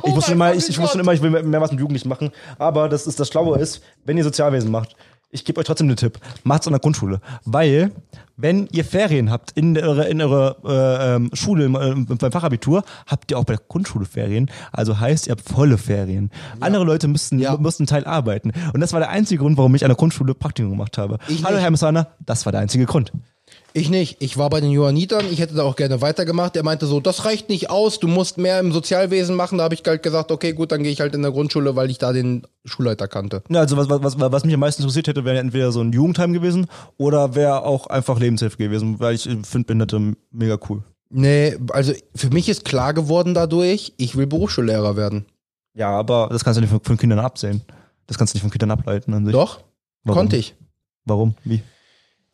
Ich 0.06 0.14
wusste 0.14 0.34
mein 0.34 0.52
immer, 0.52 0.52
Gott, 0.54 0.62
ich, 0.62 0.68
ich 0.70 0.78
wusste 0.78 0.98
Gott. 0.98 1.02
immer, 1.02 1.12
ich 1.12 1.22
will 1.22 1.30
mehr, 1.42 1.60
was 1.60 1.70
mit 1.70 1.80
Jugendlichen 1.80 2.08
machen. 2.08 2.30
Aber 2.58 2.88
das 2.88 3.06
ist 3.06 3.18
das 3.18 3.28
Schlaue 3.28 3.58
ist, 3.58 3.80
wenn 4.04 4.16
ihr 4.18 4.24
Sozialwesen 4.24 4.70
macht, 4.70 4.94
ich 5.30 5.44
gebe 5.44 5.58
euch 5.58 5.66
trotzdem 5.66 5.88
einen 5.88 5.96
Tipp. 5.96 6.18
Macht's 6.44 6.66
an 6.68 6.72
der 6.74 6.80
Grundschule. 6.80 7.20
Weil, 7.44 7.90
wenn 8.36 8.68
ihr 8.70 8.84
Ferien 8.84 9.30
habt 9.32 9.50
in 9.52 9.76
eurer, 9.76 10.06
in 10.06 10.22
eurer 10.22 10.56
äh, 10.64 11.16
ähm, 11.16 11.30
Schule, 11.32 11.64
im, 11.64 11.74
ähm, 11.74 12.06
beim 12.06 12.30
Fachabitur, 12.30 12.84
habt 13.06 13.30
ihr 13.32 13.38
auch 13.38 13.44
bei 13.44 13.54
der 13.54 13.62
Grundschule 13.66 14.04
Ferien. 14.06 14.48
Also 14.70 15.00
heißt, 15.00 15.26
ihr 15.26 15.32
habt 15.32 15.48
volle 15.48 15.76
Ferien. 15.76 16.30
Andere 16.60 16.84
Leute 16.84 17.08
müssten, 17.08 17.40
Ja. 17.40 17.56
müssten 17.56 17.82
einen 17.82 17.88
Teil 17.88 18.04
arbeiten. 18.04 18.52
Und 18.72 18.80
das 18.80 18.92
war 18.92 19.00
der 19.00 19.10
einzige 19.10 19.40
Grund, 19.40 19.56
warum 19.56 19.74
ich 19.74 19.82
an 19.84 19.88
der 19.88 19.96
Grundschule 19.96 20.34
Praktikum 20.34 20.70
gemacht 20.72 20.98
habe. 20.98 21.18
Ich 21.26 21.42
Hallo, 21.42 21.54
nicht. 21.56 21.64
Herr 21.64 21.70
Messana, 21.72 22.08
das 22.20 22.44
war 22.46 22.52
der 22.52 22.60
einzige 22.60 22.86
Grund. 22.86 23.10
Ich 23.76 23.90
nicht. 23.90 24.22
Ich 24.22 24.38
war 24.38 24.50
bei 24.50 24.60
den 24.60 24.70
Johannitern. 24.70 25.26
Ich 25.32 25.40
hätte 25.40 25.54
da 25.56 25.64
auch 25.64 25.74
gerne 25.74 26.00
weitergemacht. 26.00 26.54
Er 26.54 26.62
meinte 26.62 26.86
so, 26.86 27.00
das 27.00 27.24
reicht 27.24 27.48
nicht 27.48 27.70
aus. 27.70 27.98
Du 27.98 28.06
musst 28.06 28.38
mehr 28.38 28.60
im 28.60 28.70
Sozialwesen 28.70 29.34
machen. 29.34 29.58
Da 29.58 29.64
habe 29.64 29.74
ich 29.74 29.82
halt 29.84 30.04
gesagt, 30.04 30.30
okay, 30.30 30.52
gut, 30.52 30.70
dann 30.70 30.84
gehe 30.84 30.92
ich 30.92 31.00
halt 31.00 31.12
in 31.12 31.22
der 31.22 31.32
Grundschule, 31.32 31.74
weil 31.74 31.90
ich 31.90 31.98
da 31.98 32.12
den 32.12 32.46
Schulleiter 32.64 33.08
kannte. 33.08 33.42
Ja, 33.48 33.58
also 33.58 33.76
was, 33.76 33.88
was, 33.88 34.16
was, 34.16 34.44
mich 34.44 34.54
am 34.54 34.60
meisten 34.60 34.82
interessiert 34.82 35.08
hätte, 35.08 35.24
wäre 35.24 35.40
entweder 35.40 35.72
so 35.72 35.80
ein 35.80 35.92
Jugendheim 35.92 36.32
gewesen 36.32 36.68
oder 36.98 37.34
wäre 37.34 37.64
auch 37.64 37.88
einfach 37.88 38.20
Lebenshilfe 38.20 38.58
gewesen, 38.58 39.00
weil 39.00 39.16
ich 39.16 39.24
finde 39.24 39.66
Behinderte 39.66 40.14
mega 40.30 40.56
cool. 40.70 40.84
Nee, 41.10 41.56
also 41.70 41.92
für 42.14 42.30
mich 42.30 42.48
ist 42.48 42.64
klar 42.64 42.94
geworden 42.94 43.34
dadurch, 43.34 43.92
ich 43.96 44.14
will 44.14 44.28
Berufsschullehrer 44.28 44.96
werden. 44.96 45.26
Ja, 45.74 45.90
aber 45.90 46.28
das 46.30 46.44
kannst 46.44 46.58
du 46.58 46.60
nicht 46.60 46.70
von, 46.70 46.80
von 46.80 46.96
Kindern 46.96 47.18
absehen. 47.18 47.62
Das 48.06 48.18
kannst 48.18 48.34
du 48.34 48.36
nicht 48.36 48.42
von 48.42 48.52
Kindern 48.52 48.70
ableiten 48.70 49.12
an 49.14 49.24
sich. 49.24 49.32
Doch, 49.32 49.64
Warum? 50.04 50.16
konnte 50.16 50.36
ich. 50.36 50.54
Warum? 51.04 51.34
Wie? 51.42 51.60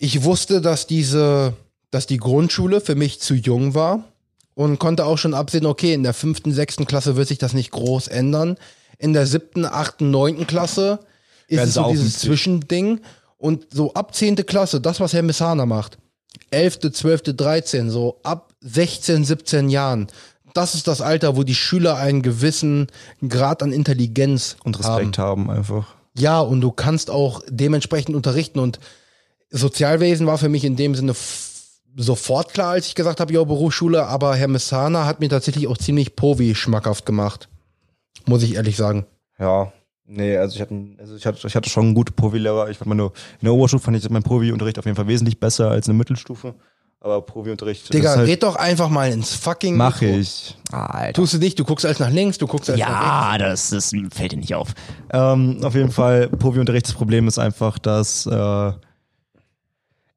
Ich 0.03 0.25
wusste, 0.25 0.63
dass 0.63 0.87
diese, 0.87 1.53
dass 1.91 2.07
die 2.07 2.17
Grundschule 2.17 2.81
für 2.81 2.95
mich 2.95 3.21
zu 3.21 3.35
jung 3.35 3.75
war 3.75 4.05
und 4.55 4.79
konnte 4.79 5.05
auch 5.05 5.19
schon 5.19 5.35
absehen, 5.35 5.67
okay, 5.67 5.93
in 5.93 6.03
der 6.03 6.15
fünften, 6.15 6.53
sechsten 6.53 6.87
Klasse 6.87 7.17
wird 7.17 7.29
sich 7.29 7.37
das 7.37 7.53
nicht 7.53 7.71
groß 7.71 8.09
ändern. 8.09 8.57
In 8.99 9.13
der 9.13 9.27
siebten, 9.27 9.67
achten, 9.67 10.11
neunten 10.11 10.47
Klasse 10.47 11.01
ist 11.49 11.59
Werden 11.59 11.69
es 11.69 11.75
so 11.75 11.83
auch 11.83 11.91
dieses 11.91 12.13
50. 12.13 12.29
Zwischending 12.29 13.01
und 13.37 13.67
so 13.75 13.93
ab 13.93 14.15
zehnte 14.15 14.43
Klasse, 14.43 14.81
das, 14.81 15.01
was 15.01 15.13
Herr 15.13 15.23
Messana 15.23 15.67
macht, 15.67 15.99
elfte, 16.51 16.93
zwölfte, 16.93 17.35
dreizehn, 17.35 17.91
so 17.91 18.21
ab 18.23 18.55
16, 18.63 19.27
17 19.27 19.69
Jahren, 19.69 20.07
das 20.55 20.75
ist 20.75 20.89
das 20.89 21.03
Alter, 21.03 21.37
wo 21.37 21.43
die 21.43 21.55
Schüler 21.55 21.97
einen 21.97 22.23
gewissen 22.23 22.87
Grad 23.29 23.63
an 23.63 23.73
Intelligenz 23.73 24.57
Und 24.65 24.79
Respekt 24.79 25.19
haben, 25.19 25.51
einfach. 25.51 25.89
ja, 26.17 26.41
und 26.41 26.63
du 26.63 26.71
kannst 26.71 27.11
auch 27.11 27.43
dementsprechend 27.51 28.17
unterrichten 28.17 28.61
und 28.61 28.81
Sozialwesen 29.51 30.27
war 30.27 30.39
für 30.39 30.49
mich 30.49 30.65
in 30.65 30.77
dem 30.77 30.95
Sinne 30.95 31.15
sofort 31.97 32.55
klar, 32.55 32.71
als 32.71 32.87
ich 32.87 32.95
gesagt 32.95 33.21
habe, 33.21 33.33
ja, 33.33 33.43
Berufsschule, 33.43 34.07
aber 34.07 34.37
Herr 34.37 34.49
Messana 34.49 35.07
hat 35.07 35.21
mir 35.21 35.29
tatsächlich 35.29 35.67
auch 35.67 35.77
ziemlich 35.77 36.15
Povi 36.17 36.55
schmackhaft 36.55 37.05
gemacht. 37.05 37.49
Muss 38.27 38.43
ich 38.43 38.55
ehrlich 38.55 38.77
sagen. 38.77 39.07
Ja. 39.39 39.73
Nee, 40.13 40.37
also 40.37 40.57
ich 40.57 40.61
hatte, 40.61 40.75
also 40.99 41.15
ich 41.15 41.25
hatte, 41.25 41.47
ich 41.47 41.55
hatte 41.55 41.71
schon 41.71 41.95
gute 41.95 42.13
Provi-Lehrer. 42.13 42.69
Ich 42.69 42.79
fand 42.79 42.89
meine, 42.89 43.05
in 43.05 43.45
der 43.45 43.53
Oberstufe 43.53 43.85
fand 43.85 43.97
ich 43.97 44.11
meinen 44.11 44.25
Provi-Unterricht 44.25 44.79
auf 44.79 44.85
jeden 44.85 44.97
Fall 44.97 45.07
wesentlich 45.07 45.39
besser 45.39 45.71
als 45.71 45.87
in 45.87 45.93
der 45.93 45.99
Mittelstufe. 45.99 46.55
Aber 46.99 47.23
Provi-Unterricht. 47.23 47.95
Digga, 47.95 48.17
halt, 48.17 48.29
red 48.29 48.43
doch 48.43 48.57
einfach 48.57 48.89
mal 48.89 49.11
ins 49.11 49.35
fucking 49.35 49.77
mach 49.77 50.01
Mikro. 50.01 50.19
ich. 50.19 50.59
Alter. 50.73 51.13
Tust 51.13 51.35
du 51.35 51.39
nicht, 51.39 51.59
du 51.59 51.65
guckst 51.65 51.87
alles 51.87 52.01
nach 52.01 52.11
links, 52.11 52.39
du 52.39 52.49
guckst 52.49 52.69
alles 52.69 52.81
nach 52.81 52.89
rechts. 52.89 53.71
Ja, 53.71 53.79
das, 53.79 53.93
das 53.93 53.93
fällt 54.13 54.33
dir 54.33 54.37
nicht 54.37 54.55
auf. 54.55 54.75
Ähm, 55.13 55.61
auf 55.63 55.75
jeden 55.77 55.93
Fall, 55.93 56.29
Provi-Unterricht, 56.29 56.89
das 56.89 56.95
Problem 56.95 57.29
ist 57.29 57.39
einfach, 57.39 57.79
dass, 57.79 58.27
äh, 58.27 58.73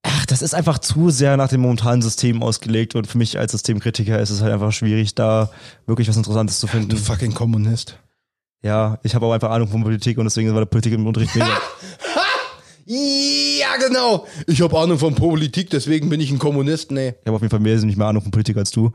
ach, 0.04 0.26
das 0.26 0.42
ist 0.42 0.54
einfach 0.54 0.78
zu 0.78 1.10
sehr 1.10 1.38
nach 1.38 1.50
dem 1.50 1.62
momentanen 1.62 2.02
System 2.02 2.44
ausgelegt 2.44 2.96
und 2.96 3.08
für 3.08 3.18
mich 3.18 3.40
als 3.40 3.54
Systemkritiker 3.54 4.20
ist 4.20 4.30
es 4.30 4.42
halt 4.42 4.54
einfach 4.54 4.72
schwierig, 4.72 5.16
da 5.16 5.50
wirklich 5.88 6.08
was 6.08 6.18
Interessantes 6.18 6.60
zu 6.60 6.68
finden. 6.68 6.90
Du 6.90 6.98
fucking 6.98 7.34
Kommunist. 7.34 7.98
Ja, 8.62 9.00
ich 9.04 9.16
habe 9.16 9.26
auch 9.26 9.34
einfach 9.34 9.52
Ahnung 9.52 9.68
von 9.68 9.84
Politik 9.84 10.18
und 10.18 10.26
deswegen 10.26 10.52
war 10.54 10.62
der 10.62 10.66
Politik 10.66 10.94
im 10.94 11.08
Unterricht 11.08 11.36
mega. 11.36 11.48
Ja, 12.86 13.78
genau. 13.78 14.28
Ich 14.46 14.62
habe 14.62 14.78
Ahnung 14.78 15.00
von 15.00 15.16
Politik, 15.16 15.70
deswegen 15.70 16.10
bin 16.10 16.20
ich 16.20 16.32
ein 16.32 16.38
Kommunist. 16.38 16.92
Nee. 16.92 17.10
Ich 17.22 17.28
habe 17.28 17.36
auf 17.38 17.42
jeden 17.42 17.50
Fall 17.50 17.64
wesentlich 17.64 17.96
mehr 17.96 18.08
Ahnung 18.08 18.24
von 18.24 18.32
Politik 18.32 18.58
als 18.58 18.72
du. 18.72 18.92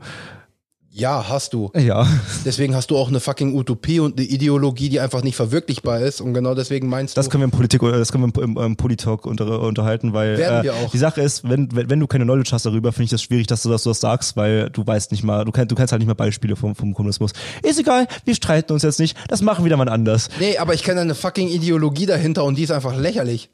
Ja, 0.91 1.29
hast 1.29 1.53
du. 1.53 1.71
Ja. 1.75 2.07
Deswegen 2.45 2.75
hast 2.75 2.89
du 2.89 2.97
auch 2.97 3.09
eine 3.09 3.19
fucking 3.19 3.55
Utopie 3.55 3.99
und 3.99 4.17
eine 4.17 4.27
Ideologie, 4.27 4.89
die 4.89 4.99
einfach 4.99 5.21
nicht 5.23 5.35
verwirklichbar 5.35 5.99
ist. 5.99 6.19
Und 6.19 6.33
genau 6.33 6.55
deswegen 6.55 6.89
meinst 6.89 7.15
Das 7.15 7.25
du. 7.25 7.31
können 7.31 7.41
wir 7.41 7.45
im 7.45 7.51
Politik, 7.51 7.81
das 7.81 8.11
können 8.11 8.33
wir 8.35 8.43
im, 8.43 8.57
im, 8.57 8.75
Politalk 8.75 9.25
unter, 9.25 9.61
unterhalten, 9.61 10.13
weil 10.13 10.37
Werden 10.37 10.61
äh, 10.61 10.63
wir 10.63 10.73
auch. 10.73 10.89
die 10.91 10.97
Sache 10.97 11.21
ist, 11.21 11.47
wenn, 11.47 11.69
wenn, 11.71 11.99
du 11.99 12.07
keine 12.07 12.23
Knowledge 12.23 12.49
hast 12.51 12.65
darüber, 12.65 12.91
finde 12.91 13.05
ich 13.05 13.09
das 13.11 13.21
schwierig, 13.21 13.47
dass 13.47 13.61
du 13.63 13.69
das, 13.69 13.83
du 13.83 13.89
das 13.89 13.99
sagst, 13.99 14.35
weil 14.35 14.69
du 14.71 14.85
weißt 14.85 15.11
nicht 15.11 15.23
mal, 15.23 15.45
du 15.45 15.51
kennst, 15.51 15.71
du 15.71 15.75
kennst 15.75 15.91
halt 15.91 15.99
nicht 15.99 16.07
mal 16.07 16.15
Beispiele 16.15 16.55
vom, 16.55 16.75
vom 16.75 16.93
Kommunismus. 16.93 17.31
Ist 17.61 17.79
egal, 17.79 18.07
wir 18.25 18.35
streiten 18.35 18.73
uns 18.73 18.83
jetzt 18.83 18.99
nicht, 18.99 19.15
das 19.27 19.41
machen 19.41 19.65
wieder 19.65 19.77
mal 19.77 19.89
anders. 19.89 20.29
Nee, 20.39 20.57
aber 20.57 20.73
ich 20.73 20.83
kenne 20.83 21.01
eine 21.01 21.15
fucking 21.15 21.49
Ideologie 21.49 22.07
dahinter 22.07 22.43
und 22.43 22.57
die 22.57 22.63
ist 22.63 22.71
einfach 22.71 22.97
lächerlich. 22.97 23.49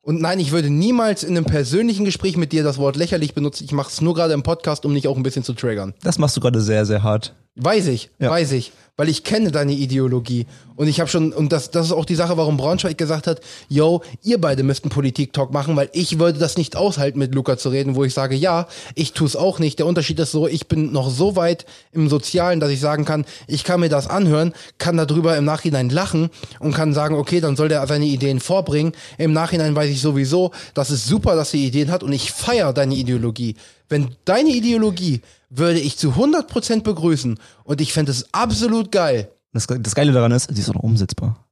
Und 0.00 0.20
nein, 0.20 0.38
ich 0.38 0.52
würde 0.52 0.70
niemals 0.70 1.22
in 1.22 1.36
einem 1.36 1.44
persönlichen 1.44 2.04
Gespräch 2.04 2.36
mit 2.36 2.52
dir 2.52 2.62
das 2.62 2.78
Wort 2.78 2.96
lächerlich 2.96 3.34
benutzen. 3.34 3.64
Ich 3.64 3.72
mache 3.72 3.90
es 3.90 4.00
nur 4.00 4.14
gerade 4.14 4.32
im 4.32 4.42
Podcast, 4.42 4.86
um 4.86 4.94
dich 4.94 5.08
auch 5.08 5.16
ein 5.16 5.22
bisschen 5.22 5.44
zu 5.44 5.52
triggern. 5.52 5.94
Das 6.02 6.18
machst 6.18 6.36
du 6.36 6.40
gerade 6.40 6.60
sehr, 6.60 6.86
sehr 6.86 7.02
hart. 7.02 7.34
Weiß 7.58 7.86
ich, 7.88 8.10
Ja. 8.18 8.30
weiß 8.30 8.52
ich. 8.52 8.72
Weil 8.96 9.08
ich 9.08 9.22
kenne 9.22 9.52
deine 9.52 9.74
Ideologie. 9.74 10.46
Und 10.74 10.88
ich 10.88 10.98
habe 10.98 11.08
schon, 11.08 11.32
und 11.32 11.52
das, 11.52 11.70
das 11.70 11.86
ist 11.86 11.92
auch 11.92 12.04
die 12.04 12.16
Sache, 12.16 12.36
warum 12.36 12.56
Braunschweig 12.56 12.98
gesagt 12.98 13.28
hat, 13.28 13.40
yo, 13.68 14.02
ihr 14.24 14.40
beide 14.40 14.64
müssten 14.64 14.88
Politik-Talk 14.88 15.52
machen, 15.52 15.76
weil 15.76 15.88
ich 15.92 16.18
würde 16.18 16.40
das 16.40 16.56
nicht 16.56 16.74
aushalten, 16.74 17.20
mit 17.20 17.32
Luca 17.32 17.56
zu 17.56 17.68
reden, 17.68 17.94
wo 17.94 18.02
ich 18.02 18.12
sage, 18.12 18.34
ja, 18.34 18.66
ich 18.96 19.12
tue 19.12 19.28
es 19.28 19.36
auch 19.36 19.60
nicht. 19.60 19.78
Der 19.78 19.86
Unterschied 19.86 20.18
ist 20.18 20.32
so, 20.32 20.48
ich 20.48 20.66
bin 20.66 20.90
noch 20.90 21.10
so 21.10 21.36
weit 21.36 21.64
im 21.92 22.08
Sozialen, 22.08 22.58
dass 22.58 22.70
ich 22.70 22.80
sagen 22.80 23.04
kann, 23.04 23.24
ich 23.46 23.62
kann 23.62 23.78
mir 23.78 23.88
das 23.88 24.08
anhören, 24.08 24.52
kann 24.78 24.96
darüber 24.96 25.36
im 25.36 25.44
Nachhinein 25.44 25.90
lachen 25.90 26.30
und 26.58 26.74
kann 26.74 26.92
sagen, 26.92 27.14
okay, 27.14 27.40
dann 27.40 27.54
soll 27.54 27.68
der 27.68 27.86
seine 27.86 28.06
Ideen 28.06 28.40
vorbringen. 28.40 28.92
Im 29.16 29.32
Nachhinein 29.32 29.76
weiß 29.76 29.90
ich 29.90 30.00
sowieso, 30.00 30.50
das 30.74 30.90
ist 30.90 31.06
super, 31.06 31.36
dass 31.36 31.54
er 31.54 31.60
Ideen 31.60 31.92
hat 31.92 32.02
und 32.02 32.12
ich 32.12 32.32
feiere 32.32 32.72
deine 32.72 32.96
Ideologie. 32.96 33.54
Wenn 33.88 34.14
deine 34.24 34.50
Ideologie 34.50 35.22
würde 35.50 35.80
ich 35.80 35.96
zu 35.96 36.10
100% 36.10 36.82
begrüßen 36.82 37.38
und 37.64 37.80
ich 37.80 37.92
fände 37.92 38.12
es 38.12 38.32
absolut 38.32 38.92
geil. 38.92 39.30
Das, 39.52 39.66
das 39.66 39.94
Geile 39.94 40.12
daran 40.12 40.32
ist, 40.32 40.54
sie 40.54 40.60
ist 40.60 40.68
auch 40.68 40.74
noch 40.74 40.82
umsetzbar. 40.82 41.48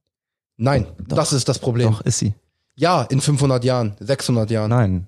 Nein, 0.57 0.87
das 1.07 1.33
ist 1.33 1.49
das 1.49 1.59
Problem. 1.59 1.91
Doch, 1.91 2.01
ist 2.01 2.19
sie. 2.19 2.33
Ja, 2.75 3.03
in 3.03 3.21
500 3.21 3.63
Jahren, 3.63 3.95
600 3.99 4.51
Jahren. 4.51 4.69
Nein. 4.69 5.07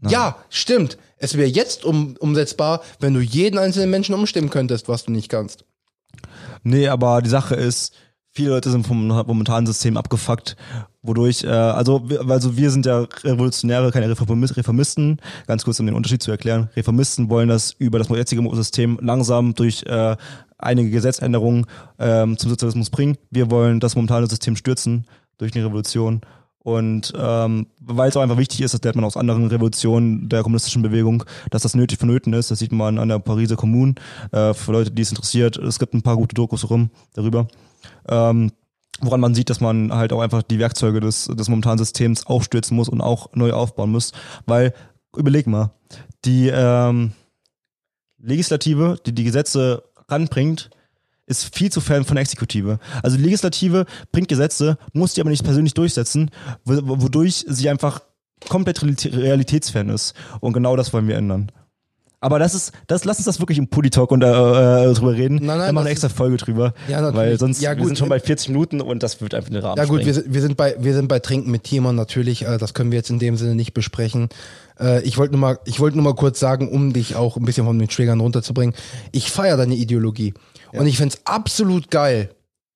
Nein. 0.00 0.12
Ja, 0.12 0.36
stimmt. 0.50 0.98
Es 1.16 1.36
wäre 1.36 1.48
jetzt 1.48 1.84
um, 1.84 2.16
umsetzbar, 2.18 2.82
wenn 3.00 3.14
du 3.14 3.20
jeden 3.20 3.58
einzelnen 3.58 3.90
Menschen 3.90 4.14
umstimmen 4.14 4.50
könntest, 4.50 4.88
was 4.88 5.04
du 5.04 5.12
nicht 5.12 5.28
kannst. 5.28 5.64
Nee, 6.62 6.88
aber 6.88 7.22
die 7.22 7.30
Sache 7.30 7.54
ist, 7.54 7.94
viele 8.30 8.50
Leute 8.50 8.70
sind 8.70 8.86
vom 8.86 9.06
momentanen 9.06 9.66
System 9.66 9.96
abgefuckt, 9.96 10.56
wodurch, 11.06 11.44
äh, 11.44 11.48
also, 11.48 12.06
also 12.28 12.56
wir 12.56 12.70
sind 12.70 12.86
ja 12.86 13.06
Revolutionäre, 13.24 13.90
keine 13.90 14.12
Reformis- 14.12 14.56
Reformisten. 14.56 15.18
Ganz 15.46 15.64
kurz, 15.64 15.80
um 15.80 15.86
den 15.86 15.94
Unterschied 15.94 16.22
zu 16.22 16.30
erklären. 16.30 16.68
Reformisten 16.76 17.30
wollen 17.30 17.48
das 17.48 17.72
über 17.78 17.98
das 17.98 18.08
jetzige 18.08 18.42
System 18.54 18.98
langsam 19.00 19.54
durch 19.54 19.84
äh, 19.84 20.16
einige 20.58 20.90
Gesetzänderungen 20.90 21.66
ähm, 21.98 22.38
zum 22.38 22.50
Sozialismus 22.50 22.90
bringen. 22.90 23.16
Wir 23.30 23.50
wollen 23.50 23.80
das 23.80 23.94
momentane 23.94 24.26
System 24.26 24.56
stürzen 24.56 25.06
durch 25.38 25.54
eine 25.54 25.64
Revolution. 25.64 26.20
Und 26.66 27.12
ähm, 27.16 27.68
weil 27.80 28.08
es 28.08 28.16
auch 28.16 28.22
einfach 28.22 28.38
wichtig 28.38 28.60
ist, 28.60 28.74
das 28.74 28.82
lernt 28.82 28.96
man 28.96 29.04
aus 29.04 29.16
anderen 29.16 29.46
Revolutionen 29.46 30.28
der 30.28 30.42
kommunistischen 30.42 30.82
Bewegung, 30.82 31.22
dass 31.50 31.62
das 31.62 31.76
nötig 31.76 32.00
vonnöten 32.00 32.32
ist. 32.32 32.50
Das 32.50 32.58
sieht 32.58 32.72
man 32.72 32.98
an 32.98 33.08
der 33.08 33.20
Pariser 33.20 33.54
Kommune. 33.54 33.94
Äh, 34.32 34.52
für 34.52 34.72
Leute, 34.72 34.90
die 34.90 35.02
es 35.02 35.10
interessiert, 35.10 35.56
es 35.58 35.78
gibt 35.78 35.94
ein 35.94 36.02
paar 36.02 36.16
gute 36.16 36.34
Dokus 36.34 36.68
rum 36.68 36.90
darüber. 37.14 37.46
Ähm, 38.08 38.50
woran 39.00 39.20
man 39.20 39.34
sieht, 39.34 39.50
dass 39.50 39.60
man 39.60 39.92
halt 39.92 40.12
auch 40.12 40.20
einfach 40.20 40.42
die 40.42 40.58
Werkzeuge 40.58 41.00
des, 41.00 41.26
des 41.26 41.48
momentanen 41.48 41.78
Systems 41.78 42.26
aufstürzen 42.26 42.76
muss 42.76 42.88
und 42.88 43.00
auch 43.00 43.32
neu 43.34 43.52
aufbauen 43.52 43.90
muss. 43.90 44.12
Weil, 44.46 44.72
überleg 45.16 45.46
mal, 45.46 45.72
die 46.24 46.48
ähm, 46.48 47.12
Legislative, 48.18 48.98
die 49.04 49.14
die 49.14 49.24
Gesetze 49.24 49.84
ranbringt, 50.08 50.70
ist 51.26 51.54
viel 51.54 51.70
zu 51.72 51.80
fern 51.80 52.04
von 52.04 52.16
Exekutive. 52.16 52.78
Also 53.02 53.16
die 53.16 53.24
Legislative 53.24 53.84
bringt 54.12 54.28
Gesetze, 54.28 54.78
muss 54.92 55.14
die 55.14 55.20
aber 55.20 55.30
nicht 55.30 55.44
persönlich 55.44 55.74
durchsetzen, 55.74 56.30
wo- 56.64 56.80
wo- 56.88 57.02
wodurch 57.02 57.44
sie 57.48 57.68
einfach 57.68 58.00
komplett 58.48 58.78
realitä- 58.80 59.12
realitätsfern 59.16 59.88
ist. 59.88 60.14
Und 60.40 60.52
genau 60.52 60.76
das 60.76 60.92
wollen 60.92 61.08
wir 61.08 61.16
ändern. 61.16 61.50
Aber 62.20 62.38
das 62.38 62.54
ist, 62.54 62.72
das, 62.86 63.04
lass 63.04 63.18
uns 63.18 63.26
das 63.26 63.40
wirklich 63.40 63.58
im 63.58 63.68
Pulli-Talk 63.68 64.10
und, 64.10 64.22
äh, 64.22 64.26
äh, 64.26 64.94
drüber 64.94 65.12
reden. 65.14 65.36
Nein, 65.36 65.46
nein, 65.46 65.58
Dann 65.58 65.74
machen 65.74 65.74
wir 65.74 65.80
eine 65.82 65.90
extra 65.90 66.08
Folge 66.08 66.38
drüber. 66.38 66.72
Ja, 66.88 67.00
natürlich. 67.02 67.16
Weil 67.16 67.38
sonst, 67.38 67.60
Ja, 67.60 67.70
wir 67.70 67.76
gut. 67.76 67.86
sind 67.88 67.98
schon 67.98 68.08
bei 68.08 68.18
40 68.20 68.48
Minuten 68.48 68.80
und 68.80 69.02
das 69.02 69.20
wird 69.20 69.34
einfach 69.34 69.50
den 69.50 69.60
Rahmen 69.62 69.76
Ja 69.76 69.84
gut, 69.84 70.04
wir 70.04 70.14
sprengen. 70.14 70.34
wir 70.34 70.40
sind 70.42 70.56
bei 70.56 70.76
wir 70.78 70.94
sind 70.94 71.08
bei 71.08 71.18
Trinken 71.18 71.50
mit 71.50 71.64
Timon 71.64 71.94
natürlich. 71.94 72.46
Äh, 72.46 72.56
das 72.58 72.72
können 72.74 72.90
wir 72.90 72.96
jetzt 72.96 73.10
in 73.10 73.18
dem 73.18 73.36
Sinne 73.36 73.54
nicht 73.54 73.74
besprechen. 73.74 74.28
Äh, 74.80 75.02
ich 75.02 75.18
wollte 75.18 75.32
nur 75.32 75.40
mal 75.40 75.58
ich 75.66 75.78
wollte 75.78 75.96
nur 75.98 76.04
mal 76.04 76.14
kurz 76.14 76.40
sagen, 76.40 76.70
um 76.70 76.92
dich 76.94 77.16
auch 77.16 77.36
ein 77.36 77.44
bisschen 77.44 77.66
von 77.66 77.78
den 77.78 77.88
Triggern 77.88 78.20
runterzubringen. 78.20 78.74
Ich 79.12 79.30
feiere 79.30 79.58
deine 79.58 79.74
Ideologie 79.74 80.32
und 80.72 80.86
ich 80.86 80.96
fänd's 80.96 81.20
absolut 81.24 81.90
geil. 81.90 82.30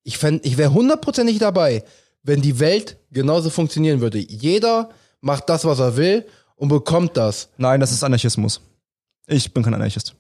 Ich 0.05 0.18
fänd, 0.18 0.45
ich 0.47 0.59
wäre 0.59 0.72
hundertprozentig 0.72 1.38
dabei, 1.38 1.82
wenn 2.22 2.41
die 2.43 2.59
Welt 2.61 2.99
genauso 3.11 3.49
funktionieren 3.51 4.01
würde. 4.01 4.18
Jeder 4.18 4.91
macht 5.22 5.49
das, 5.49 5.64
was 5.64 5.78
er 5.78 5.97
will 5.97 6.24
und 6.57 6.68
bekommt 6.68 7.16
das. 7.16 7.49
Nein, 7.59 7.80
das 7.80 7.93
ist 7.93 8.05
Anarchismus. 8.05 8.61
Ich 9.31 9.53
bin 9.55 9.62
kein 9.62 9.74
Anarchist. 9.74 10.14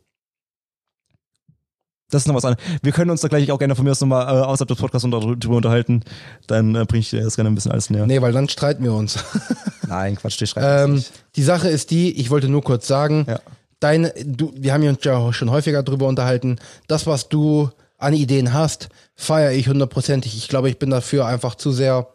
Das 2.10 2.22
ist 2.22 2.26
noch 2.26 2.34
was 2.34 2.44
anderes. 2.44 2.64
Wir 2.82 2.90
können 2.92 3.10
uns 3.10 3.20
da 3.20 3.28
gleich 3.28 3.50
auch 3.52 3.58
gerne 3.58 3.76
von 3.76 3.84
mir 3.84 3.92
aus 3.92 4.00
nochmal 4.00 4.26
äh, 4.26 4.40
außerhalb 4.40 4.68
des 4.68 4.78
Podcasts 4.78 5.08
drüber 5.08 5.56
unterhalten. 5.56 6.02
Dann 6.48 6.74
äh, 6.74 6.84
bringe 6.84 7.00
ich 7.00 7.10
dir 7.10 7.22
das 7.22 7.36
gerne 7.36 7.50
ein 7.50 7.54
bisschen 7.54 7.70
alles 7.70 7.88
näher. 7.90 8.06
Nee, 8.06 8.20
weil 8.20 8.32
dann 8.32 8.48
streiten 8.48 8.82
wir 8.82 8.92
uns. 8.94 9.16
Nein, 9.86 10.16
Quatsch, 10.16 10.42
ich 10.42 10.50
schreibe 10.50 10.92
Ähm, 10.92 11.04
die 11.36 11.42
Sache 11.44 11.68
ist 11.68 11.90
die, 11.92 12.10
ich 12.20 12.30
wollte 12.30 12.48
nur 12.48 12.62
kurz 12.62 12.88
sagen, 12.88 13.26
Ja. 13.28 13.38
deine, 13.78 14.12
du, 14.24 14.52
wir 14.56 14.72
haben 14.72 14.86
uns 14.88 15.04
ja 15.04 15.32
schon 15.32 15.50
häufiger 15.50 15.84
drüber 15.84 16.08
unterhalten, 16.08 16.58
das, 16.88 17.06
was 17.06 17.28
du 17.28 17.70
an 17.98 18.12
Ideen 18.14 18.52
hast, 18.52 18.88
feiere 19.14 19.52
ich 19.52 19.68
hundertprozentig. 19.68 20.36
Ich 20.36 20.48
glaube, 20.48 20.68
ich 20.68 20.78
bin 20.80 20.90
dafür 20.90 21.26
einfach 21.26 21.54
zu 21.54 21.70
sehr 21.70 22.08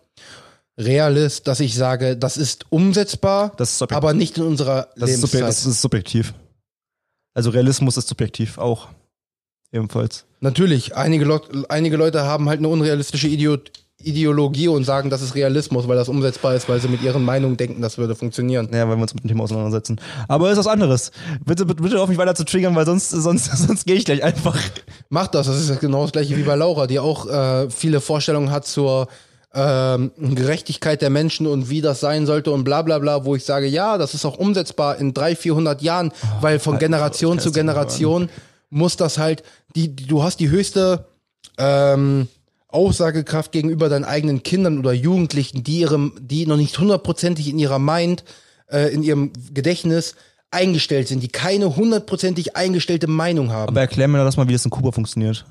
Realist, 0.78 1.48
dass 1.48 1.62
ich 1.62 1.74
sage, 1.76 2.18
das 2.18 2.36
ist 2.36 2.66
umsetzbar, 2.70 3.54
Das 3.56 3.72
ist 3.82 3.94
aber 3.94 4.14
nicht 4.14 4.38
in 4.38 4.44
unserer 4.44 4.90
Das 4.98 5.10
ist, 5.10 5.16
Lebenszeit. 5.18 5.42
das 5.44 5.66
ist 5.66 5.82
subjektiv. 5.82 6.34
Also 7.36 7.52
Realismus 7.52 7.98
ist 7.98 8.08
subjektiv 8.08 8.58
auch. 8.58 8.88
Ebenfalls. 9.72 10.26
Natürlich, 10.40 10.96
einige, 10.96 11.26
Leut 11.26 11.70
einige 11.70 11.98
Leute 11.98 12.24
haben 12.24 12.48
halt 12.50 12.60
eine 12.60 12.70
unrealistische 12.70 13.28
Idiot 13.28 13.72
Ideologie 14.04 14.68
und 14.68 14.84
sagen, 14.84 15.10
das 15.10 15.22
ist 15.22 15.36
Realismus, 15.36 15.88
weil 15.88 15.96
das 15.96 16.10
umsetzbar 16.10 16.54
ist, 16.54 16.70
weil 16.70 16.80
sie 16.80 16.90
mit 16.90 17.02
ihren 17.02 17.24
Meinungen 17.24 17.58
denken, 17.58 17.82
das 17.82 17.98
würde 17.98 18.14
funktionieren. 18.14 18.68
Naja, 18.70 18.90
wenn 18.90 18.98
wir 18.98 19.04
uns 19.04 19.14
mit 19.14 19.24
dem 19.24 19.30
Thema 19.30 19.44
auseinandersetzen. 19.44 20.00
Aber 20.28 20.52
ist 20.52 20.58
was 20.58 20.68
anderes. 20.68 21.12
Bitte, 21.44 21.66
bitte, 21.66 21.82
bitte 21.82 22.02
auf 22.02 22.10
mich 22.10 22.18
weiter 22.18 22.36
zu 22.36 22.46
triggern, 22.46 22.76
weil 22.76 22.86
sonst, 22.86 23.10
sonst, 23.10 23.46
sonst 23.68 23.86
gehe 23.86 23.96
ich 23.96 24.06
gleich 24.06 24.22
einfach. 24.22 24.58
Mach 25.10 25.28
das, 25.28 25.48
das 25.48 25.70
ist 25.70 25.80
genau 25.80 26.04
das 26.04 26.12
gleiche 26.12 26.38
wie 26.38 26.44
bei 26.44 26.56
Laura, 26.56 26.88
die 26.88 27.00
auch 27.00 27.28
äh, 27.28 27.70
viele 27.70 28.02
Vorstellungen 28.02 28.52
hat 28.52 28.68
zur 28.68 29.08
ähm, 29.56 30.12
Gerechtigkeit 30.18 31.02
der 31.02 31.10
Menschen 31.10 31.48
und 31.48 31.70
wie 31.70 31.82
das 31.82 32.02
sein 32.02 32.26
sollte 32.26 32.52
und 32.52 32.66
bla 32.66 32.82
bla 32.82 33.00
bla, 33.00 33.24
wo 33.24 33.36
ich 33.36 33.46
sage, 33.46 33.68
ja, 33.68 33.98
das 33.98 34.14
ist 34.14 34.26
auch 34.26 34.38
umsetzbar 34.38 34.98
in 34.98 35.14
300, 35.14 35.38
400 35.40 35.82
Jahren, 35.82 36.12
weil 36.42 36.60
von 36.60 36.78
Generation 36.78 37.40
zu 37.40 37.52
Generation 37.52 38.30
muss 38.70 38.98
das 38.98 39.18
halt, 39.18 39.44
die, 39.76 39.96
die, 39.96 40.08
du 40.08 40.24
hast 40.24 40.42
die 40.42 40.50
höchste 40.50 41.06
ähm, 41.58 42.28
Aussagekraft 42.68 43.54
gegenüber 43.54 43.88
deinen 43.88 44.04
eigenen 44.04 44.44
Kindern 44.44 44.78
oder 44.78 44.92
Jugendlichen, 44.92 45.64
die 45.64 45.80
ihrem, 45.80 46.14
die 46.20 46.46
noch 46.46 46.58
nicht 46.58 46.78
hundertprozentig 46.78 47.48
in 47.48 47.58
ihrer 47.58 47.80
Mind, 47.80 48.26
äh, 48.68 48.94
in 48.94 49.04
ihrem 49.04 49.32
Gedächtnis 49.54 50.16
eingestellt 50.52 51.08
sind, 51.08 51.24
die 51.24 51.30
keine 51.30 51.78
hundertprozentig 51.78 52.58
eingestellte 52.58 53.08
Meinung 53.08 53.52
haben. 53.52 53.70
Aber 53.70 53.82
erklär 53.82 54.10
mir 54.10 54.24
das 54.24 54.36
mal, 54.36 54.50
wie 54.50 54.54
das 54.54 54.66
in 54.66 54.72
Kuba 54.72 54.92
funktioniert. 54.92 55.46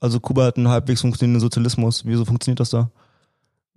Also 0.00 0.20
Kuba 0.20 0.46
hat 0.46 0.56
einen 0.56 0.68
halbwegs 0.68 1.02
funktionierenden 1.02 1.40
Sozialismus. 1.40 2.04
Wieso 2.06 2.24
funktioniert 2.24 2.60
das 2.60 2.70
da? 2.70 2.90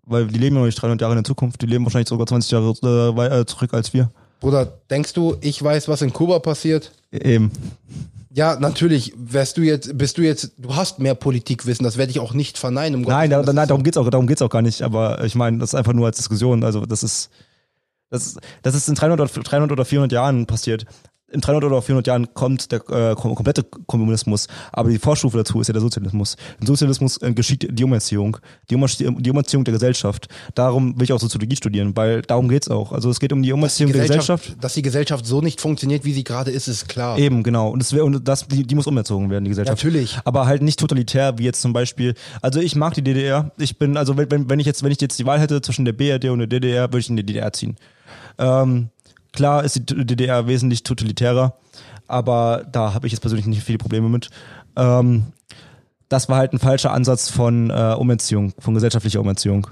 Weil 0.06 0.28
die 0.28 0.38
leben 0.38 0.56
ja 0.56 0.62
noch 0.62 0.68
nicht 0.68 0.82
300 0.82 1.02
Jahre 1.02 1.14
in 1.14 1.18
der 1.18 1.24
Zukunft. 1.24 1.62
Die 1.62 1.66
leben 1.66 1.84
wahrscheinlich 1.86 2.10
sogar 2.10 2.28
20 2.28 2.52
Jahre 2.52 2.74
äh, 2.84 3.40
äh, 3.42 3.46
zurück 3.46 3.74
als 3.74 3.94
wir. 3.94 4.10
Bruder, 4.40 4.72
denkst 4.90 5.14
du, 5.14 5.36
ich 5.42 5.62
weiß, 5.64 5.88
was 5.88 6.02
in 6.02 6.14
Kuba 6.14 6.40
passiert? 6.40 6.92
Eben. 7.12 7.52
Ja, 8.32 8.58
natürlich. 8.60 9.14
Wärst 9.16 9.58
du 9.58 9.62
jetzt, 9.62 9.98
bist 9.98 10.18
du 10.18 10.22
jetzt, 10.22 10.52
du 10.58 10.76
hast 10.76 11.00
mehr 11.00 11.16
Politikwissen, 11.16 11.86
das 11.86 11.96
werde 11.98 12.12
ich 12.12 12.20
auch 12.20 12.34
nicht 12.34 12.58
verneinen. 12.58 12.96
Um 12.96 13.10
Nein, 13.10 13.30
da, 13.30 13.42
nein 13.42 13.68
darum 13.68 13.82
geht's 13.82 13.98
auch, 13.98 14.10
darum 14.10 14.28
geht's 14.28 14.42
auch 14.42 14.50
gar 14.50 14.62
nicht. 14.62 14.82
Aber 14.82 15.24
ich 15.24 15.36
meine, 15.36 15.58
das 15.60 15.70
ist 15.70 15.76
einfach 15.76 15.94
nur 15.94 16.06
als 16.06 16.18
Diskussion. 16.18 16.64
Also 16.64 16.86
das 16.86 17.02
ist, 17.02 17.30
das 18.10 18.28
ist, 18.28 18.40
das 18.62 18.76
ist 18.76 18.90
in 18.90 18.96
300 18.96 19.22
oder, 19.22 19.42
300 19.42 19.72
oder 19.72 19.86
400 19.86 20.12
Jahren 20.12 20.46
passiert. 20.46 20.86
In 21.36 21.42
300 21.42 21.64
oder 21.66 21.82
400 21.82 22.08
Jahren 22.08 22.34
kommt 22.34 22.72
der 22.72 22.80
äh, 22.90 23.12
kom- 23.14 23.36
komplette 23.36 23.64
Kommunismus, 23.86 24.48
aber 24.72 24.90
die 24.90 24.98
Vorstufe 24.98 25.38
dazu 25.38 25.60
ist 25.62 25.68
ja 25.68 25.74
der 25.74 25.82
Sozialismus. 25.82 26.36
Im 26.60 26.66
Sozialismus 26.68 27.22
äh, 27.22 27.34
geschieht 27.34 27.68
die 27.72 27.84
Umerziehung, 27.84 28.38
die, 28.70 28.76
Umerzie 28.76 29.08
die 29.20 29.30
Umerziehung 29.30 29.64
der 29.64 29.74
Gesellschaft. 29.74 30.28
Darum 30.56 30.96
will 30.98 31.04
ich 31.04 31.14
auch 31.14 31.20
Soziologie 31.20 31.56
studieren, 31.56 31.96
weil 31.96 32.22
darum 32.24 32.48
geht's 32.50 32.70
auch. 32.70 32.92
Also 32.92 33.10
es 33.10 33.20
geht 33.20 33.32
um 33.34 33.42
die 33.44 33.50
die 33.50 33.54
Umerziehung 33.54 33.92
der 33.92 34.02
Gesellschaft. 34.02 34.56
Dass 34.60 34.74
die 34.74 34.82
Gesellschaft 34.82 35.26
so 35.26 35.42
nicht 35.42 35.62
funktioniert, 35.62 36.04
wie 36.06 36.14
sie 36.14 36.24
gerade 36.24 36.50
ist, 36.52 36.68
ist 36.68 36.90
klar. 36.90 37.18
Eben, 37.20 37.44
genau. 37.44 37.70
Und, 37.70 37.80
das, 37.80 37.94
wär, 37.94 38.04
und 38.04 38.28
das, 38.28 38.48
die, 38.48 38.64
die 38.64 38.74
muss 38.76 38.88
umerzogen 38.88 39.30
werden, 39.30 39.44
die 39.44 39.50
Gesellschaft. 39.52 39.84
Natürlich. 39.84 40.18
Aber 40.26 40.48
halt 40.48 40.62
nicht 40.64 40.80
totalitär, 40.80 41.38
wie 41.38 41.44
jetzt 41.44 41.62
zum 41.62 41.74
Beispiel. 41.74 42.16
Also 42.42 42.60
ich 42.60 42.76
mag 42.76 42.94
die 42.96 43.04
DDR. 43.04 43.52
Ich 43.58 43.78
bin, 43.78 43.98
also 43.98 44.18
wenn, 44.18 44.32
wenn 44.32 44.50
wenn 44.50 44.60
ich 44.60 44.66
jetzt, 44.66 44.82
wenn 44.84 44.92
ich 44.92 45.02
jetzt 45.02 45.20
die 45.20 45.26
Wahl 45.26 45.40
hätte 45.40 45.62
zwischen 45.62 45.84
der 45.86 45.94
BRD 45.94 46.26
und 46.30 46.40
der 46.40 46.48
DDR, 46.48 46.88
würde 46.88 47.00
ich 47.00 47.10
in 47.10 47.18
die 47.18 47.26
DDR 47.26 47.52
ziehen. 47.54 47.76
Ähm, 48.38 48.90
klar 49.36 49.64
ist 49.64 49.76
die 49.76 50.06
DDR 50.06 50.48
wesentlich 50.48 50.84
totalitärer, 50.84 51.58
aber 52.08 52.66
da 52.72 52.94
habe 52.94 53.08
ich 53.08 53.14
jetzt 53.14 53.22
persönlich 53.22 53.46
nicht 53.46 53.64
viele 53.64 53.78
Probleme 53.78 54.10
mit. 54.10 54.30
Ähm, 54.76 55.28
das 56.10 56.30
war 56.30 56.38
halt 56.38 56.54
ein 56.54 56.60
falscher 56.60 56.92
Ansatz 56.92 57.30
von 57.30 57.70
äh, 57.70 57.96
Umerziehung, 57.98 58.54
von 58.60 58.74
gesellschaftlicher 58.74 59.22
Umerziehung. 59.22 59.68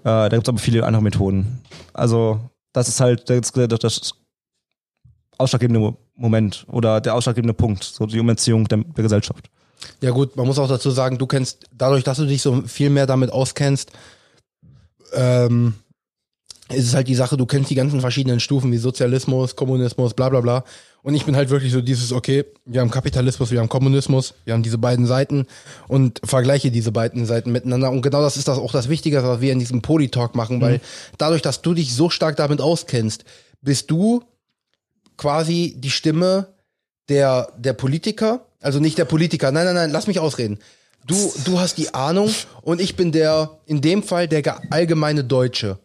Äh, 0.00 0.04
da 0.04 0.28
gibt 0.28 0.46
es 0.46 0.48
aber 0.48 0.58
viele 0.58 0.84
andere 0.84 1.02
Methoden. 1.02 1.62
Also 1.92 2.40
das 2.72 2.88
ist 2.88 3.00
halt 3.00 3.28
das, 3.30 3.52
das, 3.52 4.14
ausschlaggebende 5.38 5.80
Mo- 5.80 5.96
Moment 6.14 6.64
oder 6.68 7.00
der 7.00 7.14
ausschlaggebende 7.14 7.54
Punkt, 7.54 7.84
so 7.84 8.06
die 8.06 8.20
Umerziehung 8.20 8.66
der, 8.68 8.78
der 8.78 9.02
Gesellschaft. 9.02 9.50
Ja 10.00 10.10
gut, 10.10 10.36
man 10.36 10.46
muss 10.46 10.58
auch 10.58 10.68
dazu 10.68 10.90
sagen, 10.90 11.18
du 11.18 11.26
kennst, 11.26 11.66
dadurch, 11.72 12.04
dass 12.04 12.16
du 12.16 12.26
dich 12.26 12.40
so 12.42 12.62
viel 12.62 12.90
mehr 12.90 13.06
damit 13.06 13.30
auskennst, 13.30 13.92
ähm, 15.12 15.74
ist 16.72 16.86
es 16.88 16.94
halt 16.94 17.06
die 17.08 17.14
Sache, 17.14 17.36
du 17.36 17.46
kennst 17.46 17.70
die 17.70 17.74
ganzen 17.76 18.00
verschiedenen 18.00 18.40
Stufen 18.40 18.72
wie 18.72 18.76
Sozialismus, 18.78 19.54
Kommunismus, 19.54 20.14
bla 20.14 20.28
bla 20.28 20.40
bla. 20.40 20.64
Und 21.02 21.14
ich 21.14 21.24
bin 21.24 21.36
halt 21.36 21.50
wirklich 21.50 21.72
so 21.72 21.80
dieses, 21.80 22.12
okay, 22.12 22.44
wir 22.64 22.80
haben 22.80 22.90
Kapitalismus, 22.90 23.52
wir 23.52 23.60
haben 23.60 23.68
Kommunismus, 23.68 24.34
wir 24.44 24.54
haben 24.54 24.64
diese 24.64 24.78
beiden 24.78 25.06
Seiten 25.06 25.46
und 25.86 26.20
vergleiche 26.24 26.72
diese 26.72 26.90
beiden 26.90 27.24
Seiten 27.26 27.52
miteinander. 27.52 27.92
Und 27.92 28.02
genau 28.02 28.20
das 28.22 28.36
ist 28.36 28.48
das 28.48 28.58
auch 28.58 28.72
das 28.72 28.88
Wichtige, 28.88 29.22
was 29.22 29.40
wir 29.40 29.52
in 29.52 29.60
diesem 29.60 29.82
Polytalk 29.82 30.34
machen, 30.34 30.60
weil 30.60 30.80
dadurch, 31.18 31.42
dass 31.42 31.62
du 31.62 31.74
dich 31.74 31.94
so 31.94 32.10
stark 32.10 32.36
damit 32.36 32.60
auskennst, 32.60 33.24
bist 33.62 33.88
du 33.92 34.24
quasi 35.16 35.76
die 35.78 35.90
Stimme 35.90 36.48
der, 37.08 37.52
der 37.56 37.72
Politiker, 37.72 38.46
also 38.60 38.80
nicht 38.80 38.98
der 38.98 39.04
Politiker, 39.04 39.52
nein, 39.52 39.66
nein, 39.66 39.74
nein, 39.76 39.90
lass 39.92 40.08
mich 40.08 40.18
ausreden. 40.18 40.58
Du, 41.06 41.32
du 41.44 41.60
hast 41.60 41.78
die 41.78 41.94
Ahnung 41.94 42.30
und 42.62 42.80
ich 42.80 42.96
bin 42.96 43.12
der, 43.12 43.60
in 43.66 43.80
dem 43.80 44.02
Fall 44.02 44.26
der 44.26 44.42
ge- 44.42 44.54
allgemeine 44.70 45.22
Deutsche, 45.22 45.78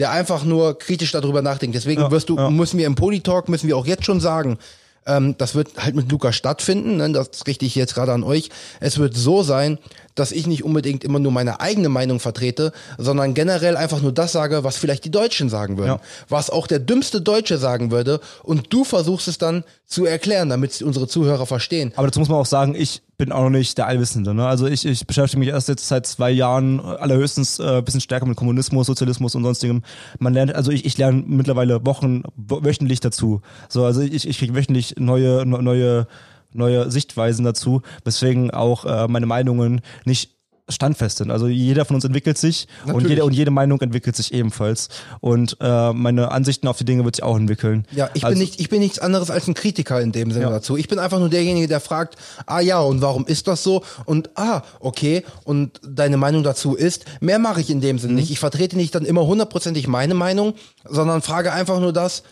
der 0.00 0.10
einfach 0.10 0.44
nur 0.44 0.76
kritisch 0.78 1.12
darüber 1.12 1.42
nachdenkt. 1.42 1.76
Deswegen 1.76 2.00
Ja, 2.00 2.10
wirst 2.10 2.28
du, 2.28 2.36
ja. 2.36 2.50
müssen 2.50 2.78
wir 2.78 2.86
im 2.86 2.96
Polytalk, 2.96 3.48
müssen 3.48 3.68
wir 3.68 3.76
auch 3.76 3.86
jetzt 3.86 4.04
schon 4.06 4.18
sagen, 4.18 4.58
ähm, 5.06 5.34
das 5.38 5.54
wird 5.54 5.70
halt 5.78 5.94
mit 5.94 6.10
Luca 6.10 6.32
stattfinden, 6.32 6.96
ne? 6.96 7.12
das 7.12 7.46
richte 7.46 7.64
ich 7.64 7.74
jetzt 7.74 7.94
gerade 7.94 8.12
an 8.12 8.22
euch. 8.24 8.48
Es 8.80 8.98
wird 8.98 9.14
so 9.16 9.42
sein, 9.42 9.78
dass 10.14 10.32
ich 10.32 10.46
nicht 10.46 10.64
unbedingt 10.64 11.04
immer 11.04 11.18
nur 11.18 11.32
meine 11.32 11.60
eigene 11.60 11.88
Meinung 11.88 12.20
vertrete, 12.20 12.72
sondern 12.98 13.34
generell 13.34 13.76
einfach 13.76 14.02
nur 14.02 14.12
das 14.12 14.32
sage, 14.32 14.64
was 14.64 14.76
vielleicht 14.76 15.04
die 15.04 15.10
Deutschen 15.10 15.48
sagen 15.48 15.78
würden. 15.78 15.88
Ja. 15.92 16.00
Was 16.28 16.50
auch 16.50 16.66
der 16.66 16.78
dümmste 16.78 17.20
Deutsche 17.20 17.58
sagen 17.58 17.90
würde. 17.90 18.20
Und 18.42 18.72
du 18.72 18.84
versuchst 18.84 19.28
es 19.28 19.38
dann 19.38 19.64
zu 19.86 20.04
erklären, 20.04 20.48
damit 20.48 20.80
unsere 20.82 21.08
Zuhörer 21.08 21.46
verstehen. 21.46 21.92
Aber 21.96 22.06
dazu 22.06 22.20
muss 22.20 22.28
man 22.28 22.38
auch 22.38 22.46
sagen, 22.46 22.74
ich 22.76 23.02
bin 23.18 23.32
auch 23.32 23.42
noch 23.42 23.50
nicht 23.50 23.76
der 23.76 23.86
Allwissende. 23.86 24.32
Ne? 24.34 24.46
Also 24.46 24.66
ich, 24.66 24.86
ich 24.86 25.06
beschäftige 25.06 25.40
mich 25.40 25.48
erst 25.50 25.68
jetzt 25.68 25.86
seit 25.86 26.06
zwei 26.06 26.30
Jahren 26.30 26.80
allerhöchstens 26.80 27.58
äh, 27.58 27.78
ein 27.78 27.84
bisschen 27.84 28.00
stärker 28.00 28.24
mit 28.26 28.36
Kommunismus, 28.36 28.86
Sozialismus 28.86 29.34
und 29.34 29.42
sonstigem. 29.42 29.82
Man 30.18 30.32
lernt, 30.32 30.54
also 30.54 30.70
ich, 30.70 30.84
ich 30.86 30.96
lerne 30.96 31.22
mittlerweile 31.26 31.84
Wochen, 31.84 32.22
wo- 32.36 32.64
wöchentlich 32.64 33.00
dazu. 33.00 33.42
So, 33.68 33.84
also 33.84 34.00
ich, 34.00 34.26
ich 34.26 34.38
kriege 34.38 34.54
wöchentlich 34.54 34.94
neue, 34.98 35.44
ne- 35.44 35.62
neue, 35.62 36.06
neue 36.52 36.90
Sichtweisen 36.90 37.44
dazu, 37.44 37.82
weswegen 38.04 38.50
auch 38.50 38.84
äh, 38.84 39.08
meine 39.08 39.26
Meinungen 39.26 39.80
nicht 40.04 40.36
standfest 40.68 41.18
sind. 41.18 41.32
Also 41.32 41.48
jeder 41.48 41.84
von 41.84 41.96
uns 41.96 42.04
entwickelt 42.04 42.38
sich 42.38 42.68
und 42.86 43.04
jede, 43.08 43.24
und 43.24 43.32
jede 43.32 43.50
Meinung 43.50 43.80
entwickelt 43.80 44.14
sich 44.14 44.32
ebenfalls. 44.32 44.88
Und 45.20 45.56
äh, 45.60 45.92
meine 45.92 46.30
Ansichten 46.30 46.68
auf 46.68 46.78
die 46.78 46.84
Dinge 46.84 47.04
wird 47.04 47.16
sich 47.16 47.24
auch 47.24 47.36
entwickeln. 47.36 47.88
Ja, 47.90 48.08
ich 48.14 48.24
also, 48.24 48.34
bin 48.34 48.38
nicht, 48.38 48.60
ich 48.60 48.68
bin 48.68 48.78
nichts 48.78 49.00
anderes 49.00 49.30
als 49.32 49.48
ein 49.48 49.54
Kritiker 49.54 50.00
in 50.00 50.12
dem 50.12 50.30
Sinne 50.30 50.44
Ja. 50.44 50.50
dazu. 50.50 50.76
Ich 50.76 50.86
bin 50.86 51.00
einfach 51.00 51.18
nur 51.18 51.28
derjenige, 51.28 51.66
der 51.66 51.80
fragt, 51.80 52.14
ah 52.46 52.60
ja, 52.60 52.78
und 52.78 53.02
warum 53.02 53.26
ist 53.26 53.48
das 53.48 53.64
so? 53.64 53.82
Und 54.04 54.30
ah, 54.36 54.62
okay, 54.78 55.24
und 55.42 55.80
deine 55.84 56.16
Meinung 56.16 56.44
dazu 56.44 56.76
ist, 56.76 57.04
mehr 57.20 57.40
mache 57.40 57.60
ich 57.60 57.70
in 57.70 57.80
dem 57.80 57.96
Mhm. 57.96 58.00
Sinne 58.00 58.14
nicht. 58.14 58.30
Ich 58.30 58.38
vertrete 58.38 58.76
nicht 58.76 58.94
dann 58.94 59.04
immer 59.04 59.26
hundertprozentig 59.26 59.88
meine 59.88 60.14
Meinung, 60.14 60.54
sondern 60.88 61.20
frage 61.20 61.52
einfach 61.52 61.80
nur 61.80 61.92
das, 61.92 62.22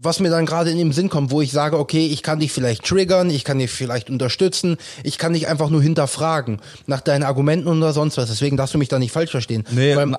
was 0.00 0.20
mir 0.20 0.28
dann 0.30 0.44
gerade 0.44 0.70
in 0.70 0.76
den 0.78 0.92
Sinn 0.92 1.08
kommt, 1.08 1.30
wo 1.30 1.40
ich 1.40 1.50
sage, 1.50 1.78
okay, 1.78 2.06
ich 2.06 2.22
kann 2.22 2.38
dich 2.40 2.52
vielleicht 2.52 2.84
triggern, 2.84 3.30
ich 3.30 3.42
kann 3.44 3.58
dich 3.58 3.70
vielleicht 3.70 4.10
unterstützen, 4.10 4.76
ich 5.02 5.16
kann 5.16 5.32
dich 5.32 5.48
einfach 5.48 5.70
nur 5.70 5.80
hinterfragen 5.82 6.60
nach 6.86 7.00
deinen 7.00 7.22
Argumenten 7.22 7.68
oder 7.68 7.92
sonst 7.94 8.18
was. 8.18 8.28
Deswegen 8.28 8.56
darfst 8.58 8.74
du 8.74 8.78
mich 8.78 8.88
da 8.88 8.98
nicht 8.98 9.12
falsch 9.12 9.30
verstehen. 9.30 9.64
Nee, 9.70 9.96
Weil, 9.96 10.14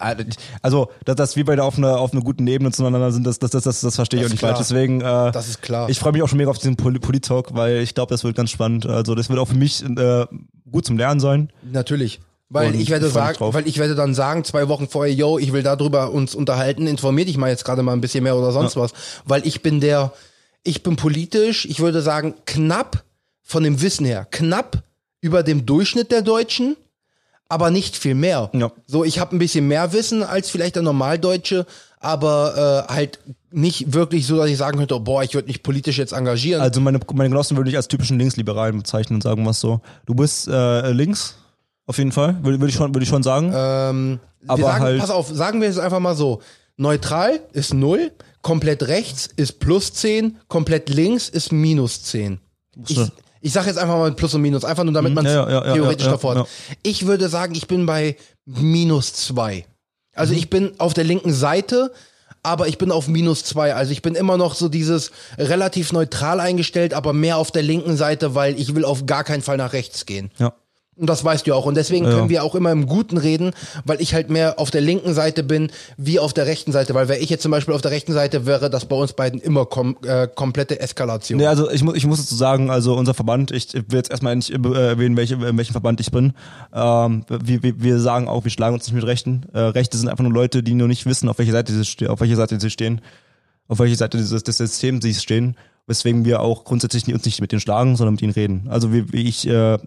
also, 0.63 0.89
dass, 1.05 1.15
dass 1.15 1.35
wir 1.35 1.45
beide 1.45 1.63
auf 1.63 1.77
einer 1.77 1.99
auf 1.99 2.13
einer 2.13 2.21
guten 2.23 2.47
Ebene 2.47 2.71
zueinander 2.71 3.11
sind, 3.11 3.27
das, 3.27 3.37
das, 3.37 3.51
das, 3.51 3.63
das, 3.63 3.81
das 3.81 3.95
verstehe 3.95 4.19
ich 4.21 4.23
Das 4.23 4.29
auch 4.29 4.33
nicht 4.33 4.39
klar. 4.39 4.55
falsch. 4.55 4.67
Deswegen, 4.67 5.01
äh, 5.01 5.31
Das 5.31 5.47
ist 5.47 5.61
klar. 5.61 5.87
Ich 5.89 5.99
freue 5.99 6.13
mich 6.13 6.23
auch 6.23 6.29
schon 6.29 6.37
mega 6.39 6.49
auf 6.49 6.57
diesen 6.57 6.77
Poli- 6.77 6.99
Polit-Talk, 6.99 7.53
weil 7.53 7.77
ich 7.81 7.93
glaube, 7.93 8.09
das 8.13 8.23
wird 8.23 8.35
ganz 8.35 8.49
spannend. 8.49 8.87
Also, 8.87 9.13
das 9.13 9.29
wird 9.29 9.37
auch 9.39 9.47
für 9.47 9.55
mich 9.55 9.83
äh, 9.83 10.25
gut 10.71 10.85
zum 10.85 10.97
Lernen 10.97 11.19
sein. 11.19 11.51
Natürlich. 11.71 12.21
Weil 12.49 12.75
ich 12.75 12.89
werde 12.89 13.09
sagen, 13.09 13.37
weil 13.39 13.67
ich 13.67 13.79
werde 13.79 13.95
dann 13.95 14.13
sagen, 14.13 14.43
zwei 14.43 14.67
Wochen 14.67 14.87
vorher, 14.87 15.13
yo, 15.13 15.39
ich 15.39 15.51
will 15.51 15.63
darüber 15.63 16.11
uns 16.11 16.35
unterhalten, 16.35 16.85
informier 16.85 17.25
dich 17.25 17.37
mal 17.37 17.49
jetzt 17.49 17.65
gerade 17.65 17.81
mal 17.81 17.93
ein 17.93 18.01
bisschen 18.01 18.23
mehr 18.23 18.35
oder 18.35 18.51
sonst 18.51 18.75
was. 18.75 18.93
Weil 19.25 19.45
ich 19.47 19.63
bin 19.63 19.81
der, 19.81 20.13
ich 20.63 20.83
bin 20.83 20.95
politisch, 20.95 21.65
ich 21.65 21.79
würde 21.79 22.01
sagen, 22.01 22.35
knapp 22.45 23.03
von 23.41 23.63
dem 23.63 23.81
Wissen 23.81 24.05
her, 24.05 24.27
knapp 24.29 24.83
über 25.21 25.41
dem 25.41 25.65
Durchschnitt 25.65 26.11
der 26.11 26.21
Deutschen, 26.21 26.77
aber 27.49 27.71
nicht 27.71 27.97
viel 27.97 28.15
mehr. 28.15 28.51
Ja. 28.53 28.71
So, 28.85 29.03
ich 29.03 29.19
habe 29.19 29.35
ein 29.35 29.39
bisschen 29.39 29.67
mehr 29.67 29.91
Wissen 29.91 30.21
als 30.21 30.49
vielleicht 30.49 30.75
der 30.75 30.83
Normaldeutsche, 30.83 31.65
aber 31.99 32.85
äh, 32.87 32.93
halt 32.93 33.19
nicht 33.49 33.93
wirklich 33.93 34.27
so, 34.27 34.37
dass 34.37 34.49
ich 34.49 34.57
sagen 34.57 34.77
könnte, 34.77 34.95
oh, 34.95 34.99
boah, 34.99 35.23
ich 35.23 35.33
würde 35.33 35.47
mich 35.47 35.63
politisch 35.63 35.97
jetzt 35.97 36.13
engagieren. 36.13 36.61
Also, 36.61 36.79
meine, 36.81 36.99
meine 37.13 37.29
Genossen 37.29 37.57
würde 37.57 37.69
ich 37.71 37.75
als 37.75 37.87
typischen 37.87 38.19
Linksliberalen 38.19 38.77
bezeichnen 38.77 39.15
und 39.15 39.21
sagen 39.23 39.45
was 39.45 39.59
so. 39.59 39.81
Du 40.05 40.13
bist 40.13 40.47
äh, 40.47 40.91
links, 40.91 41.35
auf 41.87 41.97
jeden 41.97 42.11
Fall, 42.11 42.37
würde 42.43 42.59
würd 42.59 42.69
ich, 42.71 42.75
schon- 42.77 42.93
würde 42.93 43.03
ich 43.03 43.09
schon 43.09 43.23
sagen. 43.23 43.51
Ähm, 43.55 44.19
Aber 44.47 44.61
sagen, 44.63 44.83
halt- 44.83 44.99
pass 44.99 45.09
auf, 45.09 45.27
sagen 45.29 45.61
wir 45.61 45.69
es 45.69 45.77
einfach 45.77 45.99
mal 45.99 46.15
so. 46.15 46.41
Neutral 46.77 47.39
ist 47.53 47.73
0, 47.73 48.11
komplett 48.41 48.83
rechts 48.87 49.29
ist 49.35 49.59
plus 49.59 49.93
10, 49.93 50.37
komplett 50.47 50.89
links 50.89 51.29
ist 51.29 51.51
minus 51.51 52.03
10. 52.03 52.39
Ich, 52.87 52.99
ich 53.41 53.53
sage 53.53 53.67
jetzt 53.67 53.77
einfach 53.77 53.95
mal 53.97 54.11
Plus 54.11 54.33
und 54.33 54.41
Minus, 54.41 54.65
einfach 54.65 54.83
nur 54.83 54.93
damit 54.93 55.13
man 55.13 55.25
es 55.25 55.31
ja, 55.33 55.49
ja, 55.49 55.65
ja, 55.67 55.73
theoretisch 55.73 56.05
davor 56.07 56.35
hat. 56.35 56.47
Ich 56.83 57.05
würde 57.05 57.29
sagen, 57.29 57.55
ich 57.55 57.67
bin 57.67 57.85
bei 57.85 58.17
minus 58.45 59.13
2. 59.13 59.65
Also 60.13 60.33
Mhm. 60.33 60.39
ich 60.39 60.49
bin 60.49 60.71
auf 60.79 60.93
der 60.93 61.03
linken 61.05 61.31
Seite, 61.31 61.93
aber 62.43 62.67
ich 62.67 62.77
bin 62.77 62.91
auf 62.91 63.07
minus 63.07 63.43
2. 63.45 63.73
Also 63.73 63.91
ich 63.93 64.01
bin 64.01 64.15
immer 64.15 64.37
noch 64.37 64.53
so 64.55 64.67
dieses 64.67 65.11
relativ 65.37 65.93
neutral 65.93 66.39
eingestellt, 66.41 66.93
aber 66.93 67.13
mehr 67.13 67.37
auf 67.37 67.51
der 67.51 67.63
linken 67.63 67.95
Seite, 67.97 68.35
weil 68.35 68.59
ich 68.59 68.75
will 68.75 68.83
auf 68.85 69.05
gar 69.05 69.23
keinen 69.23 69.41
Fall 69.43 69.57
nach 69.57 69.71
rechts 69.73 70.05
gehen. 70.05 70.31
ja. 70.39 70.53
Und 70.97 71.09
das 71.09 71.25
weißt 71.25 71.45
du 71.45 71.53
auch. 71.53 71.65
Und 71.65 71.75
deswegen 71.75 72.05
können 72.05 72.29
wir 72.29 72.43
auch 72.43 72.55
immer 72.55 72.71
im 72.71 72.87
Guten 72.87 73.17
reden, 73.17 73.51
weil 73.83 73.99
ich 73.99 74.13
halt 74.13 74.29
mehr 74.29 74.59
auf 74.59 74.71
der 74.71 74.79
linken 74.79 75.13
Seite 75.13 75.43
bin, 75.43 75.69
wie 75.97 76.19
auf 76.19 76.31
der 76.31 76.45
rechten 76.45 76.71
Seite. 76.71 76.93
Weil 76.93 77.09
wäre 77.09 77.19
ich 77.19 77.29
jetzt 77.29 77.41
zum 77.41 77.51
Beispiel 77.51 77.73
auf 77.73 77.81
der 77.81 77.91
rechten 77.91 78.13
Seite, 78.13 78.45
wäre 78.45 78.69
das 78.69 78.85
bei 78.85 78.95
uns 78.95 79.11
beiden 79.11 79.41
immer 79.41 79.65
kom 79.65 79.97
äh, 80.05 80.27
komplette 80.33 80.79
Eskalation. 80.79 81.37
Nee, 81.37 81.47
also 81.47 81.69
ich, 81.69 81.83
muss 81.83 81.95
ich 81.95 82.05
muss 82.05 82.19
dazu 82.19 82.35
sagen, 82.35 82.69
also 82.69 82.95
unser 82.95 83.13
Verband, 83.13 83.51
ich 83.51 83.73
will 83.73 83.83
jetzt 83.91 84.09
erstmal 84.09 84.37
nicht 84.37 84.51
äh, 84.51 84.87
erwähnen, 84.87 85.17
welche, 85.17 85.35
in 85.35 85.57
welchem 85.57 85.73
Verband 85.73 85.99
ich 85.99 86.11
bin. 86.11 86.33
Ähm, 86.73 87.25
wir, 87.27 87.61
wir, 87.61 87.81
wir 87.83 87.99
sagen 87.99 88.29
auch, 88.29 88.45
wir 88.45 88.51
schlagen 88.51 88.75
uns 88.75 88.85
nicht 88.85 88.95
mit 88.95 89.05
Rechten. 89.05 89.47
Äh, 89.53 89.59
Rechte 89.59 89.97
sind 89.97 90.07
einfach 90.07 90.23
nur 90.23 90.33
Leute, 90.33 90.63
die 90.63 90.75
nur 90.75 90.87
nicht 90.87 91.05
wissen, 91.05 91.27
auf 91.27 91.37
welche 91.39 91.51
Seite 91.51 91.73
sie, 91.73 92.07
auf 92.07 92.21
welche 92.21 92.37
Seite 92.37 92.57
sie 92.57 92.69
stehen, 92.69 93.01
auf 93.67 93.79
welche 93.79 93.97
Seite 93.97 94.17
dieses, 94.17 94.43
des 94.43 94.57
Systems 94.57 95.03
sie 95.03 95.13
stehen. 95.13 95.57
Weswegen 95.87 96.23
wir 96.23 96.39
auch 96.39 96.63
grundsätzlich 96.63 97.13
uns 97.13 97.25
nicht 97.25 97.41
mit 97.41 97.51
denen 97.51 97.59
schlagen, 97.59 97.97
sondern 97.97 98.13
mit 98.13 98.21
ihnen 98.21 98.33
reden. 98.33 98.67
Also 98.69 98.93
wie, 98.93 99.11
wie 99.11 99.27
ich 99.27 99.45
äh, 99.45 99.77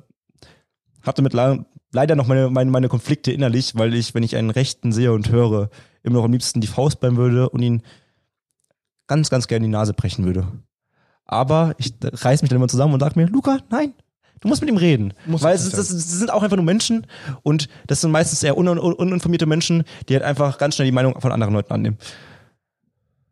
hatte 1.09 1.23
mit 1.23 1.33
le- 1.33 1.65
leider 1.93 2.15
noch 2.15 2.27
meine, 2.27 2.51
meine, 2.51 2.71
meine 2.71 2.89
Konflikte 2.89 3.33
innerlich, 3.33 3.77
weil 3.77 3.95
ich, 3.95 4.15
wenn 4.15 4.23
ich 4.23 4.37
einen 4.37 4.51
Rechten 4.51 4.93
sehe 4.93 5.13
und 5.13 5.31
höre, 5.31 5.71
immer 6.03 6.19
noch 6.19 6.25
am 6.25 6.33
liebsten 6.33 6.61
die 6.61 6.67
Faust 6.67 7.01
bleiben 7.01 7.17
würde 7.17 7.49
und 7.49 7.63
ihn 7.63 7.83
ganz, 9.07 9.31
ganz 9.31 9.49
gerne 9.49 9.67
die 9.67 9.73
Nase 9.73 9.95
brechen 9.95 10.25
würde. 10.25 10.47
Aber 11.25 11.75
ich 11.79 11.95
reiß 12.03 12.43
mich 12.43 12.49
dann 12.51 12.57
immer 12.57 12.69
zusammen 12.69 12.95
und 12.95 13.01
sage 13.01 13.19
mir, 13.19 13.27
Luca, 13.27 13.59
nein, 13.71 13.95
du 14.41 14.49
musst 14.49 14.61
mit 14.61 14.71
ihm 14.71 14.77
reden. 14.77 15.15
Muss 15.27 15.43
Weil 15.43 15.57
es, 15.57 15.71
das, 15.71 15.89
das 15.89 16.11
sind 16.11 16.31
auch 16.31 16.43
einfach 16.43 16.57
nur 16.57 16.65
Menschen 16.65 17.07
und 17.43 17.69
das 17.87 18.01
sind 18.01 18.11
meistens 18.11 18.43
eher 18.43 18.57
un, 18.57 18.69
un, 18.69 18.79
uninformierte 18.79 19.47
Menschen, 19.47 19.85
die 20.09 20.15
halt 20.15 20.25
einfach 20.25 20.59
ganz 20.59 20.75
schnell 20.75 20.87
die 20.87 20.93
Meinung 20.93 21.21
von 21.21 21.33
anderen 21.33 21.55
Leuten 21.55 21.73
annehmen. 21.73 21.99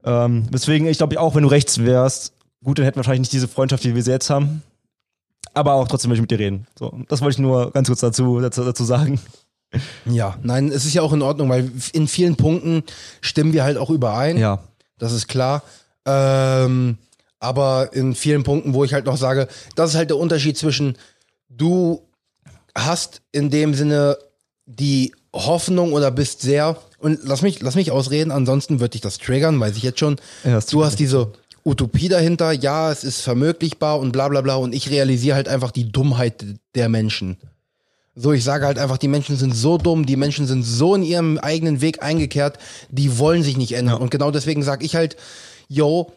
Ähm, 0.04 0.46
deswegen, 0.50 0.86
ich 0.86 0.98
glaube 0.98 1.20
auch, 1.20 1.34
wenn 1.34 1.42
du 1.42 1.48
rechts 1.48 1.78
wärst, 1.78 2.32
gut, 2.62 2.78
dann 2.78 2.84
hätten 2.84 2.96
wir 2.96 3.00
wahrscheinlich 3.00 3.20
nicht 3.20 3.32
diese 3.32 3.48
Freundschaft, 3.48 3.84
die 3.84 3.94
wir 3.94 4.02
sie 4.02 4.10
jetzt 4.10 4.30
haben. 4.30 4.62
Aber 5.54 5.74
auch 5.74 5.88
trotzdem 5.88 6.10
will 6.10 6.16
ich 6.16 6.20
mit 6.20 6.30
dir 6.30 6.38
reden. 6.38 6.66
So, 6.78 6.98
das 7.08 7.20
wollte 7.20 7.34
ich 7.34 7.38
nur 7.38 7.70
ganz 7.72 7.88
kurz 7.88 8.00
dazu, 8.00 8.40
dazu, 8.40 8.64
dazu 8.64 8.84
sagen. 8.84 9.20
Ja, 10.04 10.38
nein, 10.42 10.68
es 10.68 10.84
ist 10.84 10.94
ja 10.94 11.02
auch 11.02 11.12
in 11.12 11.22
Ordnung, 11.22 11.48
weil 11.48 11.70
in 11.92 12.08
vielen 12.08 12.36
Punkten 12.36 12.84
stimmen 13.20 13.52
wir 13.52 13.64
halt 13.64 13.78
auch 13.78 13.90
überein. 13.90 14.38
Ja. 14.38 14.62
Das 14.98 15.12
ist 15.12 15.28
klar. 15.28 15.62
Ähm, 16.04 16.98
aber 17.40 17.90
in 17.92 18.14
vielen 18.14 18.44
Punkten, 18.44 18.74
wo 18.74 18.84
ich 18.84 18.94
halt 18.94 19.06
noch 19.06 19.16
sage, 19.16 19.48
das 19.74 19.90
ist 19.90 19.96
halt 19.96 20.10
der 20.10 20.16
Unterschied 20.16 20.56
zwischen 20.56 20.96
du 21.48 22.02
hast 22.74 23.22
in 23.32 23.50
dem 23.50 23.74
Sinne 23.74 24.18
die 24.66 25.12
Hoffnung 25.34 25.92
oder 25.92 26.10
bist 26.10 26.40
sehr 26.40 26.76
und 26.98 27.20
lass 27.22 27.42
mich 27.42 27.60
lass 27.60 27.74
mich 27.74 27.90
ausreden, 27.90 28.30
ansonsten 28.30 28.80
wird 28.80 28.94
dich 28.94 29.00
das 29.00 29.18
triggern, 29.18 29.60
weiß 29.60 29.76
ich 29.76 29.82
jetzt 29.82 30.00
schon. 30.00 30.16
Ja, 30.44 30.60
du 30.60 30.84
hast 30.84 30.98
diese 30.98 31.32
Utopie 31.66 32.08
dahinter, 32.08 32.52
ja, 32.52 32.92
es 32.92 33.02
ist 33.02 33.22
vermöglichbar 33.22 33.98
und 33.98 34.12
bla 34.12 34.28
bla 34.28 34.40
bla 34.40 34.54
und 34.54 34.72
ich 34.72 34.88
realisiere 34.88 35.34
halt 35.34 35.48
einfach 35.48 35.72
die 35.72 35.90
Dummheit 35.90 36.44
der 36.76 36.88
Menschen. 36.88 37.38
So, 38.14 38.32
ich 38.32 38.44
sage 38.44 38.64
halt 38.64 38.78
einfach, 38.78 38.98
die 38.98 39.08
Menschen 39.08 39.36
sind 39.36 39.54
so 39.54 39.76
dumm, 39.76 40.06
die 40.06 40.16
Menschen 40.16 40.46
sind 40.46 40.62
so 40.62 40.94
in 40.94 41.02
ihrem 41.02 41.38
eigenen 41.38 41.80
Weg 41.80 42.02
eingekehrt, 42.02 42.58
die 42.88 43.18
wollen 43.18 43.42
sich 43.42 43.56
nicht 43.56 43.72
ändern. 43.72 44.00
Und 44.00 44.10
genau 44.10 44.30
deswegen 44.30 44.62
sage 44.62 44.86
ich 44.86 44.94
halt, 44.94 45.16
yo, 45.68 46.12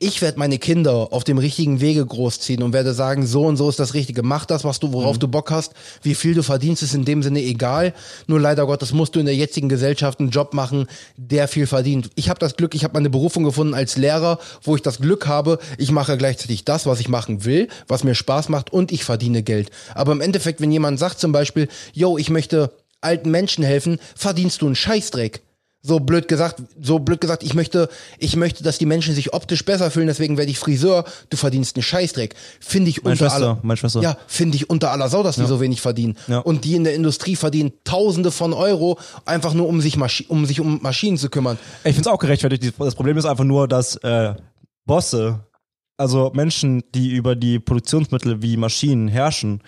ich 0.00 0.20
werde 0.22 0.38
meine 0.40 0.58
Kinder 0.58 1.08
auf 1.12 1.22
dem 1.22 1.38
richtigen 1.38 1.80
Wege 1.80 2.04
großziehen 2.04 2.62
und 2.62 2.72
werde 2.72 2.94
sagen, 2.94 3.26
so 3.26 3.46
und 3.46 3.56
so 3.56 3.68
ist 3.68 3.78
das 3.78 3.94
Richtige. 3.94 4.22
Mach 4.22 4.44
das, 4.44 4.64
was 4.64 4.80
du, 4.80 4.92
worauf 4.92 5.18
du 5.18 5.28
Bock 5.28 5.52
hast. 5.52 5.72
Wie 6.02 6.16
viel 6.16 6.34
du 6.34 6.42
verdienst, 6.42 6.82
ist 6.82 6.94
in 6.94 7.04
dem 7.04 7.22
Sinne 7.22 7.40
egal. 7.40 7.94
Nur 8.26 8.40
leider 8.40 8.66
Gottes 8.66 8.92
musst 8.92 9.14
du 9.14 9.20
in 9.20 9.26
der 9.26 9.36
jetzigen 9.36 9.68
Gesellschaft 9.68 10.18
einen 10.18 10.30
Job 10.30 10.52
machen, 10.52 10.88
der 11.16 11.46
viel 11.46 11.68
verdient. 11.68 12.10
Ich 12.16 12.28
habe 12.28 12.40
das 12.40 12.56
Glück, 12.56 12.74
ich 12.74 12.82
habe 12.82 12.94
meine 12.94 13.08
Berufung 13.08 13.44
gefunden 13.44 13.72
als 13.72 13.96
Lehrer, 13.96 14.40
wo 14.62 14.74
ich 14.74 14.82
das 14.82 14.98
Glück 14.98 15.28
habe, 15.28 15.58
ich 15.78 15.92
mache 15.92 16.18
gleichzeitig 16.18 16.64
das, 16.64 16.86
was 16.86 16.98
ich 16.98 17.08
machen 17.08 17.44
will, 17.44 17.68
was 17.86 18.02
mir 18.02 18.16
Spaß 18.16 18.48
macht 18.48 18.72
und 18.72 18.90
ich 18.90 19.04
verdiene 19.04 19.44
Geld. 19.44 19.70
Aber 19.94 20.10
im 20.10 20.20
Endeffekt, 20.20 20.60
wenn 20.60 20.72
jemand 20.72 20.98
sagt 20.98 21.20
zum 21.20 21.30
Beispiel, 21.30 21.68
yo, 21.92 22.18
ich 22.18 22.30
möchte 22.30 22.72
alten 23.00 23.30
Menschen 23.30 23.62
helfen, 23.62 23.98
verdienst 24.16 24.60
du 24.60 24.66
einen 24.66 24.74
Scheißdreck. 24.74 25.43
So 25.86 26.00
blöd 26.00 26.28
gesagt, 26.28 26.62
so 26.80 26.98
blöd 26.98 27.20
gesagt, 27.20 27.42
ich 27.42 27.52
möchte, 27.52 27.90
ich 28.18 28.36
möchte, 28.36 28.64
dass 28.64 28.78
die 28.78 28.86
Menschen 28.86 29.14
sich 29.14 29.34
optisch 29.34 29.66
besser 29.66 29.90
fühlen, 29.90 30.06
deswegen 30.06 30.38
werde 30.38 30.50
ich 30.50 30.58
Friseur, 30.58 31.04
du 31.28 31.36
verdienst 31.36 31.76
einen 31.76 31.82
Scheißdreck. 31.82 32.34
Finde 32.58 32.88
ich 32.88 33.02
Meine 33.02 33.12
unter 33.12 33.28
Schwester, 33.28 33.46
aller, 33.46 33.58
meine 33.62 33.76
Schwester. 33.76 34.00
Ja, 34.00 34.16
finde 34.26 34.56
ich 34.56 34.70
unter 34.70 34.92
aller 34.92 35.10
Sau, 35.10 35.22
dass 35.22 35.36
die 35.36 35.44
so 35.44 35.60
wenig 35.60 35.82
verdienen. 35.82 36.16
Ja. 36.26 36.38
Und 36.38 36.64
die 36.64 36.74
in 36.74 36.84
der 36.84 36.94
Industrie 36.94 37.36
verdienen 37.36 37.72
Tausende 37.84 38.30
von 38.30 38.54
Euro, 38.54 38.98
einfach 39.26 39.52
nur 39.52 39.68
um 39.68 39.82
sich, 39.82 39.98
Maschi 39.98 40.24
um 40.28 40.46
sich 40.46 40.58
um 40.58 40.80
Maschinen 40.82 41.18
zu 41.18 41.28
kümmern. 41.28 41.58
Ich 41.84 41.94
finde 41.94 42.00
es 42.00 42.06
auch 42.06 42.18
gerechtfertigt. 42.18 42.72
Das 42.78 42.94
Problem 42.94 43.18
ist 43.18 43.26
einfach 43.26 43.44
nur, 43.44 43.68
dass 43.68 43.96
äh, 43.96 44.34
Bosse, 44.86 45.40
also 45.98 46.32
Menschen, 46.34 46.82
die 46.94 47.10
über 47.10 47.36
die 47.36 47.58
Produktionsmittel 47.58 48.40
wie 48.40 48.56
Maschinen 48.56 49.08
herrschen, 49.08 49.60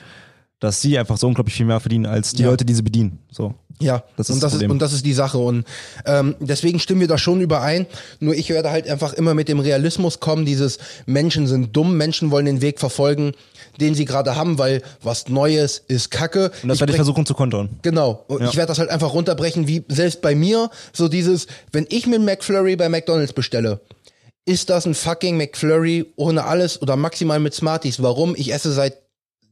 dass 0.61 0.81
sie 0.81 0.99
einfach 0.99 1.19
so 1.19 1.27
unglaublich 1.27 1.55
viel 1.55 1.67
mehr 1.67 1.81
verdienen 1.81 2.07
als 2.07 2.33
die 2.33 2.43
Ja. 2.43 2.51
Leute, 2.51 2.65
die 2.65 2.75
sie 2.75 2.83
bedienen. 2.83 3.19
So. 3.31 3.55
Ja, 3.79 4.05
Das 4.17 4.31
ist 4.31 4.37
und, 4.37 4.43
das 4.43 4.55
ist, 4.55 4.63
und 4.63 4.79
das 4.81 4.93
ist 4.95 5.05
die 5.05 5.13
Sache. 5.13 5.37
Und 5.37 5.67
ähm, 6.07 6.35
deswegen 6.41 6.79
stimmen 6.79 7.03
wir 7.03 7.09
da 7.09 7.19
schon 7.19 7.43
überein. 7.43 7.85
Nur 8.21 8.35
ich 8.35 8.49
werde 8.49 8.71
halt 8.71 8.89
einfach 8.89 9.13
immer 9.13 9.35
mit 9.35 9.49
dem 9.49 9.61
Realismus 9.61 10.19
kommen, 10.19 10.47
dieses 10.47 10.79
Menschen 11.05 11.47
sind 11.47 11.77
dumm, 11.77 11.99
Menschen 11.99 12.31
wollen 12.31 12.47
den 12.47 12.63
Weg 12.63 12.81
verfolgen, 12.81 13.33
den 13.79 13.95
sie 13.95 14.07
gerade 14.07 14.35
haben, 14.35 14.57
weil 14.59 14.81
was 15.03 15.29
Neues 15.29 15.83
ist 15.89 16.11
Kacke. 16.11 16.51
Und 16.63 16.71
das 16.71 16.81
werde 16.81 16.93
ich 16.93 16.97
versuchen 16.97 17.27
zu 17.27 17.35
kontern. 17.35 17.69
Genau. 17.83 18.25
Und 18.29 18.41
Ja. 18.41 18.49
Ich 18.49 18.57
werde 18.57 18.69
das 18.69 18.79
halt 18.79 18.89
einfach 18.89 19.13
runterbrechen, 19.13 19.69
wie 19.69 19.85
selbst 19.89 20.23
bei 20.23 20.35
mir, 20.35 20.71
so 20.95 21.09
dieses, 21.09 21.47
wenn 21.71 21.87
ich 21.91 22.07
mir 22.07 22.19
McFlurry 22.19 22.77
bei 22.77 22.89
McDonalds 22.89 23.35
bestelle, 23.35 23.81
ist 24.47 24.71
das 24.71 24.87
ein 24.87 24.95
fucking 24.95 25.37
McFlurry 25.37 26.07
ohne 26.17 26.45
alles 26.45 26.81
oder 26.81 26.97
maximal 26.97 27.41
mit 27.41 27.53
Smarties. 27.53 28.01
Warum? 28.03 28.35
Ich 28.37 28.55
esse 28.55 28.73
seit 28.73 28.97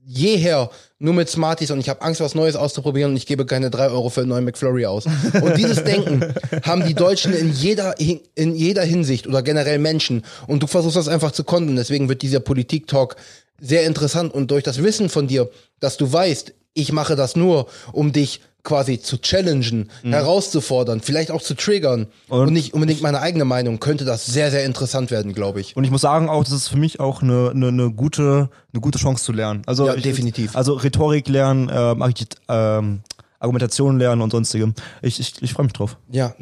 jeher 0.06 0.70
nur 0.98 1.14
mit 1.14 1.28
Smarties 1.28 1.70
und 1.70 1.80
ich 1.80 1.88
habe 1.88 2.02
Angst, 2.02 2.20
was 2.20 2.34
Neues 2.34 2.56
auszuprobieren 2.56 3.12
und 3.12 3.16
ich 3.16 3.26
gebe 3.26 3.46
keine 3.46 3.70
drei 3.70 3.88
Euro 3.88 4.10
für 4.10 4.20
einen 4.20 4.30
neuen 4.30 4.44
McFlurry 4.44 4.86
aus. 4.86 5.06
Und 5.06 5.56
dieses 5.56 5.84
Denken 5.84 6.34
haben 6.62 6.86
die 6.86 6.94
Deutschen 6.94 7.34
in 7.34 7.52
jeder, 7.52 7.98
in 7.98 8.54
jeder 8.54 8.82
Hinsicht 8.82 9.26
oder 9.26 9.42
generell 9.42 9.78
Menschen. 9.78 10.24
Und 10.46 10.62
du 10.62 10.66
versuchst 10.66 10.96
das 10.96 11.08
einfach 11.08 11.32
zu 11.32 11.44
kontern. 11.44 11.76
Deswegen 11.76 12.08
wird 12.08 12.22
dieser 12.22 12.40
Politik-Talk 12.40 13.16
sehr 13.60 13.84
interessant 13.84 14.34
und 14.34 14.50
durch 14.50 14.62
das 14.62 14.82
Wissen 14.82 15.08
von 15.08 15.26
dir, 15.26 15.50
dass 15.80 15.96
du 15.96 16.12
weißt, 16.12 16.54
ich 16.74 16.92
mache 16.92 17.16
das 17.16 17.36
nur, 17.36 17.66
um 17.92 18.12
dich 18.12 18.40
quasi 18.64 18.98
zu 18.98 19.18
challengen, 19.18 19.90
herauszufordern, 20.02 21.00
vielleicht 21.00 21.30
auch 21.30 21.42
zu 21.42 21.54
triggern 21.54 22.06
und, 22.28 22.40
Und- 22.48 22.52
nicht 22.52 22.74
unbedingt 22.74 23.02
meine 23.02 23.20
eigene 23.20 23.44
Meinung, 23.44 23.78
könnte 23.78 24.04
das 24.04 24.26
sehr, 24.26 24.50
sehr 24.50 24.64
interessant 24.64 25.10
werden, 25.10 25.34
glaube 25.34 25.60
ich. 25.60 25.76
Und 25.76 25.84
ich 25.84 25.90
muss 25.90 26.00
sagen 26.00 26.28
auch, 26.28 26.42
das 26.44 26.52
ist 26.54 26.68
für 26.68 26.78
mich 26.78 26.98
auch 26.98 27.22
eine, 27.22 27.50
eine, 27.54 27.68
eine 27.68 27.90
gute 27.92 28.48
eine 28.72 28.80
gute 28.80 28.98
Chance 28.98 29.22
zu 29.22 29.32
lernen. 29.32 29.62
Also 29.66 29.86
Ja, 29.86 29.94
ich, 29.94 30.02
definitiv. 30.02 30.56
Also 30.56 30.72
Rhetorik 30.72 31.28
lernen, 31.28 31.70
ähm, 31.72 32.02
Architekt- 32.02 32.38
ähm, 32.48 33.02
Argumentation 33.44 33.98
lernen 33.98 34.22
und 34.22 34.30
sonstigem. 34.30 34.74
Ich, 35.02 35.20
ich, 35.20 35.40
ich 35.40 35.52
freue 35.52 35.64
mich 35.64 35.72
drauf. 35.72 35.96
Ja, 36.10 36.34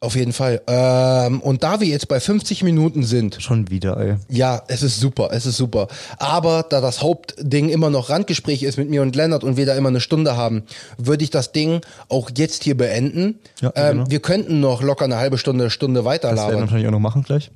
auf 0.00 0.16
jeden 0.16 0.32
Fall. 0.32 0.60
Ähm, 0.66 1.40
und 1.40 1.62
da 1.62 1.80
wir 1.80 1.86
jetzt 1.86 2.08
bei 2.08 2.18
50 2.18 2.62
Minuten 2.62 3.04
sind, 3.04 3.40
Schon 3.40 3.70
wieder, 3.70 3.96
ey. 3.98 4.16
Ja, 4.28 4.62
es 4.68 4.82
ist 4.82 4.98
super, 4.98 5.30
es 5.32 5.46
ist 5.46 5.56
super. 5.56 5.88
Aber 6.18 6.64
da 6.68 6.80
das 6.80 7.02
Hauptding 7.02 7.68
immer 7.68 7.90
noch 7.90 8.10
Randgespräch 8.10 8.62
ist 8.62 8.78
mit 8.78 8.90
mir 8.90 9.02
und 9.02 9.14
Lennart 9.14 9.44
und 9.44 9.56
wir 9.56 9.66
da 9.66 9.74
immer 9.74 9.88
eine 9.88 10.00
Stunde 10.00 10.36
haben, 10.36 10.64
würde 10.96 11.24
ich 11.24 11.30
das 11.30 11.52
Ding 11.52 11.80
auch 12.08 12.30
jetzt 12.36 12.64
hier 12.64 12.76
beenden. 12.76 13.38
Ja, 13.60 13.72
ähm, 13.74 13.96
gerne. 13.96 14.10
wir 14.10 14.20
könnten 14.20 14.60
noch 14.60 14.82
locker 14.82 15.04
eine 15.04 15.16
halbe 15.16 15.38
Stunde, 15.38 15.70
Stunde 15.70 16.02
Das 16.02 16.22
werden 16.22 16.36
wir 16.36 16.60
wahrscheinlich 16.60 16.88
auch 16.88 16.92
noch 16.92 16.98
machen 16.98 17.22
gleich. 17.22 17.50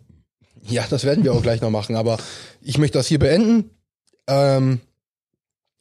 Ja, 0.68 0.84
das 0.88 1.04
werden 1.04 1.24
wir 1.24 1.32
auch 1.32 1.42
gleich 1.42 1.60
noch 1.60 1.70
machen. 1.70 1.96
Aber 1.96 2.18
ich 2.60 2.78
möchte 2.78 2.98
das 2.98 3.06
hier 3.06 3.18
beenden. 3.18 3.70
Ähm, 4.28 4.80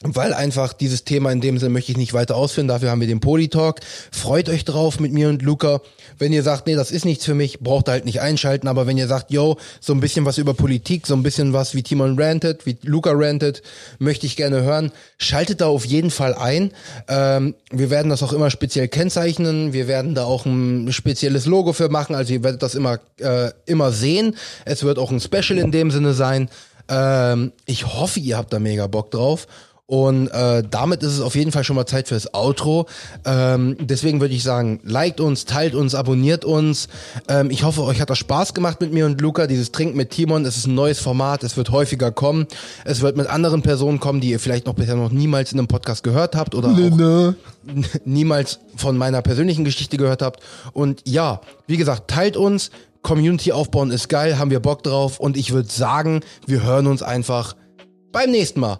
weil 0.03 0.33
einfach 0.33 0.73
dieses 0.73 1.03
Thema 1.03 1.31
in 1.31 1.41
dem 1.41 1.59
Sinne 1.59 1.71
möchte 1.71 1.91
ich 1.91 1.97
nicht 1.97 2.13
weiter 2.13 2.35
ausführen. 2.35 2.67
Dafür 2.67 2.89
haben 2.89 3.01
wir 3.01 3.07
den 3.07 3.19
Polytalk. 3.19 3.81
Freut 4.11 4.49
euch 4.49 4.65
drauf 4.65 4.99
mit 4.99 5.13
mir 5.13 5.29
und 5.29 5.43
Luca. 5.43 5.81
Wenn 6.17 6.33
ihr 6.33 6.41
sagt, 6.41 6.65
nee, 6.65 6.75
das 6.75 6.91
ist 6.91 7.05
nichts 7.05 7.25
für 7.25 7.35
mich, 7.35 7.59
braucht 7.59 7.87
ihr 7.87 7.91
halt 7.91 8.05
nicht 8.05 8.19
einschalten. 8.19 8.67
Aber 8.67 8.87
wenn 8.87 8.97
ihr 8.97 9.07
sagt, 9.07 9.31
yo, 9.31 9.57
so 9.79 9.93
ein 9.93 9.99
bisschen 9.99 10.25
was 10.25 10.39
über 10.39 10.55
Politik, 10.55 11.05
so 11.05 11.13
ein 11.13 11.21
bisschen 11.21 11.53
was 11.53 11.75
wie 11.75 11.83
Timon 11.83 12.19
rantet, 12.19 12.65
wie 12.65 12.77
Luca 12.81 13.11
rantet, 13.13 13.61
möchte 13.99 14.25
ich 14.25 14.35
gerne 14.35 14.63
hören, 14.63 14.91
schaltet 15.19 15.61
da 15.61 15.67
auf 15.67 15.85
jeden 15.85 16.09
Fall 16.09 16.33
ein. 16.33 16.71
Ähm, 17.07 17.53
wir 17.71 17.91
werden 17.91 18.09
das 18.09 18.23
auch 18.23 18.33
immer 18.33 18.49
speziell 18.49 18.87
kennzeichnen. 18.87 19.71
Wir 19.71 19.87
werden 19.87 20.15
da 20.15 20.23
auch 20.23 20.45
ein 20.45 20.91
spezielles 20.91 21.45
Logo 21.45 21.73
für 21.73 21.89
machen. 21.89 22.15
Also 22.15 22.33
ihr 22.33 22.43
werdet 22.43 22.63
das 22.63 22.73
immer, 22.73 22.99
äh, 23.19 23.51
immer 23.67 23.91
sehen. 23.91 24.35
Es 24.65 24.83
wird 24.83 24.97
auch 24.97 25.11
ein 25.11 25.19
Special 25.19 25.59
in 25.59 25.71
dem 25.71 25.91
Sinne 25.91 26.13
sein. 26.13 26.49
Ähm, 26.89 27.51
ich 27.65 27.85
hoffe, 27.85 28.19
ihr 28.19 28.37
habt 28.37 28.51
da 28.51 28.59
mega 28.59 28.87
Bock 28.87 29.11
drauf. 29.11 29.47
Und 29.91 30.29
äh, 30.29 30.63
damit 30.71 31.03
ist 31.03 31.11
es 31.11 31.19
auf 31.19 31.35
jeden 31.35 31.51
Fall 31.51 31.65
schon 31.65 31.75
mal 31.75 31.85
Zeit 31.85 32.07
fürs 32.07 32.33
Outro. 32.33 32.85
Ähm, 33.25 33.75
deswegen 33.77 34.21
würde 34.21 34.33
ich 34.33 34.41
sagen, 34.41 34.79
liked 34.85 35.19
uns, 35.19 35.43
teilt 35.43 35.75
uns, 35.75 35.95
abonniert 35.95 36.45
uns. 36.45 36.87
Ähm, 37.27 37.51
ich 37.51 37.65
hoffe, 37.65 37.83
euch 37.83 37.99
hat 37.99 38.09
das 38.09 38.17
Spaß 38.17 38.53
gemacht 38.53 38.79
mit 38.79 38.93
mir 38.93 39.05
und 39.05 39.19
Luca. 39.19 39.47
Dieses 39.47 39.73
Trinken 39.73 39.97
mit 39.97 40.11
Timon, 40.11 40.45
es 40.45 40.55
ist 40.55 40.65
ein 40.65 40.75
neues 40.75 41.01
Format, 41.01 41.43
es 41.43 41.57
wird 41.57 41.71
häufiger 41.71 42.09
kommen. 42.09 42.47
Es 42.85 43.01
wird 43.01 43.17
mit 43.17 43.27
anderen 43.27 43.63
Personen 43.63 43.99
kommen, 43.99 44.21
die 44.21 44.29
ihr 44.29 44.39
vielleicht 44.39 44.65
noch 44.65 44.75
bisher 44.75 44.95
noch 44.95 45.11
niemals 45.11 45.51
in 45.51 45.59
einem 45.59 45.67
Podcast 45.67 46.05
gehört 46.05 46.37
habt 46.37 46.55
oder 46.55 46.69
auch 46.69 47.33
niemals 48.05 48.59
von 48.77 48.97
meiner 48.97 49.21
persönlichen 49.21 49.65
Geschichte 49.65 49.97
gehört 49.97 50.21
habt. 50.21 50.41
Und 50.71 51.01
ja, 51.05 51.41
wie 51.67 51.75
gesagt, 51.75 52.09
teilt 52.09 52.37
uns. 52.37 52.71
Community 53.01 53.51
aufbauen 53.51 53.91
ist 53.91 54.07
geil, 54.07 54.39
haben 54.39 54.51
wir 54.51 54.61
Bock 54.61 54.83
drauf. 54.83 55.19
Und 55.19 55.35
ich 55.35 55.51
würde 55.51 55.69
sagen, 55.69 56.21
wir 56.47 56.63
hören 56.63 56.87
uns 56.87 57.03
einfach 57.03 57.57
beim 58.13 58.31
nächsten 58.31 58.61
Mal. 58.61 58.79